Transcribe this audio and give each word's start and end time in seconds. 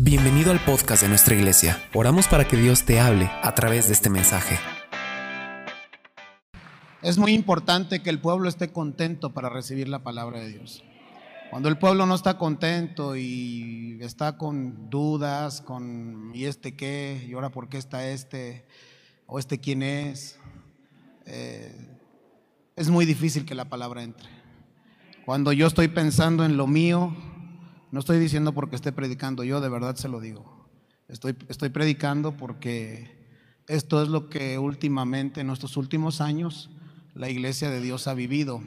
Bienvenido 0.00 0.52
al 0.52 0.60
podcast 0.60 1.02
de 1.02 1.08
nuestra 1.08 1.34
iglesia. 1.34 1.82
Oramos 1.92 2.28
para 2.28 2.46
que 2.46 2.56
Dios 2.56 2.84
te 2.84 3.00
hable 3.00 3.28
a 3.42 3.52
través 3.56 3.88
de 3.88 3.94
este 3.94 4.08
mensaje. 4.08 4.56
Es 7.02 7.18
muy 7.18 7.32
importante 7.32 8.00
que 8.00 8.08
el 8.08 8.20
pueblo 8.20 8.48
esté 8.48 8.70
contento 8.70 9.34
para 9.34 9.48
recibir 9.48 9.88
la 9.88 10.04
palabra 10.04 10.38
de 10.38 10.50
Dios. 10.50 10.84
Cuando 11.50 11.68
el 11.68 11.78
pueblo 11.78 12.06
no 12.06 12.14
está 12.14 12.38
contento 12.38 13.16
y 13.16 13.98
está 14.00 14.38
con 14.38 14.88
dudas, 14.88 15.62
con 15.62 16.30
¿y 16.32 16.44
este 16.44 16.76
qué? 16.76 17.26
¿Y 17.28 17.32
ahora 17.32 17.50
por 17.50 17.68
qué 17.68 17.78
está 17.78 18.08
este? 18.08 18.66
¿O 19.26 19.40
este 19.40 19.58
quién 19.58 19.82
es? 19.82 20.38
Eh, 21.26 21.74
es 22.76 22.88
muy 22.88 23.04
difícil 23.04 23.44
que 23.44 23.56
la 23.56 23.68
palabra 23.68 24.04
entre. 24.04 24.28
Cuando 25.26 25.52
yo 25.52 25.66
estoy 25.66 25.88
pensando 25.88 26.44
en 26.44 26.56
lo 26.56 26.68
mío, 26.68 27.16
no 27.90 28.00
estoy 28.00 28.18
diciendo 28.18 28.52
porque 28.52 28.76
esté 28.76 28.92
predicando, 28.92 29.44
yo 29.44 29.60
de 29.60 29.68
verdad 29.68 29.96
se 29.96 30.08
lo 30.08 30.20
digo. 30.20 30.68
Estoy, 31.08 31.36
estoy 31.48 31.70
predicando 31.70 32.36
porque 32.36 33.18
esto 33.66 34.02
es 34.02 34.08
lo 34.08 34.28
que 34.28 34.58
últimamente, 34.58 35.40
en 35.40 35.50
estos 35.50 35.76
últimos 35.76 36.20
años, 36.20 36.70
la 37.14 37.30
iglesia 37.30 37.70
de 37.70 37.80
Dios 37.80 38.06
ha 38.06 38.14
vivido. 38.14 38.62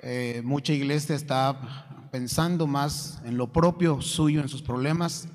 Eh, 0.00 0.42
mucha 0.44 0.72
iglesia 0.72 1.14
está 1.14 2.08
pensando 2.12 2.66
más 2.66 3.20
en 3.24 3.36
lo 3.36 3.52
propio 3.52 4.00
suyo, 4.00 4.40
en 4.40 4.48
sus 4.48 4.62
problemas. 4.62 5.28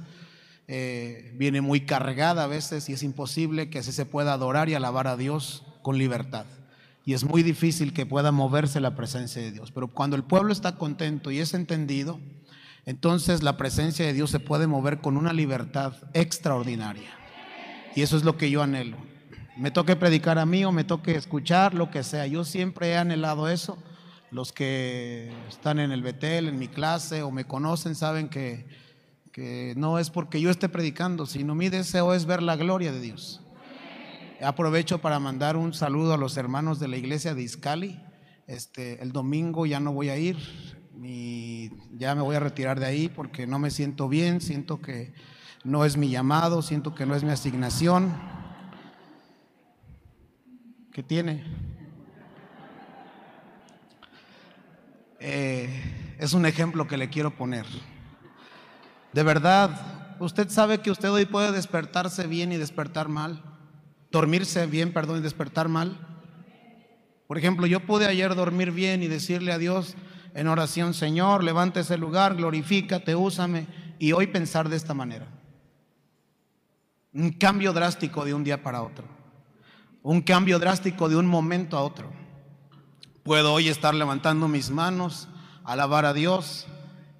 Eh, 0.67 1.33
viene 1.37 1.61
muy 1.61 1.81
cargada 1.81 2.43
a 2.43 2.47
veces 2.47 2.87
y 2.89 2.93
es 2.93 3.03
imposible 3.03 3.69
que 3.69 3.79
así 3.79 3.91
se 3.91 4.05
pueda 4.05 4.33
adorar 4.33 4.69
y 4.69 4.73
alabar 4.73 5.07
a 5.07 5.17
Dios 5.17 5.63
con 5.81 5.97
libertad. 5.97 6.45
Y 7.03 7.13
es 7.13 7.23
muy 7.23 7.43
difícil 7.43 7.93
que 7.93 8.05
pueda 8.05 8.31
moverse 8.31 8.79
la 8.79 8.95
presencia 8.95 9.41
de 9.41 9.51
Dios. 9.51 9.71
Pero 9.71 9.87
cuando 9.87 10.15
el 10.15 10.23
pueblo 10.23 10.53
está 10.53 10.77
contento 10.77 11.31
y 11.31 11.39
es 11.39 11.53
entendido, 11.53 12.19
entonces 12.85 13.43
la 13.43 13.57
presencia 13.57 14.05
de 14.05 14.13
Dios 14.13 14.31
se 14.31 14.39
puede 14.39 14.67
mover 14.67 14.99
con 14.99 15.17
una 15.17 15.33
libertad 15.33 15.93
extraordinaria. 16.13 17.09
Y 17.95 18.01
eso 18.01 18.17
es 18.17 18.23
lo 18.23 18.37
que 18.37 18.49
yo 18.49 18.63
anhelo. 18.63 18.97
Me 19.57 19.69
toque 19.69 19.95
predicar 19.95 20.39
a 20.39 20.45
mí 20.45 20.65
o 20.65 20.71
me 20.71 20.83
toque 20.83 21.15
escuchar, 21.15 21.73
lo 21.73 21.91
que 21.91 22.03
sea. 22.03 22.25
Yo 22.25 22.43
siempre 22.43 22.89
he 22.89 22.97
anhelado 22.97 23.49
eso. 23.49 23.77
Los 24.31 24.53
que 24.53 25.31
están 25.49 25.79
en 25.79 25.91
el 25.91 26.01
Betel, 26.01 26.47
en 26.47 26.57
mi 26.57 26.69
clase 26.69 27.21
o 27.21 27.31
me 27.31 27.45
conocen, 27.45 27.95
saben 27.95 28.29
que, 28.29 28.65
que 29.33 29.73
no 29.75 29.99
es 29.99 30.09
porque 30.09 30.39
yo 30.39 30.49
esté 30.49 30.69
predicando, 30.69 31.25
sino 31.25 31.53
mi 31.53 31.67
deseo 31.67 32.13
es 32.13 32.25
ver 32.25 32.41
la 32.41 32.55
gloria 32.55 32.93
de 32.93 33.01
Dios. 33.01 33.41
Aprovecho 34.41 35.01
para 35.01 35.19
mandar 35.19 35.57
un 35.57 35.73
saludo 35.73 36.13
a 36.13 36.17
los 36.17 36.37
hermanos 36.37 36.79
de 36.79 36.87
la 36.87 36.97
iglesia 36.97 37.35
de 37.35 37.43
Iscali. 37.43 38.01
Este, 38.47 39.03
el 39.03 39.11
domingo 39.11 39.65
ya 39.65 39.79
no 39.79 39.93
voy 39.93 40.09
a 40.09 40.17
ir, 40.17 40.37
y 41.03 41.71
ya 41.97 42.13
me 42.15 42.21
voy 42.21 42.35
a 42.35 42.39
retirar 42.39 42.79
de 42.79 42.85
ahí 42.85 43.09
porque 43.09 43.47
no 43.47 43.59
me 43.59 43.71
siento 43.71 44.07
bien, 44.07 44.41
siento 44.41 44.81
que 44.81 45.13
no 45.63 45.85
es 45.85 45.97
mi 45.97 46.09
llamado, 46.09 46.61
siento 46.61 46.93
que 46.93 47.05
no 47.05 47.15
es 47.15 47.23
mi 47.23 47.31
asignación. 47.31 48.11
¿Qué 50.91 51.03
tiene? 51.03 51.43
Eh, 55.19 56.15
es 56.19 56.33
un 56.33 56.45
ejemplo 56.45 56.87
que 56.87 56.97
le 56.97 57.09
quiero 57.09 57.35
poner. 57.35 57.65
De 59.13 59.23
verdad, 59.23 60.15
usted 60.19 60.49
sabe 60.49 60.79
que 60.79 60.91
usted 60.91 61.11
hoy 61.11 61.25
puede 61.25 61.51
despertarse 61.51 62.27
bien 62.27 62.51
y 62.51 62.57
despertar 62.57 63.07
mal, 63.07 63.43
dormirse 64.11 64.65
bien, 64.65 64.93
perdón, 64.93 65.19
y 65.19 65.21
despertar 65.21 65.67
mal. 65.67 66.07
Por 67.27 67.37
ejemplo, 67.37 67.65
yo 67.65 67.79
pude 67.81 68.07
ayer 68.07 68.35
dormir 68.35 68.71
bien 68.71 69.03
y 69.03 69.07
decirle 69.07 69.51
a 69.51 69.57
Dios, 69.57 69.95
en 70.33 70.47
oración, 70.47 70.93
Señor, 70.93 71.43
levante 71.43 71.81
ese 71.81 71.97
lugar, 71.97 72.35
glorifícate, 72.35 73.15
úsame, 73.15 73.67
y 73.99 74.13
hoy 74.13 74.27
pensar 74.27 74.69
de 74.69 74.77
esta 74.77 74.93
manera. 74.93 75.27
Un 77.13 77.31
cambio 77.31 77.73
drástico 77.73 78.23
de 78.23 78.33
un 78.33 78.43
día 78.43 78.63
para 78.63 78.81
otro. 78.81 79.05
Un 80.01 80.21
cambio 80.21 80.57
drástico 80.59 81.09
de 81.09 81.17
un 81.17 81.27
momento 81.27 81.77
a 81.77 81.83
otro. 81.83 82.11
Puedo 83.23 83.53
hoy 83.53 83.67
estar 83.67 83.93
levantando 83.93 84.47
mis 84.47 84.71
manos, 84.71 85.27
alabar 85.63 86.05
a 86.05 86.13
Dios, 86.13 86.67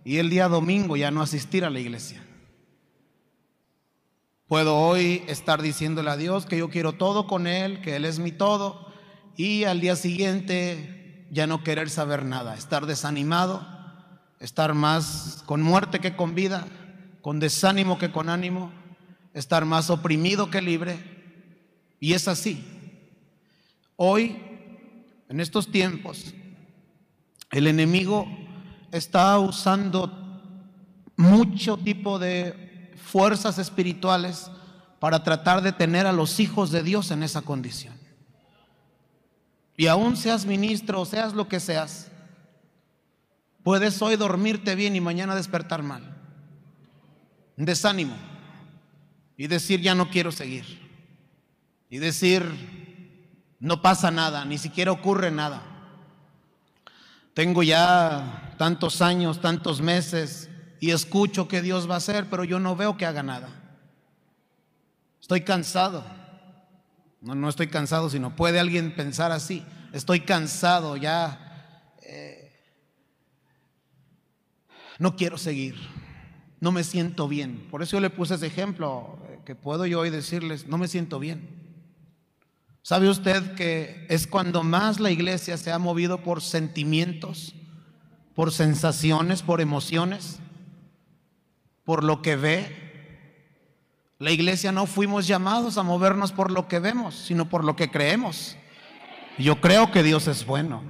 y 0.04 0.18
el 0.18 0.30
día 0.30 0.48
domingo 0.48 0.98
ya 0.98 1.12
no 1.12 1.22
asistir 1.22 1.64
a 1.66 1.70
la 1.70 1.80
iglesia. 1.80 2.24
Puedo 4.48 4.78
hoy 4.78 5.24
estar 5.28 5.62
diciéndole 5.62 6.10
a 6.10 6.18
Dios 6.18 6.46
que 6.46 6.58
yo 6.58 6.70
quiero 6.70 6.94
todo 6.94 7.28
con 7.28 7.48
Él, 7.48 7.82
que 7.82 7.96
Él 7.96 8.06
es 8.06 8.20
mi 8.20 8.32
todo, 8.32 8.88
y 9.38 9.66
al 9.66 9.80
día 9.80 9.96
siguiente 9.96 11.01
ya 11.32 11.48
no 11.48 11.64
querer 11.64 11.90
saber 11.90 12.26
nada, 12.26 12.56
estar 12.56 12.86
desanimado, 12.86 13.66
estar 14.40 14.74
más 14.74 15.44
con 15.46 15.62
muerte 15.62 16.00
que 16.00 16.18
con 16.18 16.36
vida, 16.36 16.68
con 17.22 17.40
desánimo 17.40 17.98
que 17.98 18.12
con 18.12 18.28
ánimo, 18.28 18.72
estar 19.34 19.64
más 19.64 19.90
oprimido 19.90 20.52
que 20.52 20.62
libre. 20.62 21.00
Y 22.02 22.14
es 22.14 22.28
así. 22.28 22.66
Hoy, 23.96 24.42
en 25.30 25.40
estos 25.40 25.72
tiempos, 25.72 26.34
el 27.52 27.68
enemigo 27.68 28.28
está 28.92 29.40
usando 29.40 30.12
mucho 31.16 31.78
tipo 31.78 32.20
de 32.20 32.94
fuerzas 33.02 33.58
espirituales 33.58 34.52
para 35.00 35.24
tratar 35.24 35.62
de 35.62 35.72
tener 35.72 36.08
a 36.08 36.12
los 36.12 36.42
hijos 36.42 36.72
de 36.72 36.84
Dios 36.84 37.10
en 37.12 37.24
esa 37.24 37.42
condición. 37.42 38.01
Y 39.78 39.88
aún 39.88 40.18
seas 40.18 40.46
ministro 40.46 41.02
o 41.02 41.06
seas 41.06 41.34
lo 41.34 41.48
que 41.48 41.60
seas, 41.60 42.12
puedes 43.64 44.02
hoy 44.02 44.16
dormirte 44.16 44.76
bien 44.76 44.96
y 44.96 45.02
mañana 45.02 45.36
despertar 45.36 45.84
mal. 45.84 46.18
Desánimo. 47.56 48.16
Y 49.38 49.48
decir, 49.48 49.82
ya 49.82 49.96
no 49.96 50.10
quiero 50.10 50.32
seguir. 50.32 50.66
Y 51.90 51.98
decir, 51.98 52.46
no 53.60 53.82
pasa 53.82 54.12
nada, 54.12 54.46
ni 54.46 54.58
siquiera 54.58 54.92
ocurre 54.92 55.32
nada. 55.32 55.62
Tengo 57.34 57.64
ya 57.64 58.56
tantos 58.58 59.02
años, 59.02 59.40
tantos 59.42 59.82
meses 59.82 60.50
y 60.80 60.92
escucho 60.92 61.48
que 61.48 61.62
Dios 61.62 61.90
va 61.90 61.96
a 61.96 61.98
hacer, 61.98 62.30
pero 62.30 62.44
yo 62.44 62.60
no 62.60 62.76
veo 62.76 62.98
que 62.98 63.06
haga 63.06 63.24
nada. 63.24 63.50
Estoy 65.22 65.42
cansado. 65.42 66.04
No, 67.22 67.36
no 67.36 67.50
estoy 67.50 67.68
cansado, 67.68 68.10
sino 68.10 68.36
puede 68.36 68.60
alguien 68.60 68.96
pensar 68.96 69.32
así. 69.32 69.64
Estoy 69.94 70.22
cansado 70.22 70.98
ya. 70.98 71.94
Eh, 72.02 72.52
no 74.98 75.16
quiero 75.16 75.38
seguir. 75.38 75.76
No 76.60 76.72
me 76.72 76.84
siento 76.84 77.28
bien. 77.28 77.68
Por 77.70 77.84
eso 77.84 77.98
yo 77.98 78.02
le 78.02 78.10
puse 78.10 78.36
ese 78.36 78.48
ejemplo 78.48 79.20
eh, 79.30 79.40
que 79.46 79.56
puedo 79.56 79.86
yo 79.86 80.00
hoy 80.00 80.10
decirles, 80.10 80.68
no 80.68 80.78
me 80.78 80.88
siento 80.88 81.20
bien. 81.20 81.62
¿Sabe 82.82 83.10
usted 83.10 83.54
que 83.54 84.08
es 84.10 84.26
cuando 84.26 84.64
más 84.64 85.00
la 85.00 85.12
iglesia 85.12 85.58
se 85.58 85.72
ha 85.72 85.78
movido 85.78 86.24
por 86.24 86.42
sentimientos, 86.42 87.54
por 88.34 88.52
sensaciones, 88.52 89.44
por 89.44 89.62
emociones, 89.62 90.40
por 91.84 92.04
lo 92.04 92.24
que 92.24 92.36
ve? 92.36 92.81
La 94.22 94.30
iglesia 94.30 94.72
no 94.72 94.86
fuimos 94.86 95.26
llamados 95.26 95.80
a 95.80 95.84
movernos 95.84 96.32
por 96.32 96.52
lo 96.52 96.68
que 96.68 96.78
vemos, 96.78 97.16
sino 97.16 97.50
por 97.50 97.64
lo 97.64 97.76
que 97.76 97.90
creemos. 97.90 98.56
Yo 99.40 99.60
creo 99.60 99.92
que 99.92 100.04
Dios 100.04 100.28
es 100.28 100.46
bueno. 100.46 100.84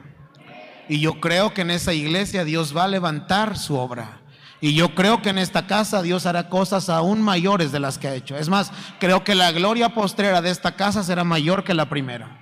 Y 0.89 0.99
yo 0.99 1.21
creo 1.21 1.53
que 1.53 1.61
en 1.61 1.71
esa 1.71 1.93
iglesia 1.93 2.43
Dios 2.43 2.75
va 2.75 2.83
a 2.83 2.89
levantar 2.89 3.57
su 3.57 3.77
obra. 3.77 4.19
Y 4.59 4.75
yo 4.75 4.93
creo 4.95 5.21
que 5.21 5.29
en 5.29 5.37
esta 5.37 5.65
casa 5.65 6.01
Dios 6.01 6.25
hará 6.25 6.49
cosas 6.49 6.89
aún 6.89 7.21
mayores 7.21 7.71
de 7.71 7.79
las 7.79 7.97
que 7.97 8.09
ha 8.09 8.15
hecho. 8.15 8.35
Es 8.35 8.49
más, 8.49 8.73
creo 8.99 9.23
que 9.23 9.33
la 9.33 9.53
gloria 9.53 9.93
postrera 9.93 10.41
de 10.41 10.49
esta 10.49 10.75
casa 10.75 11.01
será 11.01 11.23
mayor 11.23 11.63
que 11.63 11.73
la 11.73 11.87
primera. 11.87 12.37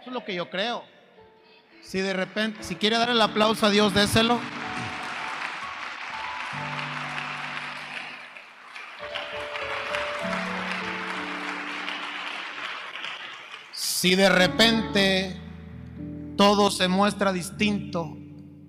Eso 0.00 0.10
es 0.10 0.14
lo 0.14 0.24
que 0.24 0.36
yo 0.36 0.48
creo. 0.48 0.84
Si 1.82 1.98
de 1.98 2.12
repente, 2.12 2.62
si 2.62 2.76
quiere 2.76 2.98
dar 2.98 3.10
el 3.10 3.20
aplauso 3.20 3.66
a 3.66 3.70
Dios, 3.70 3.94
déselo. 3.94 4.38
Si 14.00 14.14
de 14.14 14.30
repente 14.30 15.38
todo 16.38 16.70
se 16.70 16.88
muestra 16.88 17.34
distinto, 17.34 18.16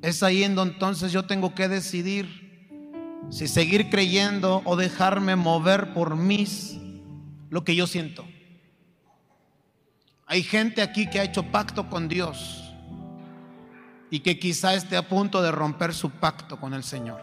es 0.01 0.24
ahí 0.24 0.44
en 0.44 0.56
donde 0.56 0.74
entonces 0.74 1.13
yo 1.13 1.24
tengo 1.24 1.56
que 1.56 1.69
decidir 1.69 2.28
si 3.30 3.48
seguir 3.48 3.89
creyendo 3.89 4.62
o 4.66 4.75
dejarme 4.75 5.38
mover 5.38 5.94
por 5.94 6.18
mis 6.18 6.78
lo 7.50 7.63
que 7.63 7.78
yo 7.78 7.88
siento. 7.88 8.25
Hay 10.25 10.44
gente 10.44 10.81
aquí 10.81 11.10
que 11.10 11.22
ha 11.22 11.24
hecho 11.24 11.44
pacto 11.44 11.89
con 11.89 12.10
Dios 12.10 12.62
y 14.10 14.19
que 14.19 14.38
quizá 14.38 14.74
esté 14.74 14.98
a 14.98 15.07
punto 15.07 15.42
de 15.42 15.54
romper 15.54 15.94
su 15.94 16.10
pacto 16.10 16.60
con 16.60 16.74
el 16.74 16.83
Señor. 16.83 17.22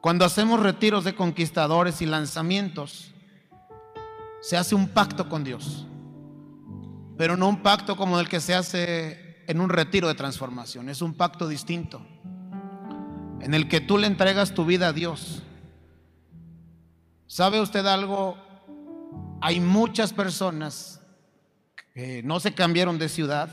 Cuando 0.00 0.24
hacemos 0.24 0.58
retiros 0.58 1.04
de 1.04 1.14
conquistadores 1.14 2.02
y 2.02 2.06
lanzamientos, 2.06 3.14
se 4.40 4.56
hace 4.56 4.74
un 4.74 4.88
pacto 4.88 5.28
con 5.28 5.44
Dios, 5.44 5.86
pero 7.16 7.36
no 7.36 7.48
un 7.48 7.62
pacto 7.62 7.96
como 7.96 8.18
el 8.20 8.28
que 8.28 8.40
se 8.40 8.54
hace 8.54 9.44
en 9.46 9.60
un 9.60 9.70
retiro 9.70 10.08
de 10.08 10.14
transformación, 10.14 10.88
es 10.88 11.02
un 11.02 11.14
pacto 11.14 11.48
distinto, 11.48 12.06
en 13.40 13.54
el 13.54 13.68
que 13.68 13.80
tú 13.80 13.98
le 13.98 14.06
entregas 14.06 14.54
tu 14.54 14.64
vida 14.64 14.88
a 14.88 14.92
Dios 14.92 15.42
¿Sabe 17.28 17.60
usted 17.60 17.84
algo? 17.84 18.38
Hay 19.42 19.60
muchas 19.60 20.14
personas 20.14 21.00
que 21.92 22.22
no 22.22 22.40
se 22.40 22.54
cambiaron 22.54 22.98
de 22.98 23.10
ciudad 23.10 23.50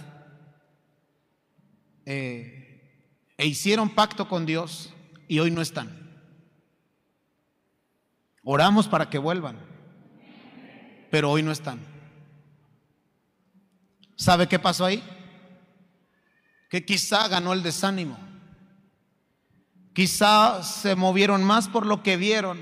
eh, 2.06 3.12
e 3.38 3.46
hicieron 3.46 3.90
pacto 3.90 4.30
con 4.30 4.46
Dios 4.46 4.94
y 5.28 5.40
hoy 5.40 5.52
no 5.52 5.62
están. 5.62 5.90
Oramos 8.44 8.88
para 8.88 9.10
que 9.10 9.18
vuelvan, 9.18 9.60
pero 11.16 11.32
hoy 11.32 11.42
no 11.42 11.54
están. 11.54 11.80
¿Sabe 14.18 14.50
qué 14.50 14.60
pasó 14.60 14.84
ahí? 14.84 15.02
Que 16.70 16.84
quizá 16.84 17.30
ganó 17.30 17.54
el 17.54 17.64
desánimo. 17.64 18.18
Quizá 19.94 20.62
se 20.62 20.98
movieron 20.98 21.42
más 21.42 21.70
por 21.70 21.86
lo 21.86 22.04
que 22.04 22.18
vieron 22.18 22.60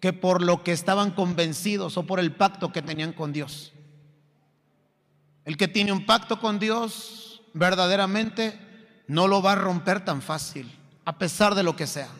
que 0.00 0.12
por 0.12 0.42
lo 0.42 0.64
que 0.64 0.72
estaban 0.72 1.12
convencidos 1.12 1.96
o 1.96 2.06
por 2.06 2.18
el 2.18 2.34
pacto 2.34 2.72
que 2.72 2.82
tenían 2.82 3.12
con 3.12 3.32
Dios. 3.32 3.72
El 5.44 5.56
que 5.56 5.68
tiene 5.68 5.92
un 5.92 6.06
pacto 6.06 6.40
con 6.40 6.58
Dios 6.58 7.40
verdaderamente 7.54 8.58
no 9.06 9.28
lo 9.28 9.42
va 9.42 9.52
a 9.52 9.54
romper 9.54 10.04
tan 10.04 10.22
fácil, 10.22 10.76
a 11.04 11.18
pesar 11.18 11.54
de 11.54 11.62
lo 11.62 11.76
que 11.76 11.86
sea. 11.86 12.10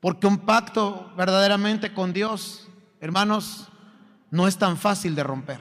Porque 0.00 0.26
un 0.26 0.38
pacto 0.38 1.12
verdaderamente 1.14 1.92
con 1.92 2.14
Dios, 2.14 2.70
hermanos, 3.02 3.68
no 4.30 4.46
es 4.46 4.56
tan 4.56 4.78
fácil 4.78 5.16
de 5.16 5.24
romper. 5.24 5.60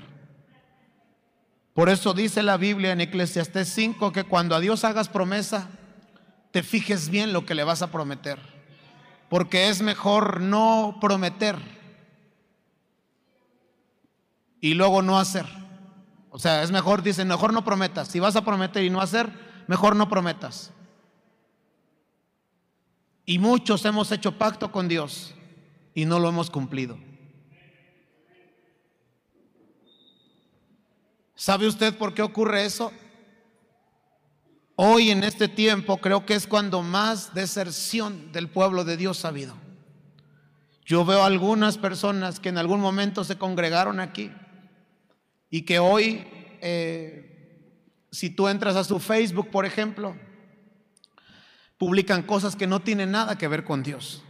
Por 1.73 1.89
eso 1.89 2.13
dice 2.13 2.43
la 2.43 2.55
Biblia 2.55 2.91
en 2.91 3.01
Eclesiastés 3.01 3.67
5 3.69 4.11
que 4.11 4.25
cuando 4.25 4.55
a 4.55 4.59
Dios 4.59 4.83
hagas 4.83 5.09
promesa, 5.09 5.67
te 6.51 6.61
fijes 6.61 7.09
bien 7.09 7.33
lo 7.33 7.45
que 7.45 7.55
le 7.55 7.63
vas 7.63 7.81
a 7.81 7.91
prometer. 7.91 8.37
Porque 9.27 9.69
es 9.69 9.81
mejor 9.81 10.39
no 10.39 10.99
prometer 11.01 11.57
y 14.59 14.75
luego 14.75 15.01
no 15.01 15.17
hacer. 15.17 15.47
O 16.29 16.37
sea, 16.37 16.61
es 16.61 16.69
mejor, 16.69 17.01
dicen, 17.01 17.27
mejor 17.27 17.53
no 17.53 17.65
prometas. 17.65 18.07
Si 18.07 18.19
vas 18.19 18.35
a 18.35 18.45
prometer 18.45 18.83
y 18.83 18.91
no 18.91 19.01
hacer, 19.01 19.31
mejor 19.67 19.95
no 19.95 20.07
prometas. 20.07 20.71
Y 23.25 23.39
muchos 23.39 23.83
hemos 23.85 24.11
hecho 24.11 24.37
pacto 24.37 24.71
con 24.71 24.87
Dios 24.87 25.33
y 25.95 26.05
no 26.05 26.19
lo 26.19 26.29
hemos 26.29 26.51
cumplido. 26.51 27.10
¿Sabe 31.41 31.65
usted 31.65 31.97
por 31.97 32.13
qué 32.13 32.21
ocurre 32.21 32.65
eso? 32.65 32.93
Hoy 34.75 35.09
en 35.09 35.23
este 35.23 35.47
tiempo 35.47 35.97
creo 35.97 36.23
que 36.23 36.35
es 36.35 36.45
cuando 36.45 36.83
más 36.83 37.33
deserción 37.33 38.31
del 38.31 38.47
pueblo 38.47 38.83
de 38.83 38.95
Dios 38.95 39.25
ha 39.25 39.29
habido. 39.29 39.55
Yo 40.85 41.03
veo 41.03 41.23
algunas 41.23 41.79
personas 41.79 42.39
que 42.39 42.49
en 42.49 42.59
algún 42.59 42.79
momento 42.79 43.23
se 43.23 43.39
congregaron 43.39 43.99
aquí 43.99 44.31
y 45.49 45.63
que 45.63 45.79
hoy, 45.79 46.27
eh, 46.61 47.89
si 48.11 48.29
tú 48.29 48.47
entras 48.47 48.75
a 48.75 48.83
su 48.83 48.99
Facebook, 48.99 49.49
por 49.49 49.65
ejemplo, 49.65 50.15
publican 51.79 52.21
cosas 52.21 52.55
que 52.55 52.67
no 52.67 52.83
tienen 52.83 53.09
nada 53.09 53.39
que 53.39 53.47
ver 53.47 53.63
con 53.63 53.81
Dios. 53.81 54.21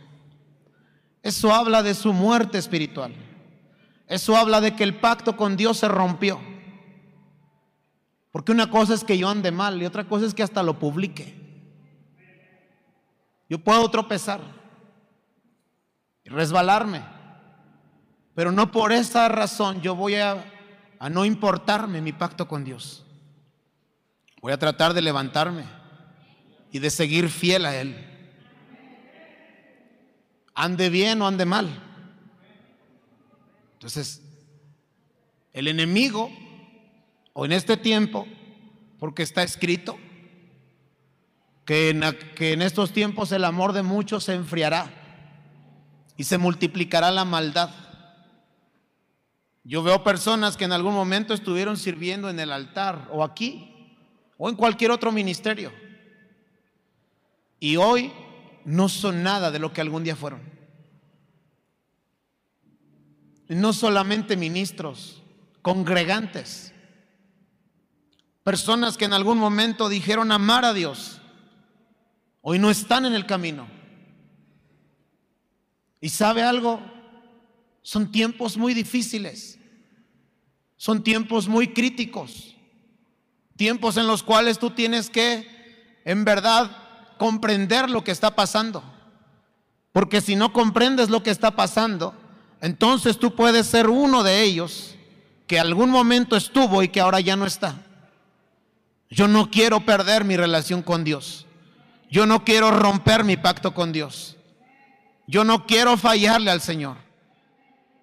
Eso 1.24 1.54
habla 1.54 1.84
de 1.84 1.94
su 1.94 2.14
muerte 2.14 2.58
espiritual. 2.58 3.14
Eso 4.08 4.38
habla 4.38 4.62
de 4.62 4.78
que 4.78 4.86
el 4.86 4.96
pacto 4.96 5.36
con 5.36 5.58
Dios 5.58 5.80
se 5.80 5.90
rompió. 5.90 6.51
Porque 8.32 8.52
una 8.52 8.70
cosa 8.70 8.94
es 8.94 9.04
que 9.04 9.18
yo 9.18 9.30
ande 9.30 9.52
mal 9.52 9.82
y 9.82 9.86
otra 9.86 10.08
cosa 10.08 10.26
es 10.26 10.34
que 10.34 10.44
hasta 10.44 10.64
lo 10.64 10.80
publique. 10.80 11.36
Yo 13.50 13.60
puedo 13.60 13.92
tropezar 13.92 14.40
y 16.24 16.30
resbalarme, 16.30 17.04
pero 18.34 18.54
no 18.54 18.72
por 18.72 18.94
esa 18.94 19.28
razón 19.28 19.82
yo 19.82 19.94
voy 19.94 20.16
a, 20.16 20.46
no 21.10 21.26
importarme 21.26 22.00
mi 22.00 22.14
pacto 22.14 22.48
con 22.48 22.64
Dios. 22.64 23.06
Voy 24.42 24.54
a 24.54 24.58
tratar 24.58 24.94
de 24.94 25.02
levantarme 25.02 25.66
y 26.72 26.80
de 26.80 26.90
seguir 26.90 27.30
fiel 27.30 27.66
a 27.66 27.76
Él. 27.76 28.08
Ande 30.54 30.90
bien 30.90 31.22
o 31.22 31.28
ande 31.28 31.46
mal. 31.46 31.68
Entonces, 33.74 34.22
el 35.52 35.68
enemigo, 35.68 36.32
o 37.34 37.46
en 37.46 37.52
este 37.52 37.78
tiempo, 37.78 38.28
porque 39.00 39.24
está 39.24 39.44
escrito, 39.44 39.98
que 41.66 41.90
en, 41.90 42.02
que 42.36 42.54
en 42.54 42.62
estos 42.62 42.92
tiempos 42.92 43.32
el 43.32 43.46
amor 43.46 43.74
de 43.74 43.84
muchos 43.84 44.26
se 44.26 44.34
enfriará 44.34 44.92
y 46.18 46.24
se 46.24 46.38
multiplicará 46.38 47.12
la 47.12 47.26
maldad. 47.26 47.70
Yo 49.64 49.84
veo 49.84 50.04
personas 50.04 50.58
que 50.58 50.66
en 50.66 50.72
algún 50.72 50.94
momento 50.94 51.34
estuvieron 51.34 51.78
sirviendo 51.78 52.30
en 52.30 52.40
el 52.40 52.52
altar 52.52 53.10
o 53.12 53.24
aquí 53.24 53.98
o 54.38 54.50
en 54.50 54.56
cualquier 54.56 54.92
otro 54.92 55.12
ministerio 55.12 55.72
y 57.60 57.78
hoy 57.78 58.12
no 58.66 58.90
son 58.90 59.24
nada 59.24 59.52
de 59.52 59.60
lo 59.60 59.72
que 59.72 59.82
algún 59.82 60.04
día 60.04 60.16
fueron. 60.16 60.42
No 63.48 63.72
solamente 63.72 64.36
ministros, 64.36 65.22
congregantes, 65.62 66.74
personas 68.44 68.98
que 68.98 69.06
en 69.06 69.14
algún 69.14 69.38
momento 69.38 69.90
dijeron 69.90 70.32
amar 70.32 70.66
a 70.66 70.74
Dios, 70.74 71.20
hoy 72.42 72.60
no 72.60 72.70
están 72.70 73.06
en 73.06 73.14
el 73.14 73.26
camino. 73.26 73.68
¿Y 76.00 76.10
sabe 76.10 76.42
algo? 76.42 76.82
Son 77.84 78.12
tiempos 78.12 78.58
muy 78.58 78.74
difíciles, 78.74 79.60
son 80.76 81.04
tiempos 81.04 81.48
muy 81.48 81.68
críticos, 81.68 82.56
tiempos 83.56 83.98
en 83.98 84.08
los 84.08 84.24
cuales 84.24 84.58
tú 84.58 84.72
tienes 84.72 85.10
que, 85.10 86.00
en 86.06 86.26
verdad, 86.26 87.16
comprender 87.18 87.90
lo 87.90 88.04
que 88.04 88.12
está 88.12 88.36
pasando. 88.36 88.84
Porque 89.92 90.22
si 90.22 90.36
no 90.36 90.54
comprendes 90.54 91.10
lo 91.10 91.22
que 91.22 91.30
está 91.30 91.52
pasando, 91.52 92.16
entonces 92.62 93.20
tú 93.20 93.36
puedes 93.36 93.68
ser 93.68 93.90
uno 93.90 94.24
de 94.24 94.42
ellos 94.42 94.96
que 95.46 95.60
algún 95.60 95.90
momento 95.90 96.36
estuvo 96.36 96.82
y 96.82 96.88
que 96.88 97.02
ahora 97.02 97.20
ya 97.20 97.36
no 97.36 97.46
está. 97.46 97.91
Yo 99.12 99.28
no 99.28 99.52
quiero 99.52 99.82
perder 99.86 100.24
mi 100.24 100.38
relación 100.38 100.82
con 100.82 101.04
Dios. 101.04 101.46
Yo 102.10 102.26
no 102.26 102.44
quiero 102.44 102.72
romper 102.72 103.24
mi 103.24 103.38
pacto 103.38 103.74
con 103.74 103.92
Dios. 103.92 104.38
Yo 105.28 105.44
no 105.44 105.68
quiero 105.68 105.98
fallarle 105.98 106.50
al 106.50 106.62
Señor. 106.62 106.98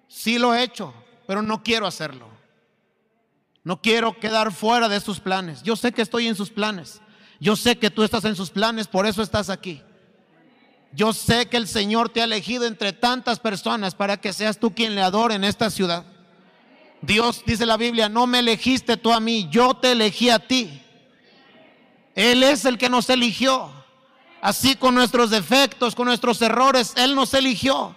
Sí 0.07 0.37
lo 0.37 0.53
he 0.53 0.63
hecho, 0.63 0.93
pero 1.27 1.41
no 1.41 1.63
quiero 1.63 1.87
hacerlo. 1.87 2.27
No 3.63 3.81
quiero 3.81 4.19
quedar 4.19 4.51
fuera 4.51 4.87
de 4.87 4.99
sus 4.99 5.19
planes. 5.19 5.63
Yo 5.63 5.75
sé 5.75 5.91
que 5.91 6.03
estoy 6.03 6.27
en 6.27 6.35
sus 6.35 6.51
planes. 6.51 7.01
Yo 7.39 7.55
sé 7.55 7.77
que 7.77 7.89
tú 7.89 8.03
estás 8.03 8.25
en 8.25 8.35
sus 8.35 8.51
planes, 8.51 8.87
por 8.87 9.05
eso 9.05 9.21
estás 9.21 9.49
aquí. 9.49 9.81
Yo 10.91 11.13
sé 11.13 11.47
que 11.47 11.57
el 11.57 11.67
Señor 11.67 12.09
te 12.09 12.21
ha 12.21 12.25
elegido 12.25 12.65
entre 12.65 12.93
tantas 12.93 13.39
personas 13.39 13.95
para 13.95 14.17
que 14.17 14.33
seas 14.33 14.59
tú 14.59 14.73
quien 14.73 14.95
le 14.95 15.01
adore 15.01 15.35
en 15.35 15.43
esta 15.43 15.69
ciudad. 15.69 16.05
Dios 17.01 17.43
dice 17.45 17.65
la 17.65 17.77
Biblia, 17.77 18.09
no 18.09 18.27
me 18.27 18.39
elegiste 18.39 18.97
tú 18.97 19.13
a 19.13 19.19
mí, 19.19 19.47
yo 19.51 19.75
te 19.75 19.91
elegí 19.91 20.29
a 20.29 20.39
ti. 20.39 20.83
Él 22.19 22.43
es 22.43 22.65
el 22.65 22.77
que 22.77 22.89
nos 22.89 23.09
eligió. 23.09 23.71
Así 24.41 24.75
con 24.75 24.95
nuestros 24.95 25.29
defectos, 25.29 25.95
con 25.95 26.05
nuestros 26.05 26.41
errores, 26.41 26.93
Él 26.95 27.15
nos 27.15 27.33
eligió. 27.33 27.95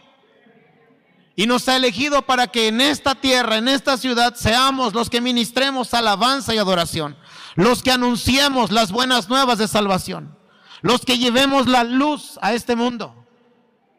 Y 1.36 1.46
nos 1.46 1.68
ha 1.68 1.76
elegido 1.76 2.22
para 2.22 2.48
que 2.48 2.68
en 2.68 2.80
esta 2.80 3.14
tierra, 3.14 3.56
en 3.56 3.68
esta 3.68 3.96
ciudad, 3.96 4.34
seamos 4.34 4.92
los 4.92 5.08
que 5.08 5.20
ministremos 5.20 5.94
alabanza 5.94 6.54
y 6.54 6.58
adoración 6.58 7.16
los 7.54 7.82
que 7.82 7.92
anunciemos 7.92 8.70
las 8.70 8.92
buenas 8.92 9.28
nuevas 9.28 9.58
de 9.58 9.68
salvación, 9.68 10.36
los 10.80 11.04
que 11.04 11.18
llevemos 11.18 11.66
la 11.66 11.84
luz 11.84 12.38
a 12.42 12.52
este 12.54 12.76
mundo. 12.76 13.26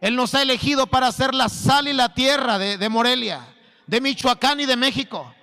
Él 0.01 0.15
nos 0.15 0.35
ha 0.35 0.41
elegido 0.41 0.87
para 0.87 1.11
ser 1.11 1.33
la 1.33 1.49
sal 1.49 1.87
y 1.87 1.93
la 1.93 2.13
tierra 2.13 2.57
de, 2.57 2.89
Morelia, 2.89 3.47
de 3.87 4.01
Michoacán 4.01 4.59
y 4.59 4.65
de 4.65 4.75
México. 4.75 5.33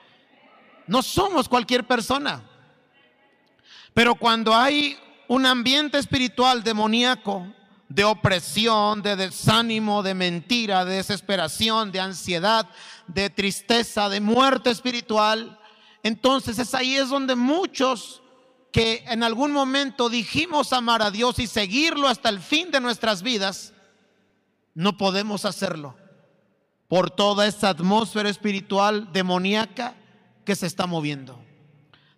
No 0.87 1.03
somos 1.03 1.49
cualquier 1.49 1.87
persona. 1.87 2.43
Pero 3.95 4.15
cuando 4.15 4.55
hay 4.55 4.97
un 5.29 5.47
ambiente 5.47 5.99
espiritual 5.99 6.63
demoníaco, 6.63 7.47
de 7.89 8.05
opresión, 8.05 9.03
de 9.03 9.17
desánimo, 9.17 10.03
de 10.03 10.15
mentira, 10.15 10.85
de 10.85 10.97
desesperación, 10.97 11.91
de 11.91 12.01
ansiedad, 12.01 12.69
de 13.09 13.31
tristeza, 13.31 14.09
de 14.09 14.21
muerte 14.21 14.71
espiritual, 14.71 15.59
entonces 16.03 16.59
es 16.59 16.73
ahí 16.75 16.95
es 16.95 17.09
donde 17.09 17.35
muchos 17.35 18.23
que 18.71 19.05
en 19.09 19.25
algún 19.25 19.51
momento 19.51 20.09
dijimos 20.09 20.73
amar 20.73 21.03
a 21.03 21.11
Dios 21.11 21.41
y 21.41 21.49
seguirlo 21.49 22.07
hasta 22.07 22.29
el 22.29 22.39
fin 22.39 22.71
de 22.71 22.81
nuestras 22.81 23.23
vidas, 23.23 23.73
no 24.75 24.97
podemos 24.97 25.45
hacerlo 25.45 25.97
por 26.87 27.11
toda 27.11 27.47
esta 27.47 27.69
atmósfera 27.69 28.29
espiritual 28.29 29.13
demoníaca 29.13 29.95
que 30.45 30.57
se 30.57 30.67
está 30.67 30.87
moviendo. 30.87 31.41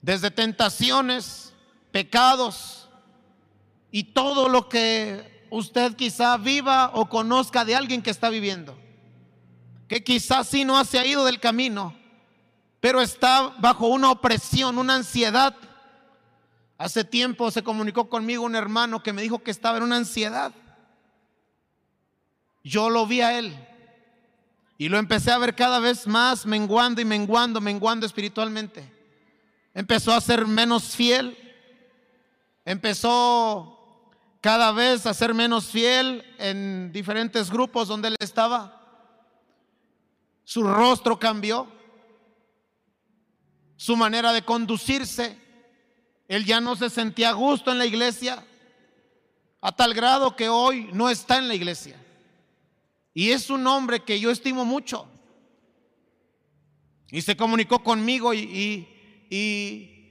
Desde 0.01 0.31
tentaciones, 0.31 1.52
pecados 1.93 2.89
y 3.91 4.05
todo 4.05 4.49
lo 4.49 4.69
que 4.69 5.47
usted 5.51 5.95
quizá 5.95 6.37
viva 6.39 6.91
o 6.95 7.09
conozca 7.09 7.65
de 7.65 7.77
alguien 7.77 8.03
que 8.03 8.11
está 8.11 8.31
viviendo, 8.31 8.77
que 9.87 10.03
quizás 10.03 10.49
sí 10.49 10.65
no 10.65 10.83
se 10.85 10.99
ha 10.99 11.07
ido 11.07 11.25
del 11.25 11.39
camino, 11.39 11.95
pero 12.81 13.01
está 13.01 13.55
bajo 13.59 13.87
una 13.87 14.11
opresión, 14.11 14.79
una 14.79 14.97
ansiedad. 14.97 15.55
Hace 16.79 17.05
tiempo 17.05 17.51
se 17.51 17.63
comunicó 17.63 18.09
conmigo 18.09 18.43
un 18.43 18.57
hermano 18.57 19.03
que 19.03 19.13
me 19.13 19.23
dijo 19.23 19.43
que 19.43 19.53
estaba 19.53 19.77
en 19.77 19.85
una 19.85 19.99
ansiedad. 19.99 20.53
Yo 22.65 22.91
lo 22.91 23.07
vi 23.07 23.21
a 23.21 23.39
él 23.39 23.55
y 24.79 24.89
lo 24.89 24.99
empecé 24.99 25.31
a 25.31 25.39
ver 25.39 25.55
cada 25.55 25.79
vez 25.79 26.07
más 26.07 26.47
menguando 26.47 27.01
y 27.01 27.05
menguando, 27.05 27.61
menguando 27.61 28.07
espiritualmente. 28.07 28.91
Empezó 29.75 30.13
a 30.13 30.21
ser 30.21 30.47
menos 30.47 30.97
fiel, 30.97 31.37
empezó 32.65 34.11
cada 34.41 34.73
vez 34.73 35.07
a 35.07 35.15
ser 35.15 35.35
menos 35.35 35.67
fiel 35.67 36.25
en 36.39 36.91
diferentes 36.93 37.51
grupos 37.51 37.89
donde 37.89 38.09
él 38.09 38.17
estaba. 38.19 38.81
Su 40.45 40.65
rostro 40.65 41.19
cambió, 41.19 41.69
su 43.77 43.97
manera 43.97 44.33
de 44.33 44.43
conducirse. 44.43 45.39
Él 46.27 46.45
ya 46.45 46.61
no 46.61 46.77
se 46.77 46.91
sentía 46.91 47.31
a 47.31 47.35
gusto 47.35 47.71
en 47.71 47.79
la 47.79 47.87
iglesia, 47.87 48.45
a 49.61 49.73
tal 49.73 49.95
grado 49.95 50.35
que 50.35 50.49
hoy 50.49 50.91
no 50.93 51.09
está 51.09 51.39
en 51.39 51.49
la 51.49 51.55
iglesia. 51.55 51.97
Y 53.15 53.31
es 53.31 53.51
un 53.51 53.67
hombre 53.67 54.01
que 54.01 54.19
yo 54.19 54.31
estimo 54.31 54.65
mucho. 54.65 55.07
Y 57.11 57.21
se 57.21 57.37
comunicó 57.37 57.83
conmigo 57.85 58.33
y, 58.33 58.39
y, 58.39 59.27
y, 59.31 60.02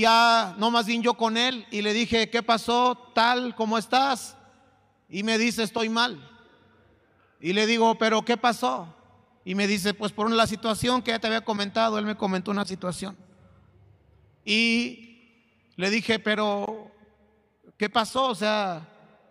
ya, 0.00 0.54
no 0.58 0.70
más 0.70 0.86
bien 0.86 1.02
yo 1.02 1.14
con 1.14 1.36
él, 1.36 1.66
y 1.70 1.82
le 1.82 1.92
dije, 1.92 2.30
¿qué 2.30 2.42
pasó? 2.42 2.96
Tal, 3.14 3.54
¿cómo 3.54 3.78
estás? 3.78 4.36
Y 5.08 5.22
me 5.22 5.38
dice, 5.38 5.62
estoy 5.62 5.88
mal. 5.88 6.28
Y 7.40 7.52
le 7.52 7.66
digo, 7.66 7.96
¿pero 7.96 8.24
qué 8.24 8.36
pasó? 8.36 8.94
Y 9.44 9.54
me 9.54 9.66
dice, 9.66 9.94
pues 9.94 10.12
por 10.12 10.30
la 10.30 10.46
situación 10.46 11.02
que 11.02 11.12
ya 11.12 11.18
te 11.18 11.26
había 11.28 11.44
comentado, 11.44 11.98
él 11.98 12.04
me 12.04 12.16
comentó 12.16 12.50
una 12.50 12.64
situación. 12.64 13.16
Y 14.44 15.44
le 15.76 15.90
dije, 15.90 16.18
pero 16.18 16.90
¿qué 17.76 17.88
pasó? 17.88 18.26
O 18.26 18.34
sea, 18.34 18.86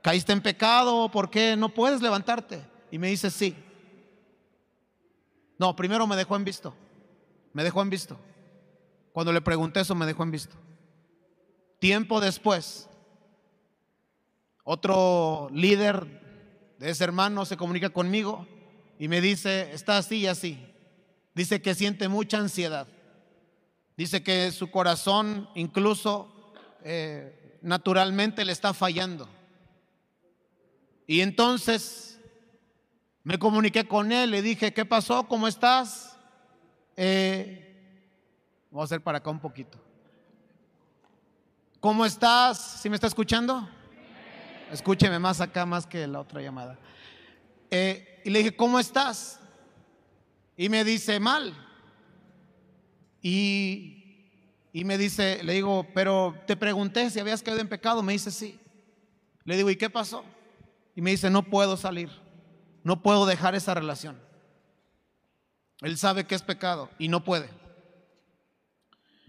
¿Caíste 0.08 0.32
en 0.32 0.40
pecado? 0.40 1.10
¿Por 1.10 1.30
qué 1.30 1.58
no 1.58 1.68
puedes 1.68 2.02
levantarte? 2.02 2.64
Y 2.92 2.98
me 2.98 3.10
dice, 3.10 3.30
sí. 3.30 3.54
No, 5.58 5.76
primero 5.76 6.08
me 6.08 6.16
dejó 6.16 6.38
en 6.38 6.46
visto. 6.46 6.74
Me 7.52 7.62
dejó 7.62 7.82
en 7.82 7.90
visto. 7.90 8.18
Cuando 9.18 9.34
le 9.34 9.42
pregunté 9.42 9.80
eso, 9.80 9.96
me 9.96 10.06
dejó 10.06 10.22
en 10.22 10.30
visto. 10.30 10.56
Tiempo 11.80 12.22
después, 12.22 12.88
otro 14.64 15.50
líder 15.52 16.06
de 16.78 16.92
ese 16.92 17.04
hermano 17.04 17.44
se 17.44 17.58
comunica 17.58 17.90
conmigo 17.90 18.46
y 19.00 19.08
me 19.08 19.20
dice, 19.20 19.74
está 19.74 19.98
así 19.98 20.18
y 20.18 20.28
así. 20.28 20.64
Dice 21.34 21.64
que 21.64 21.74
siente 21.74 22.10
mucha 22.10 22.38
ansiedad. 22.38 22.88
Dice 23.98 24.22
que 24.22 24.52
su 24.52 24.70
corazón 24.70 25.50
incluso 25.56 26.32
eh, 26.84 27.58
naturalmente 27.64 28.46
le 28.46 28.52
está 28.52 28.72
fallando. 28.76 29.28
Y 31.08 31.22
entonces 31.22 32.20
me 33.24 33.40
comuniqué 33.40 33.88
con 33.88 34.12
él, 34.12 34.30
le 34.30 34.44
dije, 34.44 34.76
¿qué 34.76 34.86
pasó? 34.86 35.28
¿Cómo 35.28 35.48
estás? 35.48 36.16
Eh, 36.96 37.67
voy 38.78 38.84
a 38.84 38.86
hacer 38.86 39.02
para 39.02 39.18
acá 39.18 39.30
un 39.30 39.40
poquito. 39.40 39.78
¿Cómo 41.80 42.06
estás? 42.06 42.80
¿Sí 42.82 42.90
me 42.90 42.96
está 42.96 43.08
escuchando? 43.08 43.68
Escúcheme 44.72 45.20
más 45.20 45.42
acá, 45.42 45.66
más 45.66 45.86
que 45.86 46.08
la 46.08 46.20
otra 46.20 46.42
llamada. 46.42 46.78
Eh, 47.70 48.22
y 48.24 48.30
le 48.30 48.40
dije, 48.40 48.56
¿cómo 48.56 48.80
estás? 48.80 49.40
Y 50.56 50.70
me 50.70 50.84
dice, 50.84 51.20
mal. 51.20 51.54
Y, 53.22 54.32
y 54.74 54.84
me 54.86 54.98
dice, 54.98 55.44
le 55.44 55.54
digo, 55.54 55.86
pero 55.94 56.36
te 56.46 56.56
pregunté 56.56 57.10
si 57.10 57.20
habías 57.20 57.42
caído 57.42 57.62
en 57.62 57.70
pecado. 57.70 58.02
Me 58.04 58.14
dice, 58.14 58.32
sí. 58.32 58.60
Le 59.44 59.56
digo, 59.56 59.70
¿y 59.70 59.76
qué 59.76 59.90
pasó? 59.90 60.24
y 60.98 61.02
me 61.02 61.12
dice, 61.12 61.30
no 61.30 61.44
puedo 61.44 61.78
salir, 61.78 62.10
no 62.84 63.04
puedo 63.04 63.28
dejar 63.28 63.54
esa 63.54 63.76
relación. 63.76 64.20
Él 65.82 65.96
sabe 65.96 66.26
que 66.26 66.34
es 66.34 66.42
pecado 66.42 66.90
y 66.98 67.08
no 67.08 67.24
puede. 67.24 67.48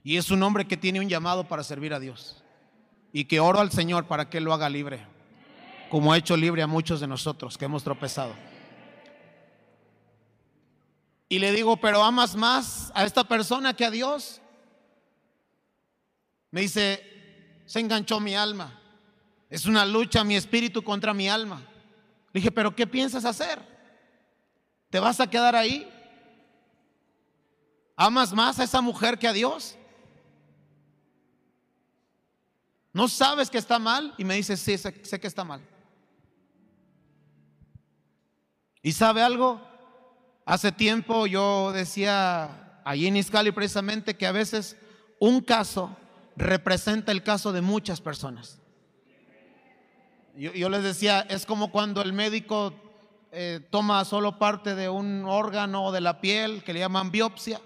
Y 0.09 0.17
es 0.17 0.31
un 0.31 0.43
hombre 0.43 0.67
que 0.67 0.79
tiene 0.79 1.01
un 1.01 1.09
llamado 1.11 1.47
para 1.47 1.63
servir 1.63 1.93
a 1.93 2.01
Dios. 2.01 2.43
Y 3.13 3.27
que 3.27 3.41
oro 3.41 3.61
al 3.61 3.71
Señor 3.71 4.07
para 4.07 4.31
que 4.31 4.39
Él 4.39 4.45
lo 4.45 4.55
haga 4.55 4.71
libre, 4.71 5.07
como 5.91 6.11
ha 6.11 6.17
hecho 6.17 6.35
libre 6.35 6.63
a 6.63 6.67
muchos 6.67 7.01
de 7.01 7.07
nosotros 7.07 7.59
que 7.59 7.67
hemos 7.67 7.85
tropezado. 7.85 8.33
Y 11.29 11.39
le 11.39 11.53
digo, 11.53 11.77
pero 11.77 12.03
amas 12.03 12.37
más 12.37 12.91
a 12.95 13.05
esta 13.05 13.25
persona 13.25 13.75
que 13.75 13.85
a 13.85 13.91
Dios. 13.91 14.41
Me 16.53 16.63
dice, 16.63 17.61
se 17.67 17.79
enganchó 17.79 18.19
mi 18.19 18.35
alma. 18.35 18.81
Es 19.51 19.67
una 19.67 19.85
lucha 19.85 20.25
mi 20.25 20.37
espíritu 20.37 20.83
contra 20.83 21.13
mi 21.13 21.29
alma. 21.29 21.61
Le 22.33 22.41
dije, 22.41 22.51
pero 22.51 22.75
¿qué 22.75 22.87
piensas 22.87 23.27
hacer? 23.27 23.61
¿Te 24.89 25.01
vas 25.01 25.21
a 25.21 25.29
quedar 25.29 25.55
ahí? 25.55 25.87
¿Amas 27.95 28.33
más 28.33 28.59
a 28.59 28.65
esa 28.65 28.81
mujer 28.81 29.19
que 29.19 29.29
a 29.29 29.35
Dios? 29.35 29.78
¿No 32.99 33.07
sabes 33.07 33.49
que 33.49 33.59
está 33.59 33.79
mal? 33.79 34.13
Y 34.19 34.25
me 34.25 34.35
dice, 34.35 34.57
sí, 34.57 34.77
sé, 34.77 34.93
sé 35.05 35.21
que 35.21 35.29
está 35.29 35.45
mal. 35.45 35.61
¿Y 38.83 38.91
sabe 38.91 39.23
algo? 39.23 39.61
Hace 40.45 40.73
tiempo 40.73 41.29
yo 41.29 41.71
decía 41.71 42.81
allí 42.85 43.07
en 43.07 43.17
Iscali 43.17 43.53
precisamente 43.53 44.17
que 44.17 44.27
a 44.27 44.33
veces 44.33 44.77
un 45.21 45.43
caso 45.43 45.97
representa 46.35 47.13
el 47.13 47.23
caso 47.23 47.53
de 47.53 47.61
muchas 47.61 48.01
personas. 48.01 48.59
Yo, 50.35 50.69
les 50.69 50.83
decía, 50.83 51.21
es 51.21 51.47
como 51.47 51.71
cuando 51.71 52.03
el 52.03 52.13
médico 52.13 52.75
eh, 53.31 53.61
toma 53.71 54.05
solo 54.07 54.41
parte 54.41 54.75
de 54.75 54.89
un 54.89 55.25
órgano 55.25 55.93
de 55.93 56.01
la 56.01 56.21
piel 56.21 56.65
que 56.65 56.73
le 56.73 56.81
llaman 56.81 57.13
biopsia, 57.13 57.61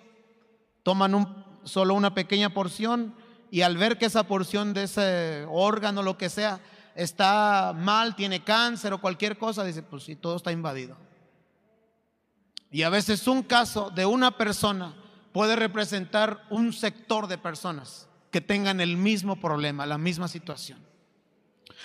toman 0.83 1.15
un, 1.15 1.45
solo 1.65 1.95
una 1.95 2.13
pequeña 2.13 2.53
porción 2.53 3.15
y 3.53 3.61
al 3.61 3.77
ver 3.77 3.99
que 3.99 4.07
esa 4.07 4.23
porción 4.23 4.73
de 4.73 4.85
ese 4.85 5.45
órgano, 5.47 6.03
lo 6.03 6.17
que 6.17 6.31
sea, 6.31 6.59
está 6.95 7.75
mal, 7.77 8.17
tiene 8.17 8.43
cáncer 8.43 8.95
o 8.95 9.01
cualquier 9.01 9.37
cosa, 9.37 9.63
dice, 9.63 9.83
pues 9.83 10.05
sí, 10.05 10.17
todo 10.17 10.37
está 10.37 10.53
invadido. 10.53 10.97
Y 12.71 12.83
a 12.83 12.89
veces 12.89 13.29
un 13.29 13.43
caso 13.43 13.91
de 13.91 14.07
una 14.07 14.39
persona 14.39 14.95
puede 15.35 15.55
representar 15.55 16.47
un 16.49 16.73
sector 16.73 17.27
de 17.27 17.37
personas 17.37 18.09
que 18.31 18.41
tengan 18.41 18.81
el 18.81 18.97
mismo 18.97 19.39
problema, 19.39 19.85
la 19.85 19.99
misma 19.99 20.29
situación. 20.29 20.79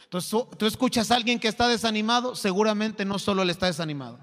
Entonces 0.05 0.33
tú 0.57 0.65
escuchas 0.65 1.11
a 1.11 1.17
alguien 1.17 1.37
que 1.37 1.49
está 1.49 1.67
desanimado, 1.67 2.33
seguramente 2.33 3.03
no 3.03 3.19
solo 3.19 3.41
él 3.41 3.49
está 3.49 3.65
desanimado. 3.65 4.19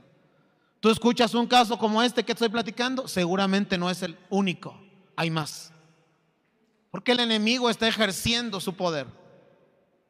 Tú 0.81 0.89
escuchas 0.89 1.35
un 1.35 1.47
caso 1.47 1.77
como 1.77 2.03
este 2.03 2.25
que 2.25 2.33
estoy 2.33 2.49
platicando, 2.49 3.07
seguramente 3.07 3.77
no 3.77 3.91
es 3.91 4.03
el 4.03 4.17
único, 4.31 4.81
hay 5.15 5.31
más. 5.31 5.74
Porque 6.95 7.11
el 7.11 7.19
enemigo 7.19 7.71
está 7.71 7.89
ejerciendo 7.89 8.61
su 8.61 8.77
poder, 8.77 9.09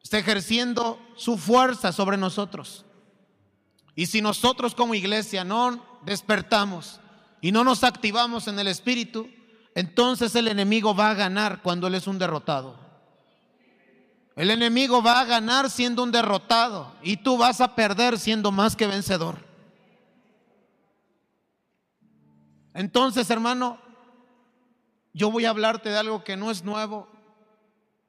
está 0.02 0.18
ejerciendo 0.18 1.00
su 1.16 1.38
fuerza 1.38 1.92
sobre 1.92 2.18
nosotros. 2.18 2.84
Y 3.94 4.04
si 4.04 4.20
nosotros 4.20 4.74
como 4.74 4.94
iglesia 4.94 5.44
no 5.44 5.82
despertamos 6.04 7.00
y 7.40 7.52
no 7.52 7.64
nos 7.64 7.84
activamos 7.84 8.48
en 8.48 8.58
el 8.58 8.68
espíritu, 8.68 9.30
entonces 9.74 10.34
el 10.34 10.46
enemigo 10.46 10.94
va 10.94 11.08
a 11.08 11.14
ganar 11.14 11.62
cuando 11.62 11.86
él 11.86 11.94
es 11.94 12.06
un 12.06 12.18
derrotado. 12.18 12.78
El 14.36 14.50
enemigo 14.50 15.02
va 15.02 15.20
a 15.20 15.24
ganar 15.24 15.70
siendo 15.70 16.02
un 16.02 16.12
derrotado 16.12 16.94
y 17.02 17.16
tú 17.16 17.38
vas 17.38 17.62
a 17.62 17.74
perder 17.74 18.18
siendo 18.18 18.52
más 18.52 18.76
que 18.76 18.86
vencedor. 18.86 19.38
Entonces, 22.74 23.30
hermano, 23.30 23.78
yo 25.14 25.30
voy 25.30 25.46
a 25.46 25.50
hablarte 25.50 25.88
de 25.88 25.96
algo 25.96 26.24
que 26.24 26.36
no 26.36 26.50
es 26.50 26.64
nuevo, 26.64 27.08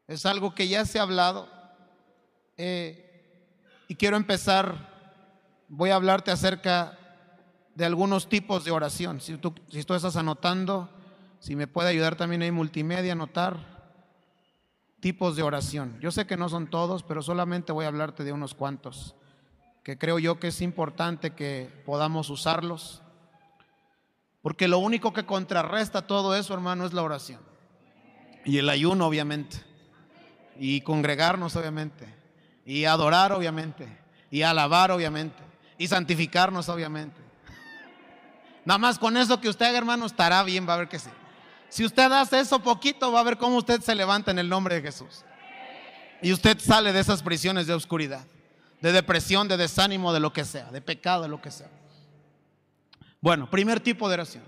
es 0.07 0.25
algo 0.25 0.53
que 0.53 0.67
ya 0.67 0.83
se 0.85 0.99
ha 0.99 1.03
hablado. 1.03 1.47
Eh, 2.57 3.01
y 3.87 3.95
quiero 3.95 4.17
empezar, 4.17 4.89
voy 5.69 5.91
a 5.91 5.95
hablarte 5.95 6.31
acerca 6.31 6.97
de 7.75 7.85
algunos 7.85 8.27
tipos 8.27 8.65
de 8.65 8.71
oración. 8.71 9.21
Si 9.21 9.37
tú, 9.37 9.53
si 9.69 9.79
estás 9.79 10.15
anotando, 10.15 10.89
si 11.39 11.55
me 11.55 11.67
puede 11.67 11.89
ayudar 11.89 12.15
también 12.15 12.41
ahí 12.41 12.51
multimedia 12.51 13.13
anotar 13.13 13.75
tipos 14.99 15.35
de 15.35 15.43
oración. 15.43 15.99
Yo 16.01 16.09
sé 16.09 16.25
que 16.25 16.37
no 16.37 16.49
son 16.49 16.67
todos, 16.67 17.03
pero 17.03 17.21
solamente 17.21 17.71
voy 17.71 17.85
a 17.85 17.89
hablarte 17.89 18.23
de 18.23 18.31
unos 18.31 18.55
cuantos, 18.55 19.15
que 19.83 19.99
creo 19.99 20.17
yo 20.17 20.39
que 20.39 20.47
es 20.47 20.61
importante 20.61 21.35
que 21.35 21.69
podamos 21.85 22.31
usarlos, 22.31 23.03
porque 24.45 24.67
lo 24.67 24.77
único 24.77 25.11
que 25.11 25.25
contrarresta 25.25 26.05
todo 26.05 26.35
eso, 26.35 26.53
hermano, 26.53 26.85
es 26.85 26.93
la 26.93 27.01
oración. 27.01 27.39
Y 28.45 28.59
el 28.59 28.69
ayuno, 28.69 29.07
obviamente. 29.07 29.57
Y 30.59 30.81
congregarnos, 30.81 31.55
obviamente. 31.55 32.07
Y 32.63 32.85
adorar, 32.85 33.31
obviamente. 33.31 33.87
Y 34.29 34.43
alabar, 34.43 34.91
obviamente. 34.91 35.41
Y 35.79 35.87
santificarnos, 35.87 36.69
obviamente. 36.69 37.19
Nada 38.65 38.77
más 38.77 38.99
con 38.99 39.17
eso 39.17 39.41
que 39.41 39.49
usted 39.49 39.65
haga, 39.65 39.79
hermano, 39.79 40.05
estará 40.05 40.43
bien, 40.43 40.69
va 40.69 40.75
a 40.75 40.77
ver 40.77 40.89
que 40.89 40.99
sí. 40.99 41.09
Si 41.67 41.83
usted 41.83 42.11
hace 42.11 42.39
eso 42.39 42.59
poquito, 42.59 43.11
va 43.11 43.21
a 43.21 43.23
ver 43.23 43.39
cómo 43.39 43.57
usted 43.57 43.81
se 43.81 43.95
levanta 43.95 44.29
en 44.29 44.37
el 44.37 44.47
nombre 44.47 44.75
de 44.75 44.83
Jesús. 44.83 45.25
Y 46.21 46.31
usted 46.31 46.59
sale 46.59 46.93
de 46.93 46.99
esas 46.99 47.23
prisiones 47.23 47.65
de 47.65 47.73
oscuridad, 47.73 48.27
de 48.79 48.91
depresión, 48.91 49.47
de 49.47 49.57
desánimo, 49.57 50.13
de 50.13 50.19
lo 50.19 50.33
que 50.33 50.45
sea, 50.45 50.65
de 50.65 50.81
pecado, 50.81 51.23
de 51.23 51.29
lo 51.29 51.41
que 51.41 51.49
sea. 51.49 51.71
Bueno, 53.25 53.49
primer 53.49 53.79
tipo 53.79 54.07
de 54.07 54.13
oración. 54.13 54.43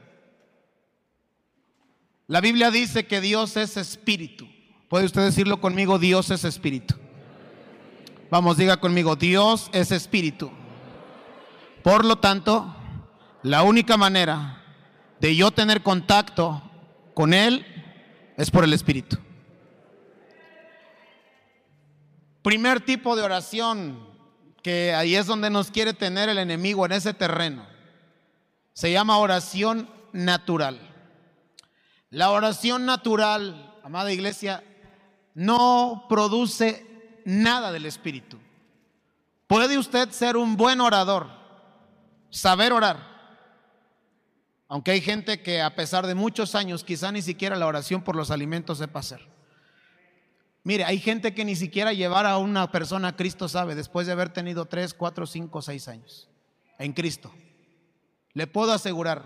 La 2.28 2.42
Biblia 2.42 2.70
dice 2.70 3.08
que 3.08 3.22
Dios 3.22 3.58
es 3.58 3.76
espíritu. 3.76 4.48
¿Puede 4.88 5.06
usted 5.06 5.24
decirlo 5.24 5.60
conmigo? 5.60 5.98
Dios 5.98 6.30
es 6.30 6.44
espíritu. 6.44 6.94
Vamos, 8.30 8.56
diga 8.56 8.78
conmigo, 8.78 9.16
Dios 9.16 9.72
es 9.74 9.92
espíritu. 9.92 10.52
Por 11.82 12.06
lo 12.06 12.20
tanto, 12.20 12.72
la 13.42 13.64
única 13.64 13.98
manera 13.98 14.62
de 15.20 15.36
yo 15.36 15.50
tener 15.50 15.82
contacto 15.82 16.62
con 17.16 17.34
Él 17.34 17.66
es 18.38 18.52
por 18.52 18.64
el 18.64 18.74
espíritu. 18.74 19.18
Primer 22.44 22.82
tipo 22.82 23.16
de 23.16 23.24
oración, 23.24 24.08
que 24.62 24.94
ahí 24.94 25.16
es 25.16 25.26
donde 25.26 25.50
nos 25.50 25.72
quiere 25.72 25.96
tener 25.96 26.30
el 26.30 26.38
enemigo, 26.38 26.86
en 26.86 26.92
ese 26.92 27.16
terreno, 27.16 27.77
se 28.78 28.92
llama 28.92 29.18
oración 29.18 29.90
natural. 30.14 30.80
La 32.12 32.30
oración 32.30 32.86
natural, 32.86 33.76
amada 33.84 34.14
iglesia, 34.14 34.64
no 35.34 36.06
produce 36.08 36.86
nada 37.26 37.72
del 37.72 37.88
Espíritu. 37.88 38.38
Puede 39.48 39.80
usted 39.80 40.12
ser 40.12 40.38
un 40.38 40.58
buen 40.58 40.80
orador, 40.80 41.28
saber 42.30 42.72
orar, 42.72 43.00
aunque 44.68 44.92
hay 44.92 45.02
gente 45.02 45.42
que 45.42 45.60
a 45.60 45.74
pesar 45.74 46.06
de 46.06 46.14
muchos 46.14 46.54
años 46.54 46.84
quizá 46.84 47.12
ni 47.12 47.24
siquiera 47.24 47.56
la 47.56 47.66
oración 47.66 48.04
por 48.04 48.16
los 48.16 48.30
alimentos 48.30 48.78
sepa 48.78 49.00
hacer. 49.00 49.28
Mire, 50.62 50.86
hay 50.86 51.00
gente 51.00 51.34
que 51.34 51.46
ni 51.46 51.56
siquiera 51.56 51.94
llevar 51.94 52.28
a 52.28 52.38
una 52.38 52.72
persona 52.72 53.08
a 53.08 53.16
Cristo 53.16 53.50
sabe 53.50 53.74
después 53.74 54.06
de 54.06 54.14
haber 54.14 54.30
tenido 54.30 54.66
3, 54.66 54.94
4, 54.94 55.26
5, 55.26 55.62
6 55.64 55.88
años 55.88 56.30
en 56.78 56.94
Cristo. 56.94 57.34
Le 58.38 58.46
puedo 58.46 58.72
asegurar 58.72 59.24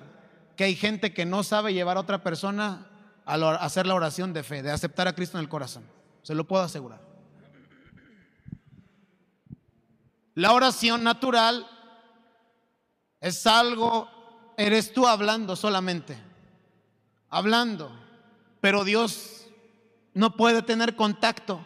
que 0.56 0.64
hay 0.64 0.74
gente 0.74 1.14
que 1.14 1.26
no 1.26 1.44
sabe 1.44 1.74
llevar 1.74 1.98
a 1.98 2.00
otra 2.00 2.24
persona 2.24 2.88
a 3.26 3.36
hacer 3.56 3.86
la 3.86 3.94
oración 3.94 4.32
de 4.32 4.42
fe, 4.42 4.64
de 4.64 4.72
aceptar 4.72 5.06
a 5.06 5.14
Cristo 5.14 5.38
en 5.38 5.44
el 5.44 5.50
corazón. 5.50 5.84
Se 6.22 6.34
lo 6.34 6.48
puedo 6.48 6.64
asegurar. 6.64 7.02
La 10.34 10.54
oración 10.54 11.04
natural 11.04 11.68
es 13.20 13.46
algo, 13.46 14.10
eres 14.56 14.94
tú 14.94 15.06
hablando 15.06 15.58
solamente, 15.58 16.18
hablando, 17.28 17.92
pero 18.62 18.86
Dios 18.86 19.46
no 20.14 20.38
puede 20.38 20.62
tener 20.62 20.96
contacto, 20.96 21.60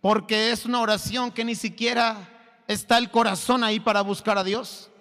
porque 0.00 0.52
es 0.52 0.64
una 0.64 0.80
oración 0.80 1.32
que 1.32 1.44
ni 1.44 1.56
siquiera 1.56 2.62
está 2.68 2.98
el 2.98 3.10
corazón 3.10 3.64
ahí 3.64 3.80
para 3.80 4.00
buscar 4.02 4.38
a 4.38 4.44
Dios. 4.44 4.92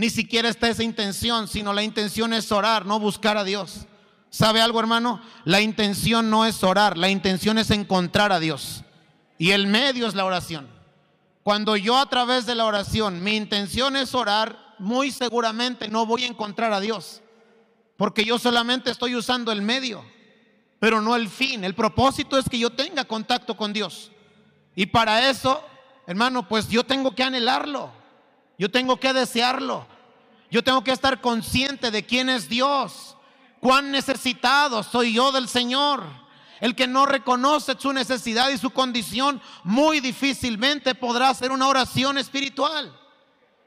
Ni 0.00 0.08
siquiera 0.08 0.48
está 0.48 0.70
esa 0.70 0.82
intención, 0.82 1.46
sino 1.46 1.74
la 1.74 1.82
intención 1.82 2.32
es 2.32 2.50
orar, 2.50 2.86
no 2.86 2.98
buscar 2.98 3.36
a 3.36 3.44
Dios. 3.44 3.86
¿Sabe 4.30 4.62
algo, 4.62 4.80
hermano? 4.80 5.20
La 5.44 5.60
intención 5.60 6.30
no 6.30 6.46
es 6.46 6.64
orar, 6.64 6.96
la 6.96 7.10
intención 7.10 7.58
es 7.58 7.70
encontrar 7.70 8.32
a 8.32 8.40
Dios. 8.40 8.82
Y 9.36 9.50
el 9.50 9.66
medio 9.66 10.06
es 10.06 10.14
la 10.14 10.24
oración. 10.24 10.66
Cuando 11.42 11.76
yo 11.76 11.98
a 11.98 12.08
través 12.08 12.46
de 12.46 12.54
la 12.54 12.64
oración, 12.64 13.22
mi 13.22 13.36
intención 13.36 13.94
es 13.94 14.14
orar, 14.14 14.56
muy 14.78 15.10
seguramente 15.10 15.88
no 15.88 16.06
voy 16.06 16.24
a 16.24 16.28
encontrar 16.28 16.72
a 16.72 16.80
Dios, 16.80 17.20
porque 17.98 18.24
yo 18.24 18.38
solamente 18.38 18.90
estoy 18.90 19.14
usando 19.14 19.52
el 19.52 19.60
medio 19.60 20.02
pero 20.80 21.02
no 21.02 21.14
el 21.14 21.28
fin. 21.28 21.62
El 21.62 21.74
propósito 21.74 22.38
es 22.38 22.48
que 22.48 22.58
yo 22.58 22.70
tenga 22.70 23.04
contacto 23.04 23.54
con 23.54 23.72
Dios. 23.72 24.10
Y 24.74 24.86
para 24.86 25.28
eso, 25.28 25.62
hermano, 26.06 26.48
pues 26.48 26.68
yo 26.68 26.84
tengo 26.84 27.14
que 27.14 27.22
anhelarlo. 27.22 27.92
Yo 28.60 28.70
tengo 28.70 29.00
que 29.00 29.14
desearlo. 29.14 29.86
Yo 30.50 30.64
tengo 30.64 30.82
que 30.82 30.92
estar 30.92 31.20
consciente 31.20 31.90
de 31.90 32.04
quién 32.04 32.28
es 32.28 32.48
Dios. 32.48 33.16
Cuán 33.60 33.90
necesitado 33.90 34.82
soy 34.82 35.12
yo 35.12 35.32
del 35.32 35.48
Señor. 35.48 36.04
El 36.60 36.74
que 36.74 36.86
no 36.86 37.06
reconoce 37.06 37.74
su 37.78 37.92
necesidad 37.92 38.50
y 38.50 38.58
su 38.58 38.70
condición 38.70 39.40
muy 39.64 40.00
difícilmente 40.00 40.94
podrá 40.94 41.30
hacer 41.30 41.52
una 41.52 41.68
oración 41.68 42.18
espiritual. 42.18 42.94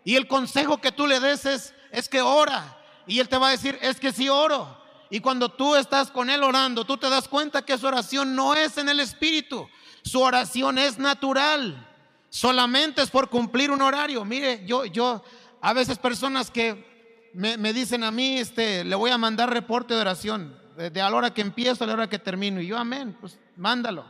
Y 0.03 0.15
el 0.15 0.27
consejo 0.27 0.79
que 0.79 0.91
tú 0.91 1.07
le 1.07 1.19
des 1.19 1.45
es, 1.45 1.73
es 1.91 2.09
que 2.09 2.21
ora. 2.21 2.77
Y 3.07 3.19
él 3.19 3.29
te 3.29 3.37
va 3.37 3.47
a 3.47 3.51
decir, 3.51 3.77
es 3.81 3.99
que 3.99 4.11
si 4.11 4.29
oro. 4.29 4.83
Y 5.09 5.19
cuando 5.19 5.49
tú 5.49 5.75
estás 5.75 6.09
con 6.09 6.29
Él 6.31 6.41
orando, 6.41 6.85
tú 6.85 6.97
te 6.97 7.07
das 7.07 7.27
cuenta 7.27 7.63
que 7.63 7.77
su 7.77 7.85
oración 7.85 8.35
no 8.35 8.55
es 8.55 8.79
en 8.79 8.89
el 8.89 8.99
Espíritu. 8.99 9.69
Su 10.03 10.21
oración 10.21 10.79
es 10.79 10.97
natural. 10.97 11.87
Solamente 12.31 13.03
es 13.03 13.11
por 13.11 13.29
cumplir 13.29 13.69
un 13.69 13.83
horario. 13.83 14.25
Mire, 14.25 14.65
yo, 14.65 14.85
yo, 14.85 15.23
a 15.63 15.71
veces 15.71 15.97
personas 15.97 16.51
que 16.51 17.31
me, 17.33 17.71
dicen 17.71 18.03
a 18.03 18.11
mí, 18.11 18.37
este, 18.37 18.83
le 18.83 18.95
voy 18.95 19.11
a 19.11 19.17
mandar 19.17 19.49
reporte 19.49 19.93
de 19.93 20.01
oración. 20.01 20.59
De, 20.75 20.99
a 20.99 21.09
la 21.09 21.15
hora 21.15 21.33
que 21.33 21.39
empiezo 21.39 21.85
a 21.85 21.87
la 21.87 21.93
hora 21.93 22.09
que 22.09 22.19
termino. 22.19 22.59
Y 22.59 22.67
yo, 22.67 22.77
amén, 22.77 23.15
pues 23.17 23.39
mándalo. 23.55 24.05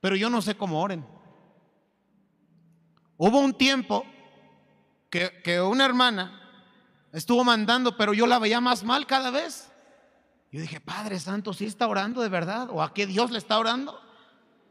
Pero 0.00 0.16
yo 0.16 0.30
no 0.30 0.40
sé 0.40 0.56
cómo 0.56 0.80
oren. 0.80 1.06
Hubo 3.18 3.38
un 3.38 3.52
tiempo 3.52 4.06
que, 5.10 5.42
que 5.44 5.60
una 5.60 5.84
hermana 5.84 6.40
estuvo 7.12 7.44
mandando, 7.44 7.94
pero 7.98 8.14
yo 8.14 8.26
la 8.26 8.38
veía 8.38 8.58
más 8.58 8.82
mal 8.82 9.06
cada 9.06 9.30
vez. 9.30 9.70
Yo 10.50 10.62
dije, 10.62 10.80
Padre 10.80 11.20
Santo, 11.20 11.52
¿sí 11.52 11.66
está 11.66 11.86
orando 11.86 12.22
de 12.22 12.30
verdad? 12.30 12.68
¿O 12.70 12.82
a 12.82 12.94
qué 12.94 13.06
Dios 13.06 13.30
le 13.30 13.36
está 13.36 13.58
orando? 13.58 14.00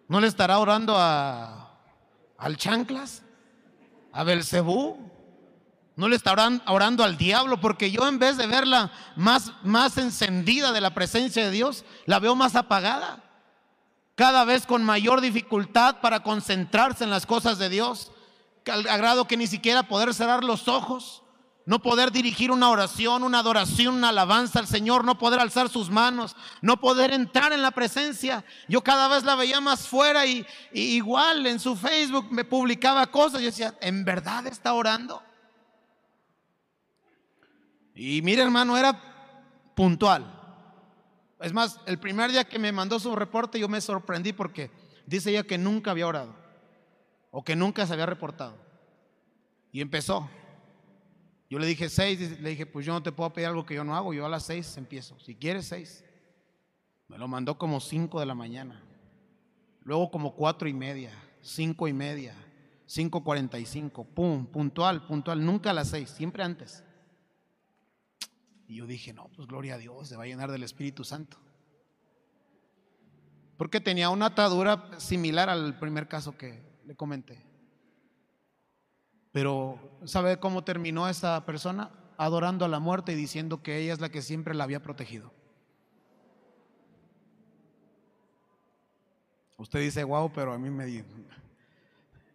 ¿No 0.07 0.19
le 0.19 0.25
estará 0.25 0.57
orando 0.57 0.95
a, 0.97 1.77
al 2.39 2.57
chanclas? 2.57 3.21
¿A 4.11 4.23
Belcebú? 4.23 5.13
¿No 5.95 6.09
le 6.09 6.15
estará 6.15 6.49
orando 6.67 7.03
al 7.03 7.17
diablo? 7.17 7.61
Porque 7.61 7.89
yo 7.91 8.07
en 8.07 8.19
vez 8.19 8.37
de 8.37 8.47
verla 8.47 8.91
más, 9.15 9.53
más 9.63 9.97
encendida 9.97 10.71
de 10.71 10.81
la 10.81 10.93
presencia 10.93 11.45
de 11.45 11.51
Dios, 11.51 11.85
la 12.05 12.19
veo 12.19 12.35
más 12.35 12.55
apagada. 12.55 13.23
Cada 14.15 14.45
vez 14.45 14.65
con 14.65 14.83
mayor 14.83 15.21
dificultad 15.21 16.01
para 16.01 16.21
concentrarse 16.21 17.03
en 17.03 17.09
las 17.09 17.25
cosas 17.25 17.57
de 17.57 17.69
Dios. 17.69 18.11
Al 18.67 18.83
grado 18.83 19.27
que 19.27 19.37
ni 19.37 19.47
siquiera 19.47 19.87
poder 19.87 20.13
cerrar 20.13 20.43
los 20.43 20.67
ojos 20.67 21.23
no 21.65 21.81
poder 21.81 22.11
dirigir 22.11 22.51
una 22.51 22.69
oración, 22.69 23.23
una 23.23 23.39
adoración, 23.39 23.95
una 23.95 24.09
alabanza 24.09 24.59
al 24.59 24.67
Señor, 24.67 25.03
no 25.03 25.17
poder 25.17 25.39
alzar 25.39 25.67
sus 25.67 25.89
manos, 25.89 26.35
no 26.61 26.79
poder 26.79 27.11
entrar 27.11 27.53
en 27.53 27.63
la 27.63 27.71
presencia. 27.71 28.45
Yo 28.67 28.81
cada 28.81 29.07
vez 29.07 29.23
la 29.23 29.35
veía 29.35 29.59
más 29.61 29.87
fuera 29.87 30.25
y, 30.27 30.45
igual 30.73 31.47
en 31.47 31.59
su 31.59 31.75
Facebook 31.75 32.27
me 32.29 32.45
publicaba 32.45 33.07
cosas. 33.07 33.41
Yo 33.41 33.47
decía, 33.47 33.75
¿en 33.81 34.05
verdad 34.05 34.45
está 34.45 34.73
orando? 34.73 35.23
Y 37.95 38.21
mire 38.21 38.43
hermano, 38.43 38.77
era 38.77 39.73
puntual. 39.73 40.31
Es 41.39 41.53
más, 41.53 41.79
el 41.85 41.97
primer 41.97 42.31
día 42.31 42.43
que 42.43 42.59
me 42.59 42.71
mandó 42.71 42.99
su 42.99 43.15
reporte 43.15 43.59
yo 43.59 43.67
me 43.67 43.81
sorprendí 43.81 44.33
porque 44.33 44.69
dice 45.05 45.31
ella 45.31 45.43
que 45.43 45.57
nunca 45.57 45.91
había 45.91 46.07
orado 46.07 46.35
o 47.31 47.43
que 47.43 47.55
nunca 47.55 47.87
se 47.87 47.93
había 47.93 48.05
reportado. 48.05 48.57
Y 49.71 49.81
empezó. 49.81 50.29
Yo 51.49 51.59
le 51.59 51.67
dije 51.67 51.89
seis, 51.89 52.39
le 52.41 52.49
dije, 52.49 52.65
pues 52.65 52.85
yo 52.85 52.93
no 52.93 53.03
te 53.03 53.11
puedo 53.11 53.31
pedir 53.31 53.47
algo 53.47 53.65
que 53.65 53.75
yo 53.75 53.83
no 53.83 53.95
hago, 53.95 54.13
yo 54.13 54.25
a 54.25 54.29
las 54.29 54.43
seis 54.43 54.75
empiezo. 54.77 55.19
Si 55.19 55.35
quieres 55.35 55.67
seis. 55.67 56.03
Me 57.07 57.17
lo 57.17 57.27
mandó 57.27 57.57
como 57.57 57.79
cinco 57.79 58.19
de 58.19 58.25
la 58.25 58.33
mañana. 58.33 58.81
Luego 59.83 60.09
como 60.09 60.35
cuatro 60.35 60.67
y 60.67 60.73
media, 60.73 61.11
cinco 61.41 61.87
y 61.87 61.93
media, 61.93 62.33
cinco 62.87 63.23
cuarenta 63.23 63.59
y 63.59 63.65
cinco, 63.65 64.03
pum, 64.03 64.47
puntual, 64.47 65.05
puntual, 65.05 65.45
nunca 65.45 65.69
a 65.69 65.73
las 65.73 65.89
seis, 65.89 66.09
siempre 66.09 66.43
antes. 66.43 66.83
Y 68.67 68.75
yo 68.75 68.87
dije, 68.87 69.13
no, 69.13 69.29
pues 69.35 69.47
gloria 69.47 69.75
a 69.75 69.77
Dios, 69.77 70.07
se 70.07 70.15
va 70.15 70.23
a 70.23 70.27
llenar 70.27 70.51
del 70.51 70.63
Espíritu 70.63 71.03
Santo. 71.03 71.37
Porque 73.57 73.79
tenía 73.79 74.09
una 74.09 74.27
atadura 74.27 74.99
similar 74.99 75.49
al 75.49 75.77
primer 75.79 76.07
caso 76.07 76.37
que 76.37 76.61
le 76.85 76.95
comenté. 76.95 77.41
Pero 79.31 79.79
¿sabe 80.05 80.39
cómo 80.39 80.63
terminó 80.63 81.07
esa 81.07 81.45
persona? 81.45 81.91
Adorando 82.17 82.65
a 82.65 82.69
la 82.69 82.79
muerte 82.79 83.11
y 83.11 83.15
diciendo 83.15 83.61
que 83.61 83.77
ella 83.77 83.93
es 83.93 83.99
la 83.99 84.09
que 84.09 84.21
siempre 84.21 84.55
la 84.55 84.63
había 84.63 84.81
protegido. 84.81 85.31
Usted 89.57 89.79
dice, 89.79 90.03
wow, 90.03 90.31
pero 90.33 90.53
a 90.53 90.57
mí 90.57 90.69
me... 90.69 91.03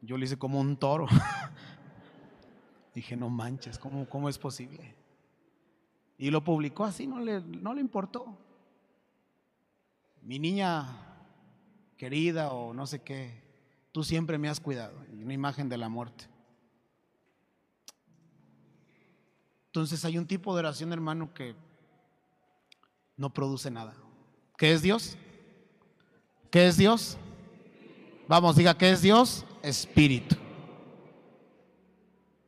Yo 0.02 0.16
le 0.16 0.24
hice 0.24 0.38
como 0.38 0.60
un 0.60 0.76
toro. 0.76 1.06
Dije, 2.94 3.16
no 3.16 3.28
manches, 3.28 3.78
¿cómo, 3.78 4.08
¿cómo 4.08 4.28
es 4.28 4.38
posible? 4.38 4.99
Y 6.20 6.30
lo 6.30 6.44
publicó 6.44 6.84
así, 6.84 7.06
no 7.06 7.18
le, 7.18 7.40
no 7.40 7.72
le 7.72 7.80
importó. 7.80 8.26
Mi 10.20 10.38
niña 10.38 10.86
querida 11.96 12.52
o 12.52 12.74
no 12.74 12.86
sé 12.86 13.00
qué, 13.00 13.42
tú 13.90 14.04
siempre 14.04 14.36
me 14.36 14.50
has 14.50 14.60
cuidado. 14.60 14.92
Una 15.10 15.32
imagen 15.32 15.70
de 15.70 15.78
la 15.78 15.88
muerte. 15.88 16.26
Entonces 19.68 20.04
hay 20.04 20.18
un 20.18 20.26
tipo 20.26 20.52
de 20.54 20.58
oración, 20.58 20.92
hermano, 20.92 21.32
que 21.32 21.54
no 23.16 23.32
produce 23.32 23.70
nada. 23.70 23.94
¿Qué 24.58 24.74
es 24.74 24.82
Dios? 24.82 25.16
¿Qué 26.50 26.66
es 26.66 26.76
Dios? 26.76 27.16
Vamos, 28.28 28.56
diga, 28.56 28.76
¿qué 28.76 28.90
es 28.90 29.00
Dios? 29.00 29.46
Espíritu. 29.62 30.36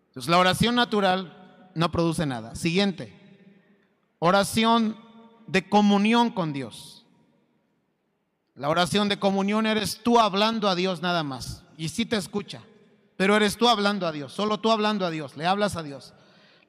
Entonces 0.08 0.28
la 0.28 0.37
oración 0.37 0.74
natural 0.74 1.70
no 1.74 1.90
produce 1.90 2.26
nada. 2.26 2.54
Siguiente, 2.54 3.21
oración 4.24 4.96
de 5.48 5.68
comunión 5.68 6.30
con 6.30 6.52
Dios. 6.52 7.04
La 8.54 8.68
oración 8.68 9.08
de 9.08 9.18
comunión 9.18 9.66
eres 9.66 10.00
tú 10.04 10.20
hablando 10.20 10.68
a 10.68 10.76
Dios 10.76 11.02
nada 11.02 11.24
más. 11.24 11.64
Y 11.76 11.88
sí 11.88 12.06
te 12.06 12.16
escucha, 12.16 12.62
pero 13.16 13.35
eres 13.35 13.56
tú 13.56 13.68
hablando 13.68 14.06
a 14.06 14.12
Dios, 14.12 14.32
solo 14.32 14.61
tú 14.61 14.70
hablando 14.70 15.04
a 15.04 15.11
Dios, 15.11 15.37
le 15.37 15.44
hablas 15.44 15.74
a 15.74 15.82
Dios. 15.82 16.14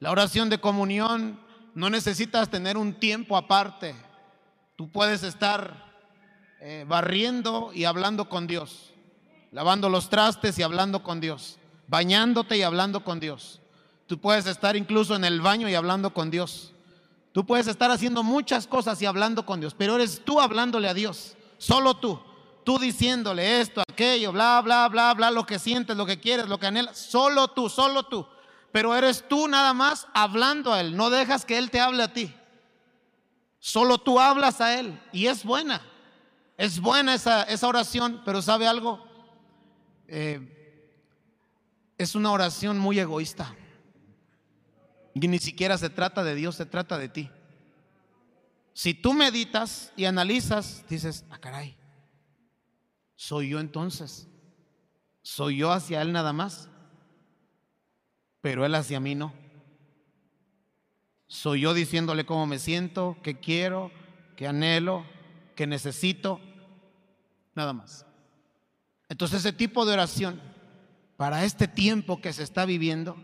La 0.00 0.10
oración 0.10 0.50
de 0.50 0.58
comunión 0.58 1.38
no 1.76 1.90
necesitas 1.90 2.50
tener 2.50 2.76
un 2.76 2.94
tiempo 2.94 3.36
aparte. 3.36 3.94
Tú 4.74 4.90
puedes 4.90 5.22
estar 5.22 5.94
eh, 6.60 6.84
barriendo 6.88 7.70
y 7.72 7.84
hablando 7.84 8.28
con 8.28 8.48
Dios, 8.48 8.92
lavando 9.52 9.88
los 9.88 10.10
trastes 10.10 10.58
y 10.58 10.64
hablando 10.64 11.04
con 11.04 11.20
Dios, 11.20 11.58
bañándote 11.86 12.56
y 12.56 12.62
hablando 12.62 13.04
con 13.04 13.20
Dios. 13.20 13.60
Tú 14.08 14.18
puedes 14.18 14.46
estar 14.46 14.74
incluso 14.74 15.14
en 15.14 15.24
el 15.24 15.40
baño 15.40 15.68
y 15.68 15.76
hablando 15.76 16.12
con 16.12 16.32
Dios. 16.32 16.73
Tú 17.34 17.44
puedes 17.44 17.66
estar 17.66 17.90
haciendo 17.90 18.22
muchas 18.22 18.68
cosas 18.68 19.02
y 19.02 19.06
hablando 19.06 19.44
con 19.44 19.58
Dios, 19.58 19.74
pero 19.76 19.96
eres 19.96 20.22
tú 20.24 20.40
hablándole 20.40 20.88
a 20.88 20.94
Dios, 20.94 21.36
solo 21.58 21.94
tú. 21.94 22.22
Tú 22.62 22.78
diciéndole 22.78 23.60
esto, 23.60 23.82
aquello, 23.82 24.30
bla, 24.30 24.60
bla, 24.62 24.88
bla, 24.88 25.12
bla, 25.14 25.32
lo 25.32 25.44
que 25.44 25.58
sientes, 25.58 25.96
lo 25.96 26.06
que 26.06 26.20
quieres, 26.20 26.46
lo 26.46 26.60
que 26.60 26.68
anhelas, 26.68 26.96
solo 26.96 27.48
tú, 27.48 27.68
solo 27.68 28.04
tú. 28.04 28.24
Pero 28.70 28.94
eres 28.94 29.24
tú 29.28 29.48
nada 29.48 29.74
más 29.74 30.06
hablando 30.14 30.72
a 30.72 30.80
Él, 30.80 30.96
no 30.96 31.10
dejas 31.10 31.44
que 31.44 31.58
Él 31.58 31.72
te 31.72 31.80
hable 31.80 32.04
a 32.04 32.12
ti. 32.12 32.32
Solo 33.58 33.98
tú 33.98 34.20
hablas 34.20 34.60
a 34.60 34.78
Él 34.78 35.02
y 35.10 35.26
es 35.26 35.42
buena. 35.42 35.82
Es 36.56 36.78
buena 36.78 37.14
esa, 37.14 37.42
esa 37.42 37.66
oración, 37.66 38.22
pero 38.24 38.42
¿sabe 38.42 38.68
algo? 38.68 39.04
Eh, 40.06 40.86
es 41.98 42.14
una 42.14 42.30
oración 42.30 42.78
muy 42.78 43.00
egoísta. 43.00 43.56
Y 45.14 45.28
ni 45.28 45.38
siquiera 45.38 45.78
se 45.78 45.90
trata 45.90 46.24
de 46.24 46.34
Dios, 46.34 46.56
se 46.56 46.66
trata 46.66 46.98
de 46.98 47.08
ti. 47.08 47.30
Si 48.72 48.92
tú 48.92 49.14
meditas 49.14 49.92
y 49.96 50.04
analizas, 50.04 50.84
dices, 50.88 51.24
ah, 51.30 51.38
caray, 51.38 51.76
soy 53.14 53.50
yo 53.50 53.60
entonces. 53.60 54.28
Soy 55.22 55.58
yo 55.58 55.72
hacia 55.72 56.02
Él 56.02 56.12
nada 56.12 56.32
más. 56.32 56.68
Pero 58.40 58.66
Él 58.66 58.74
hacia 58.74 59.00
mí 59.00 59.14
no. 59.14 59.32
Soy 61.28 61.62
yo 61.62 61.72
diciéndole 61.72 62.26
cómo 62.26 62.46
me 62.46 62.58
siento, 62.58 63.16
qué 63.22 63.38
quiero, 63.38 63.90
qué 64.36 64.48
anhelo, 64.48 65.06
qué 65.54 65.66
necesito. 65.66 66.40
Nada 67.54 67.72
más. 67.72 68.04
Entonces 69.08 69.40
ese 69.40 69.52
tipo 69.52 69.86
de 69.86 69.92
oración, 69.92 70.40
para 71.16 71.44
este 71.44 71.68
tiempo 71.68 72.20
que 72.20 72.32
se 72.32 72.42
está 72.42 72.66
viviendo, 72.66 73.16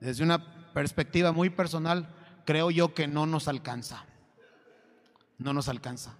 desde 0.00 0.22
una 0.22 0.59
perspectiva 0.72 1.32
muy 1.32 1.50
personal, 1.50 2.08
creo 2.44 2.70
yo 2.70 2.94
que 2.94 3.06
no 3.06 3.26
nos 3.26 3.48
alcanza. 3.48 4.04
No 5.38 5.52
nos 5.52 5.68
alcanza. 5.68 6.14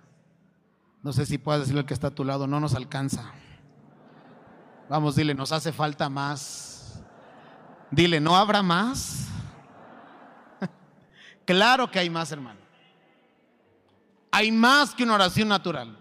No 1.02 1.12
sé 1.12 1.26
si 1.26 1.38
puedes 1.38 1.62
decirle 1.62 1.80
al 1.80 1.86
que 1.86 1.94
está 1.94 2.08
a 2.08 2.14
tu 2.14 2.24
lado, 2.24 2.46
no 2.46 2.60
nos 2.60 2.74
alcanza. 2.74 3.32
Vamos, 4.88 5.16
dile, 5.16 5.34
nos 5.34 5.52
hace 5.52 5.72
falta 5.72 6.08
más. 6.08 7.00
Dile, 7.90 8.20
¿no 8.20 8.36
habrá 8.36 8.62
más? 8.62 9.28
claro 11.44 11.90
que 11.90 11.98
hay 11.98 12.10
más, 12.10 12.32
hermano. 12.32 12.60
Hay 14.30 14.52
más 14.52 14.94
que 14.94 15.02
una 15.02 15.14
oración 15.14 15.48
natural. 15.48 15.98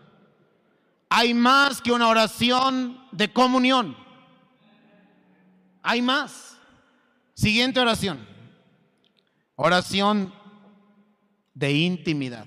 Hay 1.10 1.34
más 1.34 1.82
que 1.82 1.92
una 1.92 2.08
oración 2.08 3.00
de 3.12 3.32
comunión. 3.34 3.96
Hay 5.82 6.02
más. 6.02 6.58
Siguiente 7.34 7.80
oración. 7.80 8.28
Oración 9.62 10.34
de 11.54 11.74
intimidad. 11.74 12.46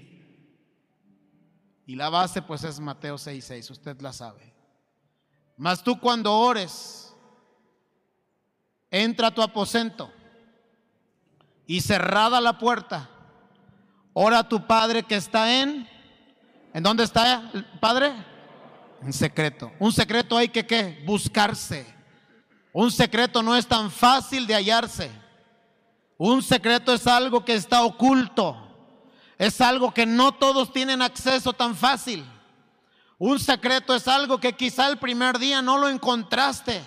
Y 1.84 1.94
la 1.94 2.08
base 2.08 2.40
pues 2.40 2.64
es 2.64 2.80
Mateo 2.80 3.18
6:6, 3.18 3.70
usted 3.70 4.00
la 4.00 4.14
sabe. 4.14 4.54
Mas 5.58 5.82
tú 5.84 6.00
cuando 6.00 6.32
ores, 6.32 7.14
entra 8.90 9.26
a 9.26 9.30
tu 9.30 9.42
aposento 9.42 10.10
y 11.66 11.82
cerrada 11.82 12.40
la 12.40 12.56
puerta, 12.56 13.10
ora 14.14 14.38
a 14.38 14.48
tu 14.48 14.66
Padre 14.66 15.02
que 15.02 15.16
está 15.16 15.60
en, 15.60 15.86
¿en 16.72 16.82
dónde 16.82 17.04
está 17.04 17.50
el 17.52 17.78
Padre? 17.78 18.14
En 19.02 19.12
secreto. 19.12 19.70
Un 19.78 19.92
secreto 19.92 20.38
hay 20.38 20.48
que 20.48 21.02
buscarse. 21.04 21.84
Un 22.72 22.90
secreto 22.90 23.42
no 23.42 23.54
es 23.54 23.66
tan 23.66 23.90
fácil 23.90 24.46
de 24.46 24.54
hallarse. 24.54 25.21
Un 26.24 26.40
secreto 26.40 26.94
es 26.94 27.08
algo 27.08 27.44
que 27.44 27.52
está 27.52 27.82
oculto. 27.82 28.56
Es 29.36 29.60
algo 29.60 29.92
que 29.92 30.06
no 30.06 30.30
todos 30.30 30.72
tienen 30.72 31.02
acceso 31.02 31.52
tan 31.52 31.74
fácil. 31.74 32.24
Un 33.18 33.40
secreto 33.40 33.92
es 33.92 34.06
algo 34.06 34.38
que 34.38 34.52
quizá 34.52 34.86
el 34.86 34.98
primer 34.98 35.40
día 35.40 35.62
no 35.62 35.78
lo 35.78 35.88
encontraste. 35.88 36.80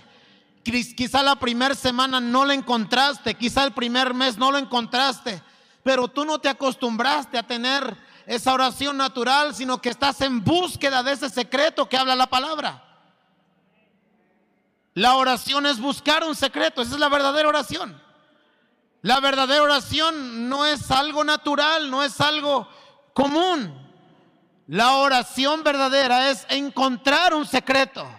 Quizá 0.63 1.21
la 1.21 1.35
primera 1.35 1.75
semana 1.75 2.21
no 2.21 2.45
lo 2.45 2.53
encontraste. 2.53 3.33
Quizá 3.33 3.65
el 3.65 3.73
primer 3.73 4.13
mes 4.13 4.37
no 4.37 4.53
lo 4.53 4.57
encontraste. 4.57 5.43
Pero 5.83 6.07
tú 6.07 6.23
no 6.23 6.39
te 6.39 6.47
acostumbraste 6.47 7.37
a 7.37 7.45
tener 7.45 7.97
esa 8.25 8.53
oración 8.53 8.95
natural, 8.95 9.53
sino 9.53 9.81
que 9.81 9.89
estás 9.89 10.21
en 10.21 10.45
búsqueda 10.45 11.03
de 11.03 11.11
ese 11.11 11.29
secreto 11.29 11.89
que 11.89 11.97
habla 11.97 12.15
la 12.15 12.27
palabra. 12.27 12.81
La 14.93 15.15
oración 15.15 15.65
es 15.65 15.77
buscar 15.77 16.23
un 16.23 16.35
secreto. 16.35 16.81
Esa 16.81 16.93
es 16.93 16.99
la 17.01 17.09
verdadera 17.09 17.49
oración. 17.49 18.04
La 19.05 19.19
verdadera 19.19 19.61
oración 19.61 20.49
no 20.49 20.65
es 20.65 20.89
algo 20.89 21.23
natural, 21.23 21.91
no 21.91 22.03
es 22.03 22.19
algo 22.19 22.67
común. 23.13 23.71
La 24.65 24.93
oración 24.93 25.63
verdadera 25.63 26.31
es 26.31 26.43
encontrar 26.49 27.35
un 27.35 27.45
secreto. 27.45 28.09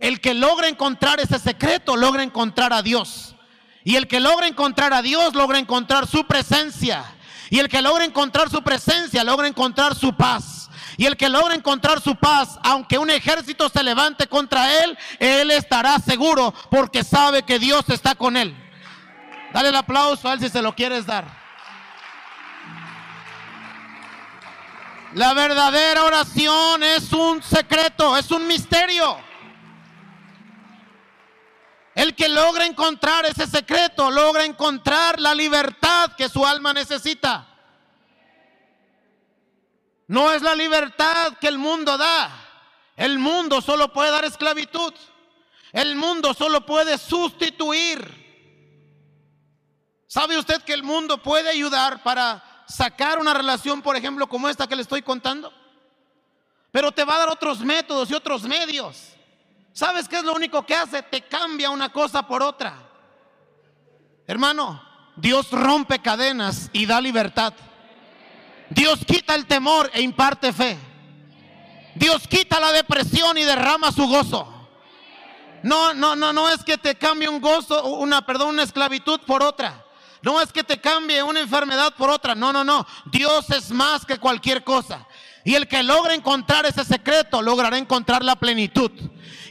El 0.00 0.20
que 0.20 0.34
logra 0.34 0.66
encontrar 0.66 1.20
ese 1.20 1.38
secreto 1.38 1.94
logra 1.94 2.24
encontrar 2.24 2.72
a 2.72 2.82
Dios. 2.82 3.36
Y 3.84 3.94
el 3.94 4.08
que 4.08 4.18
logra 4.18 4.48
encontrar 4.48 4.92
a 4.92 5.00
Dios 5.00 5.32
logra 5.36 5.60
encontrar 5.60 6.08
su 6.08 6.26
presencia. 6.26 7.04
Y 7.48 7.60
el 7.60 7.68
que 7.68 7.80
logra 7.80 8.04
encontrar 8.04 8.50
su 8.50 8.64
presencia 8.64 9.22
logra 9.22 9.46
encontrar 9.46 9.94
su 9.94 10.12
paz. 10.12 10.68
Y 10.96 11.06
el 11.06 11.16
que 11.16 11.28
logra 11.28 11.54
encontrar 11.54 12.00
su 12.00 12.16
paz, 12.16 12.58
aunque 12.64 12.98
un 12.98 13.10
ejército 13.10 13.68
se 13.68 13.84
levante 13.84 14.26
contra 14.26 14.82
él, 14.82 14.98
él 15.20 15.52
estará 15.52 16.00
seguro 16.00 16.52
porque 16.68 17.04
sabe 17.04 17.44
que 17.44 17.60
Dios 17.60 17.84
está 17.90 18.16
con 18.16 18.36
él. 18.36 18.65
Dale 19.52 19.68
el 19.68 19.76
aplauso 19.76 20.28
a 20.28 20.34
él 20.34 20.40
si 20.40 20.48
se 20.48 20.62
lo 20.62 20.74
quieres 20.74 21.06
dar. 21.06 21.24
La 25.14 25.32
verdadera 25.32 26.04
oración 26.04 26.82
es 26.82 27.12
un 27.12 27.42
secreto, 27.42 28.16
es 28.16 28.30
un 28.30 28.46
misterio. 28.46 29.18
El 31.94 32.14
que 32.14 32.28
logra 32.28 32.66
encontrar 32.66 33.24
ese 33.24 33.46
secreto, 33.46 34.10
logra 34.10 34.44
encontrar 34.44 35.18
la 35.18 35.34
libertad 35.34 36.12
que 36.16 36.28
su 36.28 36.44
alma 36.44 36.74
necesita. 36.74 37.46
No 40.08 40.30
es 40.32 40.42
la 40.42 40.54
libertad 40.54 41.38
que 41.40 41.48
el 41.48 41.56
mundo 41.56 41.96
da. 41.96 42.30
El 42.96 43.18
mundo 43.18 43.62
solo 43.62 43.92
puede 43.92 44.10
dar 44.10 44.26
esclavitud. 44.26 44.92
El 45.72 45.96
mundo 45.96 46.34
solo 46.34 46.66
puede 46.66 46.98
sustituir 46.98 48.25
¿Sabe 50.06 50.38
usted 50.38 50.62
que 50.62 50.72
el 50.72 50.82
mundo 50.82 51.22
puede 51.22 51.50
ayudar 51.50 52.02
para 52.02 52.42
sacar 52.68 53.18
una 53.18 53.34
relación, 53.34 53.82
por 53.82 53.96
ejemplo, 53.96 54.28
como 54.28 54.48
esta 54.48 54.66
que 54.66 54.76
le 54.76 54.82
estoy 54.82 55.02
contando? 55.02 55.52
Pero 56.70 56.92
te 56.92 57.04
va 57.04 57.16
a 57.16 57.18
dar 57.20 57.28
otros 57.28 57.60
métodos 57.60 58.10
y 58.10 58.14
otros 58.14 58.42
medios. 58.42 59.12
¿Sabes 59.72 60.08
qué 60.08 60.18
es 60.18 60.24
lo 60.24 60.34
único 60.34 60.64
que 60.64 60.74
hace? 60.74 61.02
Te 61.02 61.22
cambia 61.22 61.70
una 61.70 61.92
cosa 61.92 62.26
por 62.26 62.42
otra. 62.42 62.74
Hermano, 64.26 64.82
Dios 65.16 65.50
rompe 65.50 66.00
cadenas 66.00 66.70
y 66.72 66.86
da 66.86 67.00
libertad. 67.00 67.54
Dios 68.70 69.00
quita 69.06 69.34
el 69.34 69.46
temor 69.46 69.90
e 69.92 70.02
imparte 70.02 70.52
fe. 70.52 70.76
Dios 71.94 72.28
quita 72.28 72.60
la 72.60 72.72
depresión 72.72 73.38
y 73.38 73.44
derrama 73.44 73.90
su 73.90 74.06
gozo. 74.06 74.52
No, 75.62 75.94
no, 75.94 76.14
no, 76.14 76.32
no 76.32 76.48
es 76.50 76.62
que 76.62 76.76
te 76.76 76.94
cambie 76.94 77.28
un 77.28 77.40
gozo, 77.40 77.82
una, 77.86 78.24
perdón, 78.24 78.50
una 78.50 78.62
esclavitud 78.62 79.20
por 79.20 79.42
otra. 79.42 79.85
No 80.26 80.40
es 80.40 80.52
que 80.52 80.64
te 80.64 80.80
cambie 80.80 81.22
una 81.22 81.38
enfermedad 81.38 81.94
por 81.94 82.10
otra. 82.10 82.34
No, 82.34 82.52
no, 82.52 82.64
no. 82.64 82.84
Dios 83.04 83.48
es 83.50 83.70
más 83.70 84.04
que 84.04 84.18
cualquier 84.18 84.64
cosa. 84.64 85.06
Y 85.44 85.54
el 85.54 85.68
que 85.68 85.84
logra 85.84 86.14
encontrar 86.14 86.66
ese 86.66 86.84
secreto 86.84 87.40
logrará 87.40 87.78
encontrar 87.78 88.24
la 88.24 88.34
plenitud. 88.34 88.90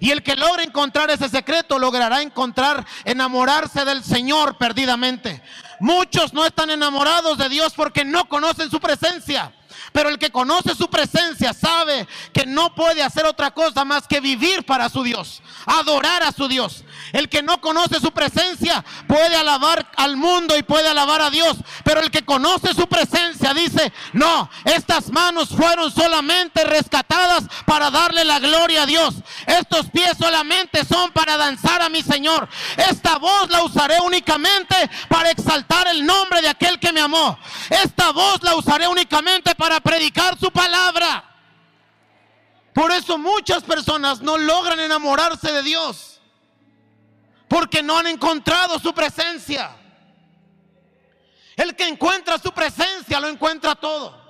Y 0.02 0.12
el 0.12 0.22
que 0.22 0.36
logra 0.36 0.64
encontrar 0.64 1.10
ese 1.10 1.30
secreto 1.30 1.80
logrará 1.80 2.22
encontrar, 2.22 2.86
enamorarse 3.06 3.86
del 3.86 4.04
Señor 4.04 4.58
perdidamente. 4.58 5.42
Muchos 5.80 6.34
no 6.34 6.46
están 6.46 6.70
enamorados 6.70 7.38
de 7.38 7.48
Dios 7.48 7.72
porque 7.74 8.04
no 8.04 8.26
conocen 8.26 8.70
su 8.70 8.82
presencia. 8.82 9.54
Pero 9.94 10.10
el 10.10 10.20
que 10.20 10.30
conoce 10.30 10.76
su 10.76 10.90
presencia 10.90 11.54
sabe 11.54 12.06
que 12.34 12.46
no 12.46 12.76
puede 12.76 13.02
hacer 13.02 13.26
otra 13.26 13.52
cosa 13.52 13.86
más 13.86 14.06
que 14.10 14.20
vivir 14.20 14.66
para 14.66 14.90
su 14.90 15.04
Dios, 15.04 15.42
adorar 15.66 16.22
a 16.24 16.34
su 16.34 16.50
Dios. 16.50 16.84
El 17.14 17.30
que 17.30 17.42
no 17.42 17.62
conoce 17.62 18.00
su 18.00 18.12
presencia 18.12 18.84
puede 19.08 19.36
alabar 19.36 19.88
al 19.96 20.18
mundo 20.18 20.58
y 20.58 20.64
puede 20.64 20.90
alabar 20.90 21.22
a 21.22 21.30
Dios. 21.30 21.58
Pero 21.84 22.02
el 22.02 22.12
que 22.12 22.26
conoce 22.26 22.74
su 22.74 22.88
presencia 22.88 23.54
dice, 23.54 23.92
no, 24.14 24.50
estas 24.66 25.12
manos 25.12 25.50
fueron 25.50 25.92
solamente 25.92 26.64
rescatadas 26.64 27.44
para 27.66 27.92
darle 27.92 28.26
la 28.26 28.40
gloria 28.40 28.84
a 28.84 28.86
Dios. 28.86 29.16
Estos 29.46 29.90
pies 29.90 30.18
solamente 30.20 30.84
son 30.86 31.12
para 31.12 31.38
danzar 31.38 31.82
a 31.82 31.90
mi 31.90 32.02
Señor. 32.02 32.48
Esta 32.78 33.18
voz 33.18 33.50
la 33.50 33.64
usaré 33.64 34.00
únicamente 34.00 34.76
para 35.08 35.32
exaltar 35.32 35.88
el 35.88 36.06
nombre 36.06 36.42
de 36.42 36.50
aquel 36.50 36.80
que 36.80 36.92
me 36.92 37.02
amó. 37.02 37.38
Esta 37.70 38.12
voz 38.12 38.42
la 38.44 38.56
usaré 38.56 38.88
únicamente 38.88 39.56
para 39.56 39.80
predicar 39.80 40.38
su 40.40 40.52
palabra. 40.52 41.24
Por 42.74 42.92
eso 42.92 43.18
muchas 43.18 43.64
personas 43.64 44.22
no 44.22 44.38
logran 44.38 44.80
enamorarse 44.80 45.52
de 45.52 45.64
Dios. 45.64 46.15
Porque 47.48 47.84
no 47.84 47.98
han 47.98 48.08
encontrado 48.08 48.80
su 48.80 48.94
presencia. 48.94 49.76
El 51.56 51.76
que 51.76 51.88
encuentra 51.88 52.38
su 52.38 52.52
presencia 52.52 53.20
lo 53.20 53.28
encuentra 53.28 53.76
todo. 53.76 54.24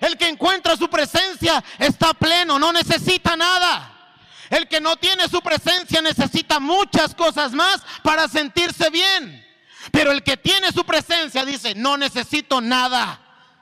El 0.00 0.16
que 0.16 0.28
encuentra 0.28 0.76
su 0.76 0.88
presencia 0.88 1.62
está 1.78 2.12
pleno, 2.14 2.58
no 2.58 2.72
necesita 2.72 3.36
nada. 3.36 3.92
El 4.50 4.68
que 4.68 4.80
no 4.80 4.96
tiene 4.96 5.28
su 5.28 5.40
presencia 5.40 6.02
necesita 6.02 6.58
muchas 6.58 7.14
cosas 7.14 7.52
más 7.52 7.82
para 8.02 8.28
sentirse 8.28 8.90
bien. 8.90 9.46
Pero 9.90 10.12
el 10.12 10.22
que 10.22 10.36
tiene 10.36 10.72
su 10.72 10.84
presencia 10.84 11.44
dice, 11.44 11.74
no 11.74 11.96
necesito 11.96 12.60
nada. 12.60 13.20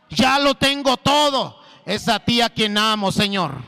Ya 0.08 0.38
lo 0.38 0.54
tengo 0.54 0.96
todo. 0.96 1.62
Es 1.86 2.08
a 2.08 2.18
ti 2.20 2.40
a 2.40 2.50
quien 2.50 2.76
amo, 2.76 3.12
Señor. 3.12 3.62